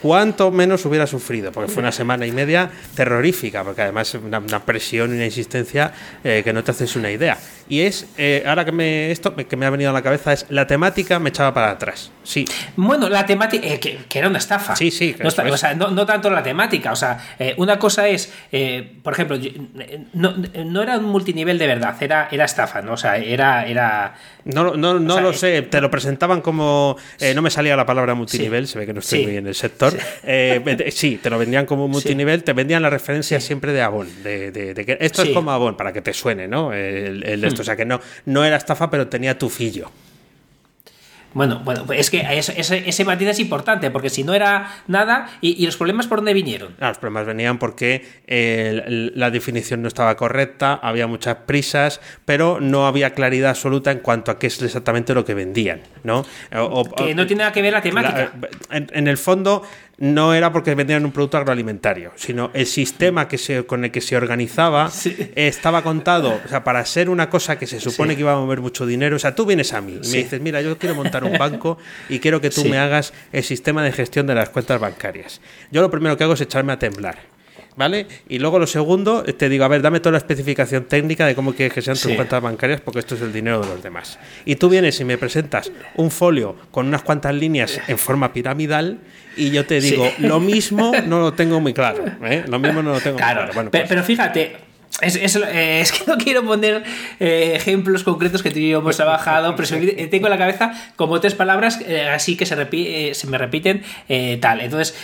cuánto 0.00 0.50
menos 0.50 0.84
hubiera 0.84 1.06
sufrido, 1.06 1.52
porque 1.52 1.70
fue 1.70 1.82
una 1.82 1.92
semana 1.92 2.26
y 2.26 2.32
media 2.32 2.70
terrorífica, 2.94 3.62
porque 3.64 3.82
además 3.82 4.14
una, 4.14 4.38
una 4.38 4.60
presión 4.60 5.12
y 5.12 5.16
una 5.16 5.24
insistencia 5.24 5.92
eh, 6.24 6.42
que 6.44 6.52
no 6.52 6.64
te 6.64 6.70
haces 6.70 6.96
una 6.96 7.10
idea. 7.10 7.38
Y 7.68 7.82
es, 7.82 8.08
eh, 8.18 8.42
ahora 8.46 8.64
que 8.64 8.72
me, 8.72 9.12
esto 9.12 9.34
que 9.36 9.56
me 9.56 9.64
ha 9.64 9.70
venido 9.70 9.90
a 9.90 9.92
la 9.92 10.02
cabeza, 10.02 10.32
es 10.32 10.46
la 10.48 10.66
temática 10.66 11.20
me 11.20 11.28
echaba 11.28 11.54
para 11.54 11.70
atrás. 11.70 12.10
Sí. 12.24 12.44
Bueno, 12.76 13.08
la 13.08 13.24
temática, 13.26 13.66
eh, 13.66 13.78
que, 13.78 14.18
era 14.18 14.28
una 14.28 14.38
estafa. 14.38 14.74
Sí, 14.74 14.90
sí. 14.90 15.14
No, 15.20 15.28
o 15.28 15.56
sea, 15.56 15.74
no, 15.74 16.06
tanto 16.06 16.30
la 16.30 16.42
temática, 16.42 16.92
o 16.92 16.96
sea, 16.96 17.18
una 17.58 17.78
cosa 17.78 18.08
es, 18.08 18.32
por 19.02 19.12
ejemplo, 19.12 19.38
no, 20.14 20.82
era 20.82 20.98
un 20.98 21.04
multinivel 21.04 21.58
de 21.58 21.66
verdad, 21.66 21.96
era, 22.02 22.28
era 22.30 22.44
estafa, 22.44 22.82
¿no? 22.82 22.94
O 22.94 22.96
sea, 22.96 23.16
era... 23.16 23.66
era 23.66 24.14
no, 24.44 24.74
no, 24.74 24.98
no 24.98 25.20
lo 25.20 25.32
sé, 25.32 25.62
te 25.62 25.80
lo 25.80 25.90
presentaban 25.90 26.40
como... 26.40 26.96
no 27.34 27.42
me 27.42 27.50
salía 27.50 27.76
la 27.76 27.86
palabra 27.86 28.14
multinivel, 28.14 28.66
se 28.66 28.78
ve 28.78 28.86
que 28.86 28.92
no 28.92 29.00
estoy 29.00 29.24
muy 29.24 29.36
en 29.36 29.46
el 29.46 29.54
sector 29.54 29.89
eh, 30.24 30.90
sí, 30.92 31.18
te 31.22 31.30
lo 31.30 31.38
vendían 31.38 31.66
como 31.66 31.88
multinivel, 31.88 32.42
te 32.42 32.52
vendían 32.52 32.82
la 32.82 32.90
referencia 32.90 33.40
siempre 33.40 33.72
de 33.72 33.82
Avon, 33.82 34.08
de, 34.22 34.52
que 34.52 34.98
esto 35.00 35.22
es 35.22 35.30
como 35.30 35.50
Avon, 35.50 35.76
para 35.76 35.92
que 35.92 36.02
te 36.02 36.12
suene, 36.12 36.48
¿no? 36.48 36.72
El, 36.72 37.22
esto, 37.44 37.58
hmm. 37.58 37.60
o 37.60 37.64
sea 37.64 37.76
que 37.76 37.84
no, 37.84 38.00
no 38.26 38.44
era 38.44 38.56
estafa, 38.56 38.90
pero 38.90 39.08
tenía 39.08 39.38
tu 39.38 39.48
fillo. 39.48 39.90
Bueno, 41.32 41.60
bueno, 41.64 41.84
es 41.92 42.10
que 42.10 42.26
ese, 42.30 42.58
ese 42.58 43.04
matiz 43.04 43.28
es 43.28 43.38
importante, 43.38 43.90
porque 43.90 44.10
si 44.10 44.24
no 44.24 44.34
era 44.34 44.68
nada, 44.88 45.28
¿y, 45.40 45.64
los 45.64 45.76
problemas 45.76 46.06
por 46.06 46.18
dónde 46.18 46.34
vinieron? 46.34 46.74
los 46.78 46.98
problemas 46.98 47.26
venían 47.26 47.58
porque 47.58 48.04
eh, 48.26 49.10
la 49.14 49.30
definición 49.30 49.82
no 49.82 49.88
estaba 49.88 50.16
correcta, 50.16 50.80
había 50.82 51.06
muchas 51.06 51.36
prisas, 51.46 52.00
pero 52.24 52.60
no 52.60 52.86
había 52.86 53.14
claridad 53.14 53.50
absoluta 53.50 53.92
en 53.92 54.00
cuanto 54.00 54.30
a 54.30 54.38
qué 54.38 54.48
es 54.48 54.60
exactamente 54.60 55.14
lo 55.14 55.24
que 55.24 55.34
vendían, 55.34 55.82
¿no? 56.02 56.24
que 56.96 57.14
no 57.14 57.26
tiene 57.26 57.40
nada 57.40 57.52
que 57.52 57.62
ver 57.62 57.72
la 57.72 57.82
temática. 57.82 58.32
en, 58.70 59.06
el 59.06 59.16
fondo, 59.16 59.62
no 60.00 60.32
era 60.32 60.50
porque 60.50 60.74
vendían 60.74 61.04
un 61.04 61.12
producto 61.12 61.36
agroalimentario, 61.36 62.12
sino 62.16 62.50
el 62.54 62.66
sistema 62.66 63.28
que 63.28 63.36
se, 63.36 63.64
con 63.66 63.84
el 63.84 63.90
que 63.90 64.00
se 64.00 64.16
organizaba 64.16 64.90
estaba 65.36 65.82
contado, 65.82 66.40
o 66.42 66.48
sea, 66.48 66.64
para 66.64 66.84
ser 66.86 67.10
una 67.10 67.28
cosa 67.28 67.58
que 67.58 67.66
se 67.66 67.80
supone 67.80 68.14
que 68.16 68.22
iba 68.22 68.32
a 68.32 68.36
mover 68.36 68.60
mucho 68.60 68.86
dinero, 68.86 69.16
o 69.16 69.18
sea, 69.18 69.34
tú 69.34 69.44
vienes 69.44 69.74
a 69.74 69.82
mí 69.82 70.00
y 70.02 70.08
me 70.08 70.16
dices, 70.16 70.40
mira, 70.40 70.62
yo 70.62 70.78
quiero 70.78 70.94
montar 70.94 71.22
un 71.22 71.36
banco 71.36 71.76
y 72.08 72.18
quiero 72.18 72.40
que 72.40 72.48
tú 72.48 72.64
me 72.64 72.78
hagas 72.78 73.12
el 73.30 73.44
sistema 73.44 73.84
de 73.84 73.92
gestión 73.92 74.26
de 74.26 74.34
las 74.34 74.48
cuentas 74.48 74.80
bancarias. 74.80 75.42
Yo 75.70 75.82
lo 75.82 75.90
primero 75.90 76.16
que 76.16 76.24
hago 76.24 76.32
es 76.32 76.40
echarme 76.40 76.72
a 76.72 76.78
temblar. 76.78 77.29
¿Vale? 77.76 78.06
Y 78.28 78.38
luego 78.38 78.58
lo 78.58 78.66
segundo, 78.66 79.22
te 79.22 79.48
digo, 79.48 79.64
a 79.64 79.68
ver, 79.68 79.80
dame 79.80 80.00
toda 80.00 80.12
la 80.12 80.18
especificación 80.18 80.84
técnica 80.84 81.26
de 81.26 81.34
cómo 81.34 81.54
quieres 81.54 81.72
que 81.72 81.82
sean 81.82 81.96
tus 81.96 82.12
cuentas 82.12 82.42
bancarias, 82.42 82.80
porque 82.80 82.98
esto 82.98 83.14
es 83.14 83.22
el 83.22 83.32
dinero 83.32 83.60
de 83.60 83.68
los 83.68 83.82
demás. 83.82 84.18
Y 84.44 84.56
tú 84.56 84.68
vienes 84.68 85.00
y 85.00 85.04
me 85.04 85.16
presentas 85.16 85.70
un 85.96 86.10
folio 86.10 86.56
con 86.70 86.88
unas 86.88 87.02
cuantas 87.02 87.34
líneas 87.34 87.80
en 87.86 87.96
forma 87.96 88.32
piramidal 88.32 88.98
y 89.36 89.50
yo 89.50 89.64
te 89.64 89.80
digo, 89.80 90.10
lo 90.18 90.40
mismo 90.40 90.92
no 91.06 91.20
lo 91.20 91.32
tengo 91.32 91.60
muy 91.60 91.72
claro. 91.72 92.04
¿eh? 92.22 92.44
Lo 92.46 92.58
mismo 92.58 92.82
no 92.82 92.92
lo 92.92 93.00
tengo 93.00 93.16
claro. 93.16 93.44
muy 93.44 93.52
claro. 93.52 93.70
Pues 93.70 93.88
pero, 93.88 94.02
fíjate, 94.02 94.56
es, 95.00 95.36
eh, 95.36 95.80
es, 95.80 95.92
que 95.92 96.04
no 96.06 96.16
quiero 96.16 96.44
poner 96.44 96.82
eh, 97.18 97.52
ejemplos 97.54 98.04
concretos 98.04 98.42
que 98.42 98.50
tú 98.50 98.58
y 98.58 98.70
yo 98.70 98.78
hemos 98.78 98.96
trabajado, 98.96 99.56
pero 99.56 99.68
tengo 100.10 100.26
en 100.26 100.30
la 100.30 100.38
cabeza 100.38 100.72
como 100.96 101.20
tres 101.20 101.34
palabras 101.34 101.80
así 102.12 102.36
que 102.36 102.46
se, 102.46 103.14
se 103.14 103.26
me 103.26 103.38
repiten 103.38 103.82
tal. 104.40 104.60
Entonces, 104.60 104.96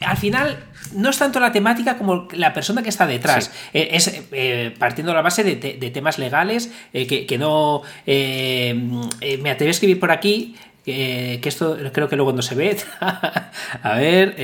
al 0.00 0.16
final 0.16 0.58
no 0.94 1.10
es 1.10 1.18
tanto 1.18 1.40
la 1.40 1.52
temática 1.52 1.98
como 1.98 2.28
la 2.32 2.52
persona 2.52 2.82
que 2.82 2.88
está 2.88 3.06
detrás. 3.06 3.52
es 3.72 4.22
partiendo 4.78 5.12
de 5.12 5.16
la 5.16 5.22
base 5.22 5.44
de, 5.44 5.90
temas 5.90 6.18
legales 6.18 6.70
que, 6.92 7.26
que, 7.26 7.38
no... 7.38 7.82
me 8.06 9.50
atreví 9.50 9.68
a 9.68 9.70
escribir 9.70 10.00
por 10.00 10.10
aquí 10.10 10.54
que, 10.88 11.48
esto 11.48 11.76
creo 11.92 12.08
que 12.08 12.16
luego 12.16 12.32
no 12.32 12.42
se 12.42 12.54
ve. 12.54 12.76
a 13.00 13.94
ver, 13.94 14.34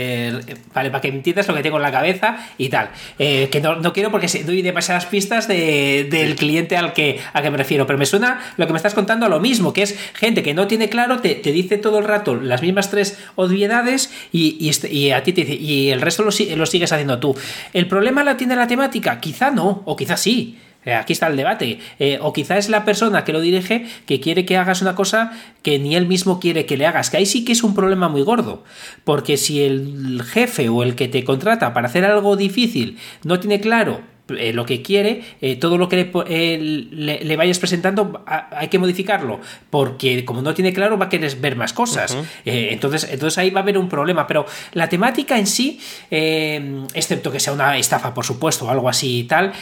vale, 0.73 0.91
para 0.91 1.01
que 1.01 1.09
entiendas 1.09 1.49
lo 1.49 1.55
que 1.55 1.63
tengo 1.63 1.77
en 1.77 1.83
la 1.83 1.93
cabeza 1.93 2.37
y 2.59 2.69
tal. 2.69 2.91
Eh, 3.19 3.49
que 3.51 3.61
no, 3.61 3.93
quiero 3.93 4.11
porque 4.11 4.27
doy 4.45 4.63
demasiadas 4.63 5.07
pistas 5.07 5.49
del 5.49 6.37
cliente 6.37 6.77
al 6.77 6.93
que, 6.93 7.21
a 7.33 7.43
que 7.43 7.51
me 7.51 7.57
refiero, 7.57 7.87
pero 7.87 7.99
me 7.99 8.07
suena 8.07 8.41
lo 8.57 8.67
que 8.67 8.73
me 8.73 8.77
estás 8.77 8.95
contando 8.95 9.27
a 9.27 9.29
lo 9.29 9.41
mismo, 9.41 9.73
que 9.73 9.83
es 9.83 9.99
gente 10.15 10.43
que 10.43 10.55
no 10.55 10.67
tiene 10.67 10.89
claro, 10.89 11.21
te, 11.21 11.35
dice 11.37 11.79
todo 11.79 11.99
el 11.99 12.05
rato 12.05 12.35
las 12.35 12.63
mismas 12.63 12.91
tres 12.91 13.19
obviedades 13.37 14.13
y, 14.33 14.57
y, 14.61 14.69
este, 14.69 15.15
a 15.15 15.23
ti 15.23 15.33
te 15.33 15.45
dice, 15.45 15.55
y 15.55 15.91
el 15.91 16.01
resto 16.01 16.23
lo, 16.23 16.31
lo 16.57 16.67
sigues 16.67 16.93
haciendo 16.93 17.19
tú. 17.19 17.37
¿El 17.73 17.87
problema 17.87 18.25
la 18.25 18.37
tiene 18.37 18.57
la 18.57 18.67
temática? 18.67 19.21
Quizá 19.21 19.51
no, 19.51 19.83
o 19.85 19.97
quizá 19.97 20.17
sí. 20.17 20.59
Eh, 20.85 20.95
aquí 20.95 21.13
está 21.13 21.27
el 21.27 21.37
debate. 21.37 21.79
Eh, 21.99 22.19
o 22.21 22.33
quizá 22.33 22.59
es 22.59 22.69
la 22.69 22.85
persona 22.85 23.25
que 23.25 23.33
lo 23.33 23.41
dirige 23.41 23.87
que 24.07 24.21
quiere 24.21 24.45
que 24.45 24.57
hagas 24.57 24.83
una 24.83 24.95
cosa 24.95 25.33
que 25.63 25.79
ni 25.79 25.97
él 25.97 26.07
mismo 26.07 26.41
quiere 26.41 26.67
que 26.67 26.77
le 26.77 26.87
hagas. 26.87 27.11
Que 27.11 27.19
ahí 27.19 27.27
sí 27.27 27.45
que 27.45 27.53
es 27.53 27.63
un 27.63 27.75
problema 27.75 28.09
muy 28.09 28.23
gordo. 28.23 28.65
Porque 29.05 29.37
si 29.37 29.63
el 29.63 30.23
jefe 30.23 30.69
o 30.69 30.83
el 30.83 30.95
que 30.95 31.09
te 31.09 31.25
contrata 31.25 31.73
para 31.73 31.89
hacer 31.89 32.05
algo 32.05 32.37
difícil 32.37 32.99
no 33.23 33.41
tiene 33.41 33.61
claro 33.61 34.14
eh, 34.29 34.55
lo 34.55 34.65
que 34.65 34.81
quiere, 34.81 35.23
eh, 35.43 35.57
todo 35.57 35.77
lo 35.77 35.87
que 35.87 35.97
le, 35.97 36.11
eh, 36.29 36.59
le, 36.59 37.37
vayas 37.37 37.59
presentando 37.59 38.25
hay 38.27 38.69
que 38.69 38.79
modificarlo, 38.79 39.39
porque 39.69 40.25
como 40.25 40.41
no 40.41 40.55
tiene 40.55 40.73
claro 40.73 40.97
va 40.97 41.07
a 41.07 41.09
querer 41.11 41.37
ver 41.37 41.57
más 41.57 41.75
cosas. 41.75 42.17
entonces, 42.47 43.07
entonces 43.11 43.37
ahí 43.37 43.51
va 43.51 43.61
a 43.61 43.63
haber 43.63 43.77
un 43.77 43.87
problema, 43.87 44.27
pero 44.27 44.47
la 44.73 44.89
temática 44.89 45.39
en 45.39 45.47
sí, 45.47 45.79
excepto 46.11 47.31
que 47.31 47.39
sea 47.39 47.53
una 47.53 47.77
estafa, 47.77 48.15
por 48.15 48.25
supuesto, 48.25 48.65
o 48.65 48.71
algo 48.71 48.89
así 48.89 49.19
y 49.19 49.25
tal, 49.25 49.53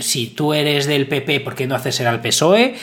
si 0.00 0.32
tú 0.34 0.52
eres 0.52 0.88
del 0.88 1.06
PP, 1.06 1.38
¿por 1.38 1.54
qué 1.54 1.68
no 1.68 1.76
haces 1.76 1.94
ser 1.94 2.08
al 2.08 2.20
PSOE? 2.20 2.74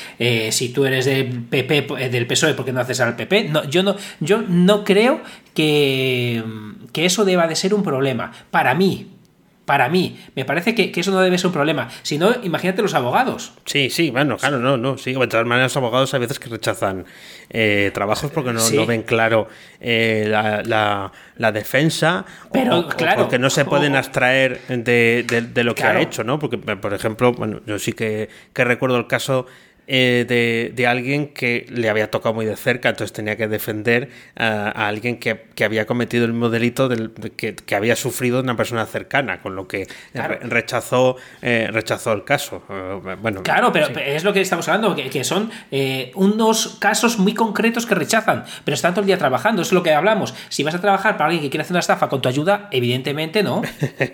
si 0.52 0.70
tú 0.70 0.86
eres 0.86 1.04
del 1.04 1.44
PP, 1.44 2.10
del 2.10 2.28
PSOE, 2.28 2.54
¿por 2.54 2.64
qué 2.64 2.72
no 2.72 2.80
haces 2.80 3.02
al 3.02 3.18
PP? 3.18 3.50
No, 3.50 3.70
yo, 3.70 3.84
no, 3.84 3.98
yo 4.22 4.42
no 4.48 4.86
creo 4.86 5.22
que, 5.54 6.42
que 6.94 7.06
eso 7.06 7.26
deba 7.26 7.46
de 7.48 7.58
ser 7.58 7.74
un 7.74 7.84
problema. 7.84 8.32
Para 8.52 8.74
mí, 8.74 9.19
para 9.70 9.88
mí. 9.88 10.20
Me 10.36 10.46
parece 10.46 10.74
que, 10.74 10.92
eso 10.96 11.12
no 11.12 11.22
debe 11.22 11.38
ser 11.38 11.46
un 11.46 11.54
problema. 11.54 11.90
Si 12.02 12.18
no, 12.18 12.34
imagínate 12.42 12.82
los 12.82 12.96
abogados. 12.96 13.54
Sí, 13.66 13.92
sí, 13.92 14.10
bueno, 14.10 14.36
claro, 14.36 14.58
no, 14.58 14.78
no. 14.78 14.98
Sí, 14.98 15.14
de 15.14 15.28
todas 15.28 15.46
maneras, 15.46 15.70
los 15.74 15.78
abogados 15.78 16.12
a 16.16 16.18
veces 16.18 16.40
que 16.40 16.50
rechazan 16.50 17.06
eh, 17.52 17.92
trabajos 17.94 18.32
porque 18.32 18.52
no, 18.52 18.86
ven 18.88 19.04
claro 19.04 19.48
eh, 19.80 20.26
la, 20.28 21.12
defensa 21.52 22.26
Pero, 22.52 22.88
claro, 22.88 23.22
porque 23.22 23.38
no 23.38 23.52
se 23.52 23.64
pueden 23.64 23.96
abstraer 23.96 24.60
de, 24.70 25.52
lo 25.64 25.76
que 25.76 25.84
ha 25.84 26.02
hecho, 26.02 26.24
¿no? 26.24 26.40
Porque, 26.40 26.58
por 26.58 26.92
ejemplo, 26.96 27.32
bueno, 27.34 27.62
yo 27.68 27.78
sí 27.78 27.94
que, 27.94 28.28
que 28.52 28.64
recuerdo 28.64 28.98
el 28.98 29.06
caso 29.06 29.46
eh, 29.92 30.72
de, 30.76 30.88
alguien 30.88 31.30
que 31.30 31.66
le 31.68 31.90
había 31.90 32.12
tocado 32.12 32.36
muy 32.36 32.46
de 32.46 32.56
cerca, 32.56 32.90
entonces 32.90 33.12
tenía 33.12 33.36
que 33.36 33.48
defender 33.48 34.10
a, 34.36 34.70
alguien 34.88 35.18
que, 35.18 35.48
había 35.66 35.88
cometido 35.88 36.26
el 36.26 36.34
mismo 36.34 36.52
delito 36.52 36.88
del, 36.88 37.12
que, 37.36 37.76
había 37.76 37.96
sufrido 37.96 38.40
una 38.40 38.56
persona 38.56 38.86
cercana, 38.86 39.42
con 39.42 39.56
lo 39.56 39.68
que 39.68 39.88
rechazó, 40.44 41.16
eh, 41.42 41.70
rechazó 41.72 42.14
el 42.14 42.24
caso. 42.24 42.64
Eh, 42.70 43.16
bueno, 43.20 43.42
claro, 43.42 43.72
pero 43.72 43.88
es 44.00 44.24
lo 44.24 44.32
que 44.32 44.42
estamos 44.42 44.68
hablando, 44.68 44.96
que, 44.96 45.24
son 45.24 45.50
unos 46.14 46.78
casos 46.80 47.18
muy 47.18 47.34
concretos 47.34 47.88
que 47.88 47.96
rechazan, 47.96 48.46
pero 48.64 48.76
están 48.76 48.94
todo 48.94 49.02
el 49.02 49.08
día 49.08 49.18
trabajando, 49.18 49.64
es 49.64 49.72
lo 49.72 49.82
que 49.82 49.92
hablamos. 49.92 50.36
Si 50.50 50.62
vas 50.62 50.76
a 50.76 50.82
trabajar 50.82 51.18
para 51.18 51.26
alguien 51.26 51.42
que 51.42 51.50
quiere 51.50 51.64
hacer 51.64 51.74
una 51.74 51.80
estafa 51.80 52.10
con 52.10 52.22
tu 52.22 52.30
ayuda, 52.30 52.68
evidentemente 52.72 53.42
no. 53.42 53.64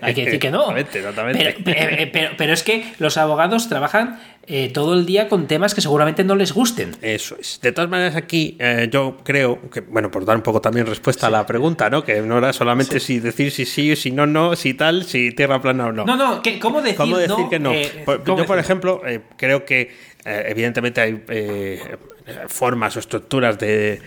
Hay 0.00 0.14
que 0.14 0.24
decir 0.24 0.40
que 0.40 0.50
no. 0.50 0.74
Exactamente, 0.76 1.56
pero, 1.62 2.30
pero, 2.38 2.52
es 2.54 2.62
que 2.62 2.94
los 2.98 3.18
abogados 3.18 3.68
trabajan 3.68 4.18
eh, 4.48 4.70
todo 4.72 4.94
el 4.94 5.06
día 5.06 5.28
con 5.28 5.46
temas 5.46 5.74
que 5.74 5.80
seguramente 5.80 6.22
no 6.22 6.36
les 6.36 6.52
gusten. 6.52 6.96
Eso 7.02 7.36
es. 7.40 7.60
De 7.60 7.72
todas 7.72 7.90
maneras, 7.90 8.14
aquí 8.14 8.56
eh, 8.60 8.88
yo 8.90 9.16
creo 9.24 9.60
que, 9.70 9.80
bueno, 9.80 10.10
por 10.10 10.24
dar 10.24 10.36
un 10.36 10.42
poco 10.42 10.60
también 10.60 10.86
respuesta 10.86 11.26
a 11.26 11.30
la 11.30 11.44
pregunta, 11.46 11.90
¿no? 11.90 12.04
Que 12.04 12.20
no 12.22 12.38
era 12.38 12.52
solamente 12.52 13.00
si 13.00 13.18
decir 13.18 13.50
si 13.50 13.64
sí, 13.64 13.96
si 13.96 14.12
no, 14.12 14.26
no, 14.26 14.54
si 14.54 14.74
tal, 14.74 15.04
si 15.04 15.32
tierra 15.32 15.60
plana 15.60 15.86
o 15.86 15.92
no. 15.92 16.04
No, 16.04 16.16
no, 16.16 16.42
¿cómo 16.60 16.80
decir, 16.80 16.96
¿Cómo 16.96 17.18
decir 17.18 17.46
que 17.50 17.58
no? 17.58 17.72
Eh, 17.72 18.06
yo, 18.24 18.46
por 18.46 18.58
ejemplo, 18.58 19.02
creo 19.36 19.64
que 19.64 19.90
evidentemente 20.26 21.00
hay 21.00 21.22
formas 22.48 22.96
o 22.96 23.00
estructuras 23.00 23.58
de, 23.58 24.00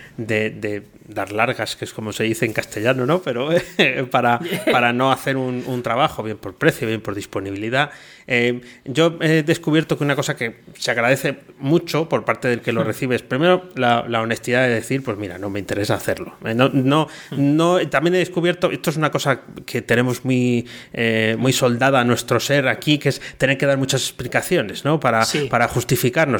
dar 1.06 1.32
largas, 1.32 1.74
que 1.74 1.84
es 1.84 1.92
como 1.92 2.12
se 2.12 2.24
dice 2.24 2.46
en 2.46 2.52
castellano, 2.52 3.04
¿no? 3.06 3.20
Pero 3.22 3.48
para, 4.10 4.38
para 4.70 4.92
no 4.92 5.10
hacer 5.10 5.36
un, 5.36 5.64
un, 5.66 5.82
trabajo, 5.82 6.22
bien 6.22 6.36
por 6.36 6.54
precio, 6.54 6.86
bien 6.86 7.00
por 7.00 7.14
disponibilidad. 7.14 7.90
Eh, 8.32 8.60
yo 8.84 9.18
he 9.20 9.42
descubierto 9.42 9.98
que 9.98 10.04
una 10.04 10.14
cosa 10.14 10.36
que 10.36 10.60
se 10.78 10.92
agradece 10.92 11.38
mucho 11.58 12.08
por 12.08 12.24
parte 12.24 12.46
del 12.46 12.60
que 12.60 12.72
lo 12.72 12.84
recibe 12.84 13.16
es, 13.16 13.22
primero, 13.22 13.68
la, 13.74 14.04
honestidad 14.20 14.62
de 14.62 14.74
decir, 14.74 15.02
pues 15.02 15.18
mira, 15.18 15.36
no 15.36 15.50
me 15.50 15.58
interesa 15.58 15.94
hacerlo. 15.94 16.36
Eh, 16.44 16.54
no, 16.54 16.68
no, 16.68 17.08
no, 17.32 17.88
también 17.88 18.14
he 18.14 18.18
descubierto, 18.18 18.70
esto 18.70 18.90
es 18.90 18.96
una 18.96 19.10
cosa 19.10 19.40
que 19.66 19.82
tenemos 19.82 20.24
muy, 20.24 20.64
eh, 20.92 21.34
muy 21.40 21.52
soldada 21.52 22.00
a 22.00 22.04
nuestro 22.04 22.38
ser 22.38 22.68
aquí, 22.68 22.98
que 22.98 23.08
es 23.08 23.20
tener 23.36 23.58
que 23.58 23.66
dar 23.66 23.78
muchas 23.78 24.02
explicaciones, 24.02 24.84
¿no? 24.84 25.00
Para, 25.00 25.26
para 25.50 25.66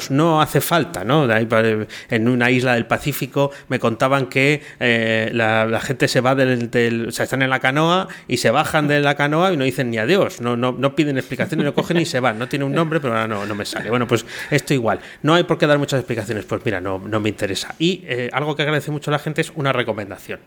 No 0.09 0.41
hace 0.41 0.61
falta, 0.61 1.03
¿no? 1.03 1.27
En 2.09 2.27
una 2.27 2.51
isla 2.51 2.73
del 2.75 2.85
Pacífico 2.85 3.51
me 3.67 3.79
contaban 3.79 4.27
que 4.27 4.61
la, 5.33 5.81
gente 5.81 6.07
se 6.07 6.21
va 6.21 6.35
del, 6.35 6.69
del, 6.69 7.07
o 7.07 7.11
sea, 7.11 7.23
están 7.23 7.41
en 7.41 7.49
la 7.49 7.59
canoa 7.59 8.07
y 8.27 8.37
se 8.37 8.51
bajan 8.51 8.87
de 8.87 8.99
la 8.99 9.15
canoa 9.15 9.53
y 9.53 9.57
no 9.57 9.63
dicen 9.63 9.89
ni 9.89 9.97
adiós, 9.97 10.41
no, 10.41 10.55
no, 10.55 10.71
no 10.71 10.95
piden 10.95 11.17
explicaciones, 11.17 11.65
no 11.65 11.73
cogen 11.73 11.97
y 11.97 12.05
se 12.05 12.19
van. 12.19 12.37
No 12.39 12.47
tiene 12.47 12.65
un 12.65 12.73
nombre, 12.73 12.99
pero 12.99 13.13
ahora 13.13 13.27
no, 13.27 13.45
no 13.45 13.55
me 13.55 13.65
sale. 13.65 13.89
Bueno, 13.89 14.07
pues 14.07 14.25
esto 14.49 14.73
igual. 14.73 14.99
No 15.23 15.33
hay 15.33 15.43
por 15.43 15.57
qué 15.57 15.67
dar 15.67 15.77
muchas 15.77 15.99
explicaciones. 15.99 16.45
Pues 16.45 16.61
mira, 16.65 16.81
no, 16.81 16.99
no 16.99 17.19
me 17.19 17.29
interesa. 17.29 17.75
Y 17.79 18.03
eh, 18.05 18.29
algo 18.33 18.55
que 18.55 18.63
agradece 18.63 18.91
mucho 18.91 19.11
a 19.11 19.13
la 19.13 19.19
gente 19.19 19.41
es 19.41 19.51
una 19.55 19.73
recomendación. 19.73 20.39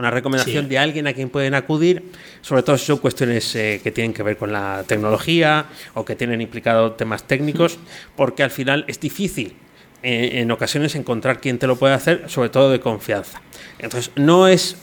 Una 0.00 0.10
recomendación 0.10 0.66
de 0.66 0.78
alguien 0.78 1.06
a 1.08 1.12
quien 1.12 1.28
pueden 1.28 1.52
acudir, 1.52 2.02
sobre 2.40 2.62
todo 2.62 2.78
si 2.78 2.86
son 2.86 2.96
cuestiones 2.96 3.54
eh, 3.54 3.82
que 3.84 3.90
tienen 3.90 4.14
que 4.14 4.22
ver 4.22 4.38
con 4.38 4.50
la 4.50 4.82
tecnología 4.86 5.66
o 5.92 6.06
que 6.06 6.16
tienen 6.16 6.40
implicado 6.40 6.92
temas 6.92 7.24
técnicos, 7.24 7.78
porque 8.16 8.42
al 8.42 8.50
final 8.50 8.86
es 8.88 8.98
difícil 8.98 9.52
eh, 10.02 10.40
en 10.40 10.50
ocasiones 10.52 10.94
encontrar 10.94 11.38
quien 11.38 11.58
te 11.58 11.66
lo 11.66 11.76
puede 11.76 11.92
hacer, 11.92 12.24
sobre 12.28 12.48
todo 12.48 12.70
de 12.70 12.80
confianza. 12.80 13.42
Entonces, 13.78 14.10
no 14.16 14.48
es 14.48 14.78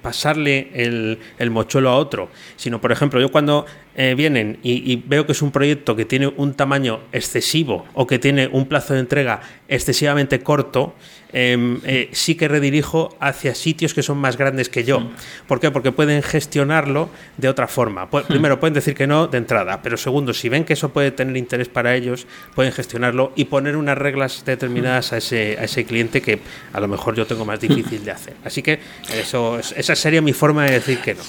pasarle 0.00 0.70
el, 0.72 1.18
el, 1.38 1.50
mochuelo 1.50 1.90
a 1.90 1.96
otro, 1.96 2.30
sino, 2.56 2.80
por 2.80 2.92
ejemplo, 2.92 3.20
yo 3.20 3.30
cuando 3.30 3.66
eh, 3.98 4.14
vienen 4.14 4.58
y, 4.62 4.96
veo 5.06 5.24
que 5.24 5.32
es 5.32 5.40
un 5.40 5.50
proyecto 5.50 5.96
que 5.96 6.04
tiene 6.04 6.26
un 6.26 6.52
tamaño 6.52 7.00
excesivo 7.12 7.86
o 7.94 8.06
que 8.06 8.18
tiene 8.18 8.46
un 8.46 8.66
plazo 8.66 8.92
de 8.92 9.00
entrega 9.00 9.40
excesivamente 9.68 10.42
corto, 10.42 10.94
em, 11.36 11.80
eh, 11.84 12.08
sí 12.12 12.34
que 12.34 12.48
redirijo 12.48 13.14
hacia 13.20 13.54
sitios 13.54 13.92
que 13.92 14.02
son 14.02 14.16
más 14.16 14.38
grandes 14.38 14.70
que 14.70 14.84
yo. 14.84 15.10
¿Por 15.46 15.60
qué? 15.60 15.70
Porque 15.70 15.92
pueden 15.92 16.22
gestionarlo 16.22 17.10
de 17.36 17.50
otra 17.50 17.68
forma. 17.68 18.08
Primero, 18.08 18.58
pueden 18.58 18.72
decir 18.72 18.94
que 18.94 19.06
no 19.06 19.26
de 19.26 19.36
entrada, 19.36 19.82
pero 19.82 19.98
segundo, 19.98 20.32
si 20.32 20.48
ven 20.48 20.64
que 20.64 20.72
eso 20.72 20.88
puede 20.88 21.10
tener 21.10 21.36
interés 21.36 21.68
para 21.68 21.94
ellos, 21.94 22.26
pueden 22.54 22.72
gestionarlo 22.72 23.32
y 23.36 23.44
poner 23.44 23.76
unas 23.76 23.98
reglas 23.98 24.44
determinadas 24.46 25.12
a 25.12 25.18
ese, 25.18 25.58
a 25.60 25.64
ese 25.64 25.84
cliente 25.84 26.22
que 26.22 26.40
a 26.72 26.80
lo 26.80 26.88
mejor 26.88 27.14
yo 27.14 27.26
tengo 27.26 27.44
más 27.44 27.60
difícil 27.60 28.02
de 28.02 28.12
hacer. 28.12 28.34
Así 28.42 28.62
que 28.62 28.80
eso, 29.12 29.58
esa 29.58 29.94
sería 29.94 30.22
mi 30.22 30.32
forma 30.32 30.64
de 30.64 30.70
decir 30.72 31.00
que 31.00 31.14
no. 31.14 31.22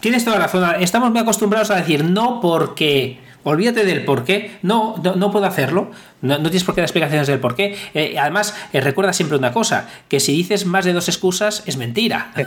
Tienes 0.00 0.22
toda 0.22 0.38
la 0.38 0.44
razón. 0.44 0.68
Estamos 0.80 1.10
muy 1.10 1.20
acostumbrados 1.20 1.70
a 1.70 1.76
decir 1.76 2.04
no 2.04 2.40
porque. 2.42 3.20
Olvídate 3.42 3.86
del 3.86 4.04
por 4.04 4.24
qué. 4.24 4.58
No, 4.60 4.96
no, 5.02 5.16
no 5.16 5.30
puedo 5.30 5.46
hacerlo. 5.46 5.90
No, 6.22 6.38
tienes 6.42 6.64
por 6.64 6.74
qué 6.74 6.82
dar 6.82 6.86
explicaciones 6.86 7.26
del 7.26 7.40
por 7.40 7.54
qué. 7.54 7.76
Eh, 7.94 8.16
además, 8.18 8.54
eh, 8.72 8.80
recuerda 8.80 9.12
siempre 9.12 9.38
una 9.38 9.52
cosa, 9.52 9.88
que 10.08 10.20
si 10.20 10.32
dices 10.32 10.66
más 10.66 10.84
de 10.84 10.92
dos 10.92 11.08
excusas 11.08 11.62
es 11.66 11.76
mentira. 11.76 12.32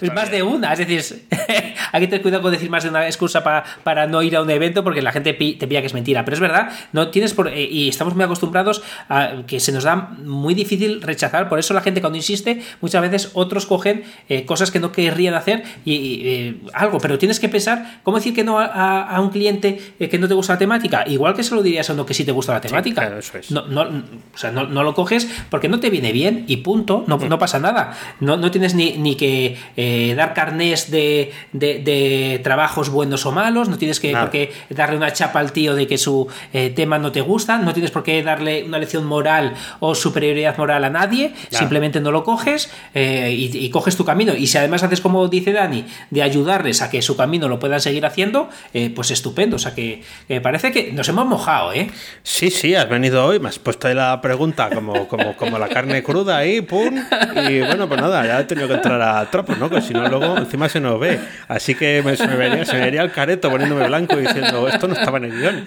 es 0.00 0.14
más 0.14 0.30
de 0.30 0.42
una. 0.42 0.72
Es 0.72 0.78
decir, 0.78 1.26
hay 1.92 2.00
que 2.00 2.06
tener 2.06 2.22
cuidado 2.22 2.42
con 2.42 2.52
decir 2.52 2.70
más 2.70 2.82
de 2.82 2.88
una 2.88 3.06
excusa 3.06 3.44
para, 3.44 3.64
para 3.82 4.06
no 4.06 4.22
ir 4.22 4.36
a 4.36 4.42
un 4.42 4.48
evento 4.48 4.82
porque 4.82 5.02
la 5.02 5.12
gente 5.12 5.34
te 5.34 5.66
pilla 5.66 5.80
que 5.80 5.86
es 5.86 5.94
mentira. 5.94 6.24
Pero 6.24 6.36
es 6.36 6.40
verdad, 6.40 6.70
no 6.92 7.08
tienes 7.08 7.34
por, 7.34 7.48
eh, 7.48 7.68
y 7.70 7.88
estamos 7.88 8.14
muy 8.14 8.24
acostumbrados 8.24 8.82
a 9.08 9.42
que 9.46 9.60
se 9.60 9.72
nos 9.72 9.84
da 9.84 9.96
muy 10.24 10.54
difícil 10.54 11.02
rechazar. 11.02 11.48
Por 11.50 11.58
eso 11.58 11.74
la 11.74 11.82
gente 11.82 12.00
cuando 12.00 12.16
insiste, 12.16 12.62
muchas 12.80 13.02
veces 13.02 13.30
otros 13.34 13.66
cogen 13.66 14.04
cosas 14.46 14.70
que 14.70 14.80
no 14.80 14.92
querrían 14.92 15.34
hacer 15.34 15.62
y, 15.84 16.56
algo. 16.72 16.98
Pero 16.98 17.18
tienes 17.18 17.38
que 17.38 17.48
pensar, 17.48 18.00
¿cómo 18.02 18.16
decir 18.16 18.34
que 18.34 18.44
no 18.44 18.58
a, 18.58 19.02
a 19.02 19.20
un 19.20 19.30
cliente 19.30 19.78
que 19.98 20.18
no 20.18 20.26
te 20.26 20.34
gusta 20.34 20.54
la 20.54 20.58
temática? 20.58 21.04
Igual 21.06 21.34
que 21.34 21.42
se 21.42 21.54
lo 21.54 21.62
dirías 21.66 21.90
a 21.90 21.92
uno 21.92 22.06
que 22.06 22.14
sí 22.14 22.24
te 22.24 22.32
gusta 22.32 22.52
la 22.52 22.60
temática. 22.60 23.18
no, 23.50 23.66
no, 23.66 23.82
o 23.82 24.38
sea, 24.38 24.50
no, 24.50 24.82
lo 24.82 24.94
coges 24.94 25.28
porque 25.50 25.68
no 25.68 25.80
te 25.80 25.90
viene 25.90 26.12
bien 26.12 26.44
y 26.46 26.58
punto, 26.58 27.04
no, 27.06 27.18
no 27.18 27.38
pasa 27.38 27.58
nada. 27.58 27.96
No, 28.20 28.36
no 28.36 28.50
tienes 28.50 28.74
ni, 28.74 28.96
ni 28.98 29.16
que 29.16 29.56
eh, 29.76 30.14
dar 30.16 30.34
carnés 30.34 30.90
de, 30.90 31.32
de, 31.52 32.40
trabajos 32.42 32.88
buenos 32.88 33.26
o 33.26 33.32
malos, 33.32 33.68
no 33.68 33.78
tienes 33.78 34.00
que 34.00 34.12
por 34.12 34.30
qué 34.30 34.52
darle 34.70 34.96
una 34.96 35.12
chapa 35.12 35.40
al 35.40 35.52
tío 35.52 35.74
de 35.74 35.86
que 35.86 35.98
su 35.98 36.28
eh, 36.52 36.70
tema 36.70 36.98
no 36.98 37.12
te 37.12 37.20
gusta, 37.20 37.58
no 37.58 37.72
tienes 37.72 37.90
por 37.90 38.02
qué 38.02 38.22
darle 38.22 38.64
una 38.64 38.78
lección 38.78 39.04
moral 39.04 39.54
o 39.80 39.94
superioridad 39.94 40.56
moral 40.58 40.84
a 40.84 40.90
nadie, 40.90 41.34
simplemente 41.50 42.00
no 42.00 42.10
lo 42.10 42.24
coges 42.24 42.70
eh, 42.94 43.32
y, 43.32 43.70
coges 43.70 43.96
tu 43.96 44.04
camino. 44.04 44.34
Y 44.34 44.46
si 44.46 44.58
además 44.58 44.82
haces 44.82 45.00
como 45.00 45.28
dice 45.28 45.52
Dani, 45.52 45.84
de 46.10 46.22
ayudarles 46.22 46.82
a 46.82 46.90
que 46.90 47.02
su 47.02 47.16
camino 47.16 47.48
lo 47.48 47.58
puedan 47.58 47.80
seguir 47.80 48.06
haciendo, 48.06 48.48
pues 48.94 49.10
estupendo. 49.10 49.56
O 49.56 49.58
sea 49.58 49.74
que 49.74 50.02
me 50.28 50.40
parece 50.40 50.72
que 50.72 50.92
nos 50.92 51.08
hemos 51.08 51.26
mojado 51.26 51.55
¿eh? 51.74 51.90
Sí, 52.22 52.50
sí, 52.50 52.74
has 52.74 52.88
venido 52.88 53.24
hoy, 53.24 53.38
me 53.38 53.48
has 53.48 53.58
puesto 53.58 53.88
ahí 53.88 53.94
la 53.94 54.20
pregunta 54.20 54.68
como, 54.70 55.08
como, 55.08 55.36
como 55.36 55.58
la 55.58 55.68
carne 55.68 56.02
cruda 56.02 56.36
ahí, 56.36 56.60
pum. 56.60 56.94
Y 57.48 57.60
bueno, 57.60 57.88
pues 57.88 58.00
nada, 58.00 58.26
ya 58.26 58.40
he 58.40 58.44
tenido 58.44 58.68
que 58.68 58.74
entrar 58.74 59.00
a 59.00 59.24
trapo, 59.30 59.54
¿no? 59.54 59.70
Que 59.70 59.80
si 59.80 59.94
no, 59.94 60.06
luego 60.08 60.36
encima 60.36 60.68
se 60.68 60.80
nos 60.80 60.98
ve. 61.00 61.18
Así 61.48 61.74
que 61.74 62.02
me, 62.04 62.16
se, 62.16 62.26
me 62.26 62.36
vería, 62.36 62.64
se 62.64 62.74
me 62.74 62.80
vería 62.80 63.02
el 63.02 63.10
careto 63.10 63.50
poniéndome 63.50 63.86
blanco 63.86 64.18
y 64.18 64.26
diciendo, 64.26 64.68
esto 64.68 64.86
no 64.86 64.94
estaba 64.94 65.18
en 65.18 65.24
el 65.24 65.38
guion. 65.38 65.66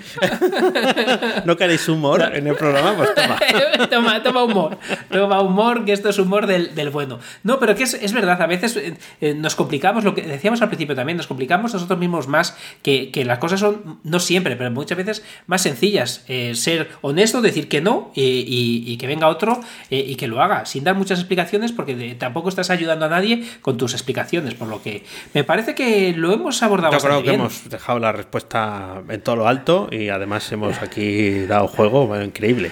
¿No 1.45 1.57
queréis 1.57 1.87
humor 1.87 2.29
en 2.33 2.45
el 2.45 2.55
programa? 2.55 2.95
Pues 2.95 3.15
toma. 3.15 3.39
toma, 3.89 4.23
toma 4.23 4.43
humor. 4.43 4.77
Toma 5.09 5.41
humor, 5.41 5.85
que 5.85 5.93
esto 5.93 6.09
es 6.09 6.19
humor 6.19 6.45
del, 6.45 6.75
del 6.75 6.89
bueno. 6.89 7.19
No, 7.43 7.59
pero 7.59 7.75
que 7.75 7.83
es, 7.83 7.93
es 7.95 8.13
verdad, 8.13 8.41
a 8.41 8.47
veces 8.47 8.75
eh, 8.77 8.97
eh, 9.21 9.33
nos 9.33 9.55
complicamos, 9.55 10.03
lo 10.03 10.13
que 10.13 10.21
decíamos 10.21 10.61
al 10.61 10.67
principio 10.67 10.95
también, 10.95 11.17
nos 11.17 11.27
complicamos 11.27 11.73
nosotros 11.73 11.97
mismos 11.97 12.27
más, 12.27 12.55
que, 12.83 13.11
que 13.11 13.25
las 13.25 13.39
cosas 13.39 13.59
son, 13.59 13.99
no 14.03 14.19
siempre, 14.19 14.55
pero 14.55 14.69
muchas 14.71 14.97
veces 14.97 15.23
más 15.47 15.61
sencillas 15.61 15.78
eh, 15.81 16.53
ser 16.55 16.89
honesto, 17.01 17.41
decir 17.41 17.67
que 17.67 17.81
no 17.81 18.11
y, 18.15 18.97
que 18.97 19.07
venga 19.07 19.27
otro 19.27 19.61
eh, 19.89 20.03
y 20.07 20.15
que 20.15 20.27
lo 20.27 20.41
haga, 20.41 20.65
sin 20.65 20.83
dar 20.83 20.95
muchas 20.95 21.19
explicaciones 21.19 21.71
porque 21.71 22.15
tampoco 22.17 22.49
estás 22.49 22.69
ayudando 22.69 23.05
a 23.05 23.09
nadie 23.09 23.43
con 23.61 23.77
tus 23.77 23.93
explicaciones, 23.93 24.53
por 24.53 24.67
lo 24.67 24.81
que 24.81 25.03
me 25.33 25.43
parece 25.43 25.75
que 25.75 26.13
lo 26.15 26.33
hemos 26.33 26.61
abordado. 26.63 26.93
Yo 26.93 26.99
creo 26.99 27.23
que 27.23 27.33
hemos 27.33 27.69
dejado 27.69 27.99
la 27.99 28.11
respuesta 28.11 29.01
en 29.07 29.21
todo 29.21 29.37
lo 29.37 29.47
alto 29.47 29.87
y 29.91 30.09
además 30.09 30.51
hemos 30.51 30.81
aquí 30.81 31.45
dado 31.45 31.67
juego 31.67 32.19
increíble. 32.21 32.71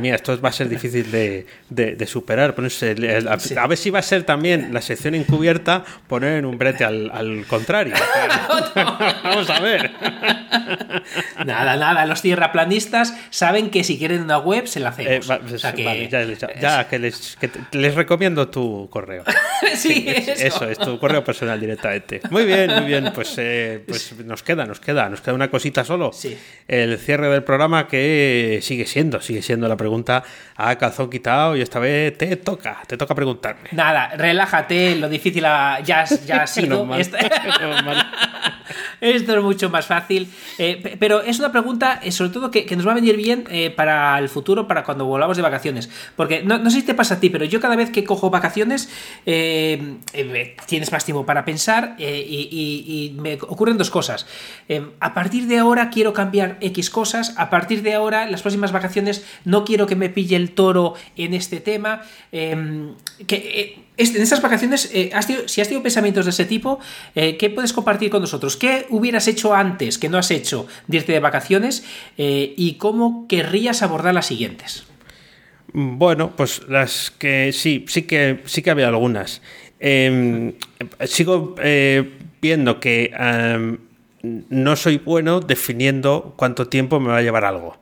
mía, 0.00 0.14
esto 0.14 0.40
va 0.40 0.50
a 0.50 0.52
ser 0.52 0.68
difícil 0.68 1.10
de, 1.10 2.06
superar. 2.06 2.54
a, 2.56 3.66
ver 3.66 3.78
si 3.78 3.90
va 3.90 3.98
a 3.98 4.02
ser 4.02 4.22
también 4.24 4.72
la 4.72 4.80
sección 4.80 5.14
encubierta 5.14 5.84
poner 6.06 6.38
en 6.38 6.44
un 6.44 6.58
brete 6.58 6.84
al, 6.84 7.44
contrario. 7.48 7.94
Vamos 9.24 9.50
a 9.50 9.60
ver. 9.60 9.90
nada, 11.44 11.76
nada, 11.76 12.06
los 12.06 12.22
tierraplanistas 12.28 13.16
saben 13.30 13.70
que 13.70 13.82
si 13.84 13.96
quieren 13.96 14.20
una 14.20 14.36
web 14.36 14.66
se 14.66 14.80
la 14.80 14.90
hacemos. 14.90 15.30
Eh, 15.30 16.38
ya, 16.60 16.86
que, 16.86 16.98
les, 16.98 17.94
recomiendo 17.94 18.48
tu 18.48 18.86
correo. 18.90 19.24
sí, 19.74 20.04
eso. 20.06 20.68
es 20.68 20.76
tu 20.76 20.98
correo 20.98 21.24
personal 21.24 21.58
directamente. 21.58 22.20
Muy 22.28 22.44
bien, 22.44 22.70
muy 22.74 22.84
bien. 22.84 23.12
Pues, 23.14 23.34
eh, 23.38 23.82
pues 23.88 24.14
nos 24.26 24.42
queda, 24.42 24.66
nos 24.66 24.78
queda, 24.78 25.08
nos 25.08 25.22
queda 25.22 25.34
una 25.34 25.50
cosita 25.50 25.84
solo. 25.84 26.10
El 26.66 26.98
cierre 26.98 27.30
del 27.30 27.44
programa 27.44 27.88
que 27.88 28.58
sigue 28.60 28.84
siendo, 28.84 29.22
sigue 29.22 29.40
siendo 29.40 29.66
la 29.66 29.78
pregunta 29.78 30.22
a 30.54 30.76
calzón 30.76 31.08
quitado 31.08 31.56
y 31.56 31.62
esta 31.62 31.78
vez 31.78 32.18
te 32.18 32.36
toca, 32.36 32.82
te 32.86 32.98
toca 32.98 33.14
preguntarme. 33.14 33.70
Nada, 33.72 34.10
relájate, 34.16 34.96
lo 34.96 35.08
difícil 35.08 35.44
ya, 35.44 35.80
ya 35.82 36.02
ha 36.42 36.46
sido. 36.46 36.86
Esto 39.00 39.36
es 39.36 39.42
mucho 39.42 39.70
más 39.70 39.86
fácil. 39.86 40.28
Eh, 40.58 40.96
pero 40.98 41.22
es 41.22 41.38
una 41.38 41.52
pregunta, 41.52 42.00
eh, 42.02 42.12
sobre 42.12 42.30
todo, 42.30 42.50
que, 42.50 42.66
nos 42.76 42.86
va 42.86 42.92
a 42.92 42.94
venir 42.94 43.16
bien 43.16 43.44
eh, 43.50 43.70
para 43.70 44.18
el 44.18 44.28
futuro, 44.28 44.66
para 44.68 44.84
cuando 44.84 45.04
volvamos 45.04 45.36
de 45.36 45.42
vacaciones. 45.42 45.88
Porque 46.16 46.42
no, 46.42 46.70
sé 46.70 46.80
si 46.80 46.86
te 46.86 46.94
pasa 46.94 47.14
a 47.14 47.20
ti, 47.20 47.30
pero 47.30 47.44
yo 47.44 47.60
cada 47.60 47.76
vez 47.76 47.90
que 47.90 48.04
cojo 48.04 48.30
vacaciones 48.30 48.88
tienes 49.24 50.92
más 50.92 51.04
tiempo 51.04 51.26
para 51.26 51.44
pensar 51.44 51.96
y, 51.98 53.14
me 53.18 53.34
ocurren 53.34 53.78
dos 53.78 53.90
cosas. 53.90 54.26
a 55.00 55.14
partir 55.14 55.46
de 55.46 55.58
ahora 55.58 55.90
quiero 55.90 56.12
cambiar 56.12 56.58
X 56.60 56.90
cosas. 56.90 57.34
A 57.36 57.50
partir 57.50 57.82
de 57.82 57.94
ahora, 57.94 58.26
las 58.26 58.42
próximas 58.42 58.72
vacaciones, 58.72 59.24
no 59.44 59.64
quiero 59.64 59.86
que 59.86 59.96
me 59.96 60.08
pille 60.08 60.36
el 60.36 60.52
toro 60.52 60.94
en 61.16 61.34
este 61.34 61.60
tema. 61.60 62.02
que 62.30 63.87
en 63.98 64.22
estas 64.22 64.40
vacaciones, 64.40 64.82
si 64.82 65.60
has 65.60 65.68
tenido 65.68 65.82
pensamientos 65.82 66.24
de 66.24 66.30
ese 66.30 66.44
tipo, 66.44 66.78
¿qué 67.14 67.52
puedes 67.54 67.72
compartir 67.72 68.10
con 68.10 68.20
nosotros? 68.20 68.56
¿Qué 68.56 68.86
hubieras 68.90 69.28
hecho 69.28 69.54
antes 69.54 69.98
que 69.98 70.08
no 70.08 70.18
has 70.18 70.30
hecho 70.30 70.66
de 70.86 70.98
irte 70.98 71.12
de 71.12 71.20
vacaciones 71.20 71.84
eh, 72.16 72.54
y 72.56 72.74
cómo 72.74 73.26
querrías 73.28 73.82
abordar 73.82 74.14
las 74.14 74.26
siguientes? 74.26 74.84
Bueno, 75.72 76.32
pues 76.34 76.62
las 76.68 77.10
que 77.10 77.52
sí, 77.52 77.84
sí 77.88 78.02
que 78.02 78.40
sí 78.46 78.62
que 78.62 78.70
había 78.70 78.88
algunas. 78.88 79.42
Em, 79.80 80.54
sigo 81.04 81.54
eh, 81.62 82.18
viendo 82.40 82.80
que 82.80 83.12
no 84.22 84.76
soy 84.76 84.98
bueno 84.98 85.40
definiendo 85.40 86.34
cuánto 86.36 86.68
tiempo 86.68 87.00
me 87.00 87.08
va 87.10 87.18
a 87.18 87.22
llevar 87.22 87.44
algo. 87.44 87.78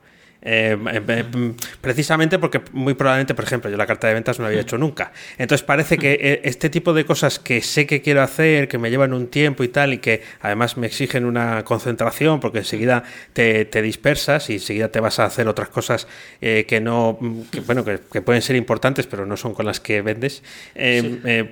Eh, 0.49 0.77
eh, 0.93 1.53
precisamente 1.81 2.39
porque 2.39 2.61
muy 2.71 2.93
probablemente, 2.93 3.35
por 3.35 3.43
ejemplo, 3.43 3.69
yo 3.69 3.75
la 3.75 3.85
carta 3.85 4.07
de 4.07 4.13
ventas 4.13 4.39
no 4.39 4.43
la 4.43 4.47
había 4.47 4.61
hecho 4.61 4.77
nunca. 4.77 5.11
Entonces 5.37 5.65
parece 5.65 5.97
que 5.97 6.13
eh, 6.13 6.41
este 6.45 6.69
tipo 6.69 6.93
de 6.93 7.03
cosas 7.03 7.37
que 7.37 7.61
sé 7.61 7.85
que 7.85 8.01
quiero 8.01 8.21
hacer, 8.21 8.69
que 8.69 8.77
me 8.77 8.89
llevan 8.89 9.11
un 9.11 9.27
tiempo 9.27 9.65
y 9.65 9.67
tal, 9.67 9.93
y 9.93 9.97
que 9.97 10.23
además 10.39 10.77
me 10.77 10.87
exigen 10.87 11.25
una 11.25 11.65
concentración, 11.65 12.39
porque 12.39 12.59
enseguida 12.59 13.03
te, 13.33 13.65
dispersas 13.81 14.49
y 14.49 14.53
enseguida 14.53 14.87
te 14.87 15.01
vas 15.01 15.19
a 15.19 15.25
hacer 15.25 15.49
otras 15.49 15.67
cosas 15.67 16.07
que 16.39 16.79
no, 16.81 17.19
bueno, 17.65 17.83
que, 17.83 18.21
pueden 18.21 18.41
ser 18.41 18.55
importantes, 18.55 19.05
pero 19.05 19.25
no 19.25 19.37
son 19.37 19.53
con 19.53 19.65
las 19.65 19.79
que 19.79 20.01
vendes, 20.01 20.43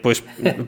pues 0.02 0.24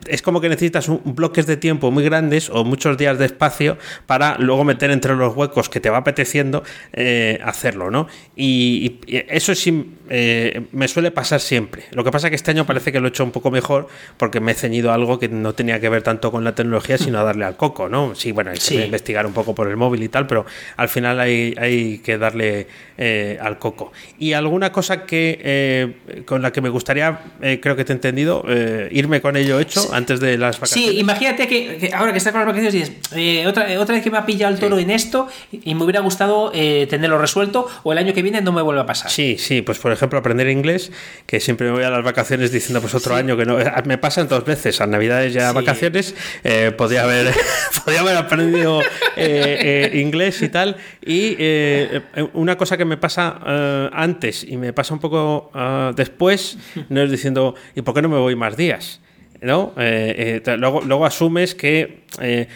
es 0.06 0.22
como 0.22 0.40
que 0.40 0.48
necesitas 0.48 0.88
un, 0.88 1.00
bloques 1.04 1.46
de 1.46 1.56
tiempo 1.56 1.90
muy 1.90 2.04
grandes 2.04 2.48
o 2.48 2.64
muchos 2.64 2.96
días 2.96 3.18
de 3.18 3.26
espacio 3.26 3.76
para 4.06 4.36
luego 4.38 4.64
meter 4.64 4.90
entre 4.90 5.16
los 5.16 5.34
huecos 5.34 5.68
que 5.68 5.80
te 5.80 5.90
va 5.90 5.98
apeteciendo 5.98 6.62
hacerlo, 7.42 7.90
¿no? 7.90 8.06
Y, 8.40 9.00
eso 9.08 9.52
sí 9.56 9.96
eh, 10.10 10.62
me 10.70 10.86
suele 10.86 11.10
pasar 11.10 11.40
siempre. 11.40 11.82
Lo 11.90 12.04
que 12.04 12.12
pasa 12.12 12.28
es 12.28 12.30
que 12.30 12.36
este 12.36 12.52
año 12.52 12.64
parece 12.64 12.92
que 12.92 13.00
lo 13.00 13.08
he 13.08 13.10
hecho 13.10 13.24
un 13.24 13.32
poco 13.32 13.50
mejor 13.50 13.88
porque 14.16 14.38
me 14.38 14.52
he 14.52 14.54
ceñido 14.54 14.92
algo 14.92 15.18
que 15.18 15.28
no 15.28 15.54
tenía 15.54 15.80
que 15.80 15.88
ver 15.88 16.02
tanto 16.02 16.30
con 16.30 16.44
la 16.44 16.54
tecnología, 16.54 16.98
sino 16.98 17.18
a 17.18 17.24
darle 17.24 17.44
al 17.44 17.56
coco, 17.56 17.88
¿no? 17.88 18.14
Sí, 18.14 18.30
bueno, 18.30 18.52
hay 18.52 18.58
que 18.58 18.84
investigar 18.84 19.26
un 19.26 19.32
poco 19.32 19.56
por 19.56 19.66
el 19.66 19.76
móvil 19.76 20.04
y 20.04 20.08
tal, 20.08 20.28
pero 20.28 20.46
al 20.76 20.88
final 20.88 21.18
hay, 21.18 21.52
hay 21.58 21.98
que 21.98 22.16
darle 22.16 22.68
eh, 22.96 23.38
al 23.40 23.58
coco. 23.58 23.92
Y 24.20 24.34
alguna 24.34 24.70
cosa 24.70 25.04
que 25.04 25.40
eh, 25.42 26.22
con 26.24 26.40
la 26.40 26.52
que 26.52 26.60
me 26.60 26.68
gustaría, 26.68 27.18
creo 27.60 27.74
que 27.74 27.84
te 27.84 27.92
he 27.92 27.96
entendido, 27.96 28.44
irme 28.92 29.20
con 29.20 29.36
ello 29.36 29.58
hecho 29.58 29.92
antes 29.92 30.20
de 30.20 30.38
las 30.38 30.60
vacaciones. 30.60 30.92
Sí, 30.92 31.00
imagínate 31.00 31.48
que, 31.48 31.90
ahora 31.92 32.12
que 32.12 32.18
está 32.18 32.30
con 32.30 32.42
las 32.42 32.46
vacaciones 32.46 32.72
dices, 32.72 33.46
otra, 33.48 33.80
otra 33.80 33.96
vez 33.96 34.04
que 34.04 34.12
me 34.12 34.18
ha 34.18 34.24
pillado 34.24 34.54
el 34.54 34.60
toro 34.60 34.78
en 34.78 34.90
esto 34.90 35.26
y 35.50 35.74
me 35.74 35.82
hubiera 35.82 36.00
gustado 36.00 36.52
tenerlo 36.52 37.18
resuelto 37.18 37.66
o 37.82 37.92
el 37.92 37.97
año 37.98 38.14
que 38.14 38.22
viene 38.22 38.40
no 38.40 38.52
me 38.52 38.62
vuelve 38.62 38.80
a 38.80 38.86
pasar. 38.86 39.10
Sí, 39.10 39.36
sí, 39.38 39.62
pues 39.62 39.78
por 39.78 39.92
ejemplo 39.92 40.18
aprender 40.18 40.48
inglés, 40.48 40.90
que 41.26 41.40
siempre 41.40 41.66
me 41.66 41.72
voy 41.74 41.84
a 41.84 41.90
las 41.90 42.04
vacaciones 42.04 42.52
diciendo 42.52 42.80
pues 42.80 42.94
otro 42.94 43.14
año 43.14 43.36
que 43.36 43.44
no, 43.44 43.60
eh, 43.60 43.70
me 43.84 43.98
pasan 43.98 44.28
dos 44.28 44.44
veces, 44.44 44.80
a 44.80 44.86
navidades 44.86 45.34
ya 45.34 45.52
vacaciones, 45.52 46.14
eh, 46.44 46.72
podía, 46.76 47.04
haber, 47.04 47.34
podía 47.84 48.00
haber 48.00 48.16
aprendido 48.16 48.80
eh, 49.16 49.90
inglés 49.94 50.42
y 50.42 50.48
tal, 50.48 50.76
y 51.04 51.36
una 52.32 52.56
cosa 52.56 52.76
que 52.76 52.84
me 52.84 52.96
pasa 52.96 53.90
antes 53.92 54.44
y 54.44 54.56
me 54.56 54.72
pasa 54.72 54.94
un 54.94 55.00
poco 55.00 55.50
después, 55.94 56.58
no 56.88 57.02
es 57.02 57.10
diciendo, 57.10 57.54
¿y 57.74 57.82
por 57.82 57.94
qué 57.94 58.02
no 58.02 58.08
me 58.08 58.18
voy 58.18 58.36
más 58.36 58.56
días? 58.56 59.00
¿No? 59.40 59.72
luego, 59.76 60.82
luego 60.82 61.06
asumes 61.06 61.54
que 61.54 62.00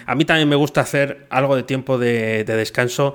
a 0.07 0.15
mí 0.15 0.25
también 0.25 0.49
me 0.49 0.57
gusta 0.57 0.81
hacer 0.81 1.27
algo 1.31 1.57
de 1.57 1.63
tiempo 1.63 1.99
de, 1.99 2.45
de 2.45 2.57
descanso 2.57 3.15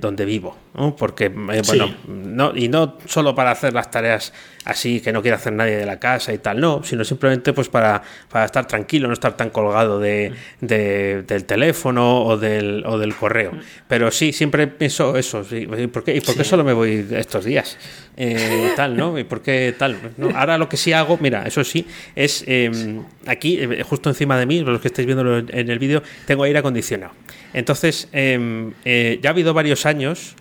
donde 0.00 0.24
vivo. 0.24 0.56
Porque, 0.96 1.26
eh, 1.26 1.62
bueno, 1.66 1.94
no, 2.06 2.56
y 2.56 2.68
no 2.68 2.96
solo 3.06 3.34
para 3.34 3.50
hacer 3.50 3.72
las 3.72 3.90
tareas 3.90 4.32
así 4.64 5.00
que 5.00 5.12
no 5.12 5.22
quiere 5.22 5.36
hacer 5.36 5.52
nadie 5.52 5.76
de 5.76 5.86
la 5.86 5.98
casa 5.98 6.32
y 6.32 6.38
tal, 6.38 6.60
no, 6.60 6.82
sino 6.82 7.04
simplemente 7.04 7.52
pues 7.52 7.68
para, 7.68 8.02
para 8.28 8.44
estar 8.44 8.66
tranquilo, 8.66 9.08
no 9.08 9.14
estar 9.14 9.36
tan 9.36 9.50
colgado 9.50 9.98
de, 9.98 10.32
del 10.60 11.44
teléfono 11.44 12.24
o 12.24 12.36
del, 12.36 12.84
o 12.86 12.98
del 12.98 13.14
correo. 13.14 13.52
Pero 13.88 14.10
sí, 14.10 14.32
siempre 14.32 14.66
pienso 14.66 15.16
eso, 15.16 15.44
¿y 15.50 15.86
por 15.86 16.04
qué, 16.04 16.14
¿y 16.14 16.20
por 16.20 16.36
qué 16.36 16.44
solo 16.44 16.64
me 16.64 16.72
voy 16.72 17.06
estos 17.12 17.44
días? 17.44 17.78
Eh, 18.16 18.72
tal, 18.76 18.96
¿no? 18.96 19.18
¿Y 19.18 19.24
por 19.24 19.40
qué 19.40 19.74
tal? 19.78 19.96
Ahora 20.34 20.58
lo 20.58 20.68
que 20.68 20.76
sí 20.76 20.92
hago, 20.92 21.16
mira, 21.20 21.46
eso 21.46 21.64
sí, 21.64 21.86
es 22.14 22.44
em, 22.46 23.02
aquí, 23.26 23.58
eh, 23.60 23.82
justo 23.82 24.10
encima 24.10 24.38
de 24.38 24.46
mí, 24.46 24.60
los 24.60 24.80
que 24.80 24.88
estáis 24.88 25.06
viendo 25.06 25.38
en 25.38 25.70
el 25.70 25.78
vídeo, 25.78 26.02
tengo 26.26 26.44
aire 26.44 26.58
acondicionado. 26.58 27.12
Entonces, 27.54 28.08
em, 28.12 28.72
ya 28.84 29.30
ha 29.30 29.32
habido 29.32 29.54
varios 29.54 29.86
años 29.86 30.36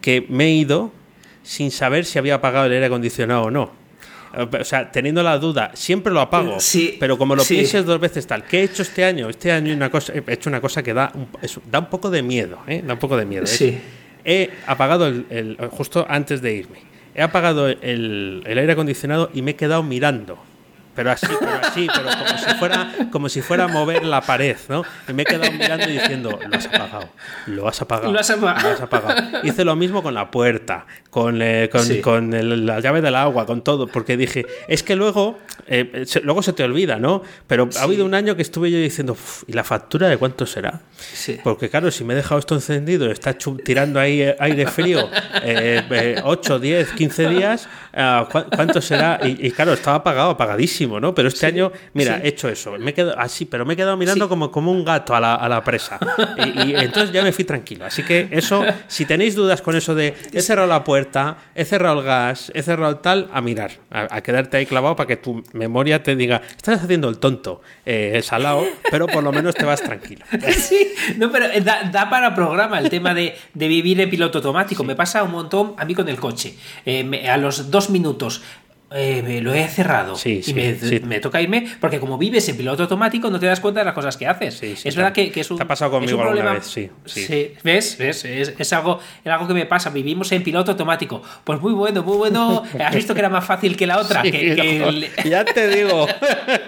que 0.00 0.24
me 0.28 0.44
he 0.46 0.50
ido 0.52 0.92
sin 1.44 1.70
saber 1.70 2.04
si 2.04 2.18
había 2.18 2.34
apagado 2.34 2.66
el 2.66 2.72
aire 2.72 2.86
acondicionado 2.86 3.44
o 3.44 3.50
no. 3.50 3.70
O 4.36 4.64
sea, 4.64 4.90
teniendo 4.90 5.22
la 5.22 5.38
duda, 5.38 5.70
siempre 5.74 6.12
lo 6.12 6.20
apago. 6.20 6.58
Sí, 6.58 6.96
pero 6.98 7.16
como 7.16 7.36
lo 7.36 7.44
pienses 7.44 7.84
dos 7.84 8.00
veces 8.00 8.26
tal, 8.26 8.44
¿qué 8.44 8.60
he 8.60 8.62
hecho 8.64 8.82
este 8.82 9.04
año? 9.04 9.28
Este 9.28 9.52
año 9.52 9.72
una 9.72 9.90
cosa, 9.90 10.12
he 10.12 10.32
hecho 10.32 10.50
una 10.50 10.60
cosa 10.60 10.82
que 10.82 10.92
da 10.92 11.12
un, 11.14 11.28
da 11.70 11.78
un 11.78 11.86
poco 11.86 12.10
de 12.10 12.22
miedo, 12.22 12.58
¿eh? 12.66 12.82
Da 12.84 12.94
un 12.94 12.98
poco 12.98 13.16
de 13.16 13.26
miedo. 13.26 13.44
¿eh? 13.44 13.46
Sí. 13.46 13.78
He 14.24 14.50
apagado 14.66 15.06
el, 15.06 15.56
justo 15.70 16.04
antes 16.08 16.42
de 16.42 16.52
irme. 16.52 16.78
He 17.14 17.22
apagado 17.22 17.68
el, 17.68 18.42
el 18.44 18.58
aire 18.58 18.72
acondicionado 18.72 19.30
y 19.32 19.42
me 19.42 19.52
he 19.52 19.56
quedado 19.56 19.84
mirando 19.84 20.36
pero 20.94 21.10
así, 21.10 21.26
pero 21.38 21.52
así, 21.62 21.86
pero 21.92 22.08
como 22.08 22.38
si 22.38 22.54
fuera, 22.54 22.92
como 23.10 23.28
si 23.28 23.42
fuera 23.42 23.64
a 23.64 23.68
mover 23.68 24.04
la 24.04 24.20
pared, 24.20 24.56
¿no? 24.68 24.82
Y 25.08 25.12
me 25.12 25.22
he 25.22 25.24
quedado 25.26 25.50
mirando 25.52 25.88
y 25.88 25.92
diciendo, 25.92 26.38
lo 26.46 26.56
has 26.56 26.66
apagado, 26.66 27.08
lo 27.46 27.68
has 27.68 27.82
apagado, 27.82 28.12
lo 28.12 28.20
has 28.70 28.80
apagado. 28.80 29.40
Hice 29.42 29.64
lo 29.64 29.76
mismo 29.76 30.02
con 30.02 30.14
la 30.14 30.30
puerta, 30.30 30.86
con, 31.10 31.40
eh, 31.42 31.68
con, 32.02 32.66
la 32.66 32.80
llave 32.80 33.00
del 33.00 33.14
agua, 33.16 33.46
con 33.46 33.62
todo, 33.62 33.86
porque 33.86 34.16
dije, 34.16 34.46
es 34.68 34.82
que 34.82 34.96
luego, 34.96 35.38
eh, 35.66 36.04
se, 36.06 36.20
luego 36.20 36.42
se 36.42 36.52
te 36.52 36.62
olvida, 36.62 36.98
¿no? 36.98 37.22
Pero 37.46 37.68
ha 37.78 37.82
habido 37.82 38.04
un 38.04 38.14
año 38.14 38.36
que 38.36 38.42
estuve 38.42 38.70
yo 38.70 38.78
diciendo, 38.78 39.16
¿y 39.46 39.52
la 39.52 39.64
factura 39.64 40.08
de 40.08 40.16
cuánto 40.16 40.46
será? 40.46 40.80
Porque 41.42 41.68
claro, 41.68 41.90
si 41.90 42.04
me 42.04 42.14
he 42.14 42.16
dejado 42.16 42.38
esto 42.38 42.54
encendido, 42.54 43.10
está 43.10 43.36
tirando 43.64 43.98
ahí 43.98 44.22
eh, 44.22 44.36
aire 44.38 44.66
frío, 44.66 45.08
8, 46.24 46.58
10, 46.58 46.92
15 46.92 47.28
días, 47.28 47.68
ah, 47.94 48.28
¿cuánto 48.30 48.80
será? 48.80 49.20
Y, 49.22 49.46
y 49.46 49.50
claro, 49.50 49.72
estaba 49.72 49.98
apagado, 49.98 50.30
apagadísimo. 50.30 50.83
¿No? 50.84 51.14
Pero 51.14 51.28
este 51.28 51.46
año, 51.46 51.72
mira, 51.92 52.20
he 52.22 52.28
hecho 52.28 52.48
eso. 52.48 52.72
Me 52.78 52.94
he 52.96 53.12
así, 53.16 53.44
pero 53.44 53.64
me 53.64 53.74
he 53.74 53.76
quedado 53.76 53.96
mirando 53.96 54.28
como, 54.28 54.50
como 54.50 54.70
un 54.70 54.84
gato 54.84 55.14
a 55.14 55.20
la, 55.20 55.34
a 55.34 55.48
la 55.48 55.62
presa. 55.62 55.98
Y, 56.64 56.74
entonces 56.74 57.12
ya 57.12 57.22
me 57.22 57.32
fui 57.32 57.44
tranquilo. 57.44 57.84
Así 57.84 58.02
que 58.02 58.28
eso, 58.30 58.64
si 58.86 59.04
tenéis 59.06 59.34
dudas 59.34 59.62
con 59.62 59.76
eso 59.76 59.94
de 59.94 60.14
he 60.32 60.42
cerrado 60.42 60.68
la 60.68 60.84
puerta, 60.84 61.38
he 61.54 61.64
cerrado 61.64 62.00
el 62.00 62.04
gas, 62.04 62.52
he 62.54 62.62
cerrado 62.62 62.96
tal, 62.98 63.28
a 63.32 63.40
mirar, 63.40 63.72
a, 63.90 64.20
quedarte 64.20 64.56
ahí 64.56 64.66
clavado 64.66 64.96
para 64.96 65.06
que 65.06 65.16
tu 65.16 65.42
memoria 65.52 66.02
te 66.02 66.16
diga, 66.16 66.42
estás 66.56 66.82
haciendo 66.82 67.08
el 67.08 67.18
tonto, 67.18 67.62
eh, 67.84 68.20
salado, 68.22 68.64
pero 68.90 69.06
por 69.06 69.22
lo 69.22 69.32
menos 69.32 69.54
te 69.54 69.64
vas 69.64 69.82
tranquilo. 69.82 70.24
Sí, 70.54 70.94
no, 71.18 71.30
pero 71.30 71.46
da, 71.62 72.08
para 72.08 72.34
programa 72.34 72.78
el 72.78 72.88
tema 72.88 73.12
de, 73.12 73.34
de, 73.52 73.68
vivir 73.68 74.00
en 74.00 74.08
piloto 74.08 74.38
automático. 74.38 74.84
Me 74.84 74.94
pasa 74.94 75.22
un 75.22 75.32
montón 75.32 75.74
a 75.76 75.84
mí 75.84 75.94
con 75.94 76.08
el 76.08 76.18
coche. 76.18 76.54
Eh, 76.86 77.28
a 77.28 77.36
los 77.36 77.70
dos 77.70 77.90
minutos 77.90 78.42
eh, 78.94 79.40
lo 79.42 79.52
he 79.52 79.66
cerrado 79.68 80.14
y 80.24 80.54
me, 80.54 81.20
toca 81.20 81.40
irme 81.40 81.66
porque 81.80 81.98
como 82.00 82.16
vives 82.16 82.48
en 82.48 82.56
piloto 82.56 82.84
automático 82.84 83.30
no 83.30 83.40
te 83.40 83.46
das 83.46 83.60
cuenta 83.60 83.80
de 83.80 83.86
las 83.86 83.94
cosas 83.94 84.16
que 84.16 84.26
haces. 84.26 84.62
es 84.62 84.96
verdad 84.96 85.12
que, 85.12 85.32
es 85.34 85.50
un, 85.50 85.56
te 85.56 85.64
ha 85.64 85.66
pasado 85.66 85.90
conmigo 85.90 86.22
alguna 86.22 86.54
vez, 86.54 86.66
sí. 86.66 86.90
¿Ves? 87.62 87.98
¿Ves? 87.98 88.24
Es, 88.24 88.72
algo, 88.72 89.00
es 89.24 89.32
algo 89.32 89.48
que 89.48 89.54
me 89.54 89.66
pasa. 89.66 89.90
Vivimos 89.90 90.30
en 90.32 90.42
piloto 90.42 90.72
automático. 90.72 91.22
Pues 91.44 91.60
muy 91.60 91.72
bueno, 91.72 92.02
muy 92.02 92.16
bueno. 92.16 92.62
¿Has 92.84 92.94
visto 92.94 93.14
que 93.14 93.20
era 93.20 93.28
más 93.28 93.44
fácil 93.44 93.76
que 93.76 93.86
la 93.86 93.98
otra? 93.98 94.22
Ya 95.24 95.44
te 95.44 95.68
digo, 95.68 96.06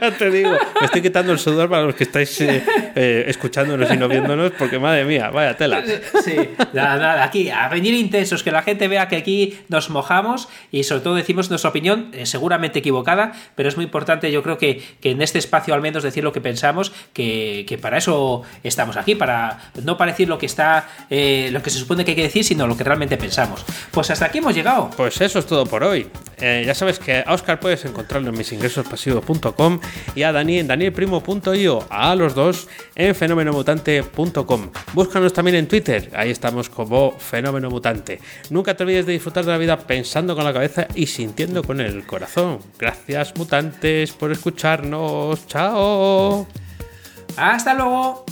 ya 0.01 0.11
te 0.17 0.31
digo. 0.31 0.51
Me 0.81 0.87
estoy 0.87 1.03
quitando 1.03 1.33
el 1.33 1.39
sudor 1.39 1.69
para 1.69 1.83
los 1.83 1.95
que 1.95 2.05
estáis 2.05 2.41
eh, 2.41 2.63
eh, 2.95 3.25
escuchándonos 3.29 3.91
y 3.93 3.97
no 3.97 4.09
viéndonos 4.09 4.53
porque 4.59 4.79
madre 4.79 5.05
mía, 5.05 5.31
vaya 5.31 5.57
tela. 5.57 5.83
Sí, 6.25 6.37
nada, 6.73 6.97
nada. 6.97 7.25
Aquí, 7.25 7.51
a 7.51 7.69
venir 7.69 7.95
intensos, 7.95 8.43
que 8.43 8.51
la 8.51 8.63
gente 8.63 8.89
vea 8.89 9.09
que 9.09 9.17
aquí 9.17 9.59
nos 9.69 9.91
mojamos 9.91 10.49
y 10.71 10.85
sobre 10.85 11.03
todo 11.03 11.15
decimos 11.15 11.51
nuestra 11.51 11.71
opinión 11.71 12.11
seguramente 12.25 12.79
equivocada, 12.79 13.33
pero 13.55 13.69
es 13.69 13.77
muy 13.77 13.85
importante, 13.85 14.31
yo 14.31 14.43
creo 14.43 14.59
que, 14.59 14.83
en 15.03 15.23
este 15.23 15.39
espacio 15.39 15.75
al 15.75 15.81
menos 15.81 16.03
decir 16.03 16.25
lo 16.25 16.33
que 16.33 16.41
pensamos, 16.41 16.93
que, 17.13 17.79
para 17.81 17.99
eso 17.99 18.43
estamos 18.63 18.97
aquí, 18.97 19.15
para 19.15 19.71
no 19.83 19.97
para 19.97 20.13
decir 20.13 20.29
lo 20.29 20.39
que 20.39 20.47
está, 20.47 20.89
eh, 21.11 21.51
lo 21.53 21.63
que 21.63 21.71
se 21.71 21.79
supone 21.79 22.05
que 22.05 22.13
hay 22.13 22.17
que 22.17 22.23
decir, 22.23 22.45
sino 22.45 22.67
lo 22.67 22.77
que 22.77 22.85
realmente 22.85 23.17
pensamos. 23.17 23.65
Pues 23.91 24.11
hasta 24.11 24.27
aquí 24.27 24.39
hemos 24.39 24.55
llegado. 24.55 24.91
Pues 24.97 25.21
eso 25.21 25.39
es 25.39 25.47
todo 25.47 25.67
por 25.67 25.85
hoy. 25.85 26.09
Eh, 26.39 26.65
ya 26.67 26.75
sabes 26.75 26.99
que 26.99 27.25
a 27.27 27.33
Oscar 27.33 27.61
puedes 27.61 27.85
encontrarlo 27.85 28.31
en 28.31 28.37
misingresospasivos.com 28.37 29.81
y 30.15 30.23
a 30.23 30.33
Dani 30.33 30.59
en 30.59 30.67
danielprimo.io, 30.67 31.87
a 31.91 32.15
los 32.15 32.35
dos 32.35 32.69
en 32.95 33.15
fenomenomutante.com. 33.15 34.71
Búscanos 34.93 35.33
también 35.33 35.57
en 35.57 35.69
Twitter, 35.69 36.11
ahí 36.15 36.31
estamos 36.31 36.69
como 36.69 37.13
Fenómeno 37.19 37.71
Mutante. 37.71 38.21
Nunca 38.51 38.75
te 38.75 38.85
olvides 38.85 39.07
de 39.07 39.13
disfrutar 39.13 39.45
de 39.45 39.53
la 39.53 39.59
vida 39.59 39.79
pensando 39.79 40.35
con 40.35 40.45
la 40.45 40.53
cabeza 40.53 40.87
y 40.95 41.07
sintiendo 41.07 41.63
con 41.63 41.81
el 41.81 42.06
corazón. 42.07 42.61
Gracias 42.79 43.37
mutantes 43.37 44.13
por 44.13 44.33
escucharnos. 44.33 45.47
Chao. 45.47 46.47
Hasta 47.37 47.75
luego. 47.75 48.25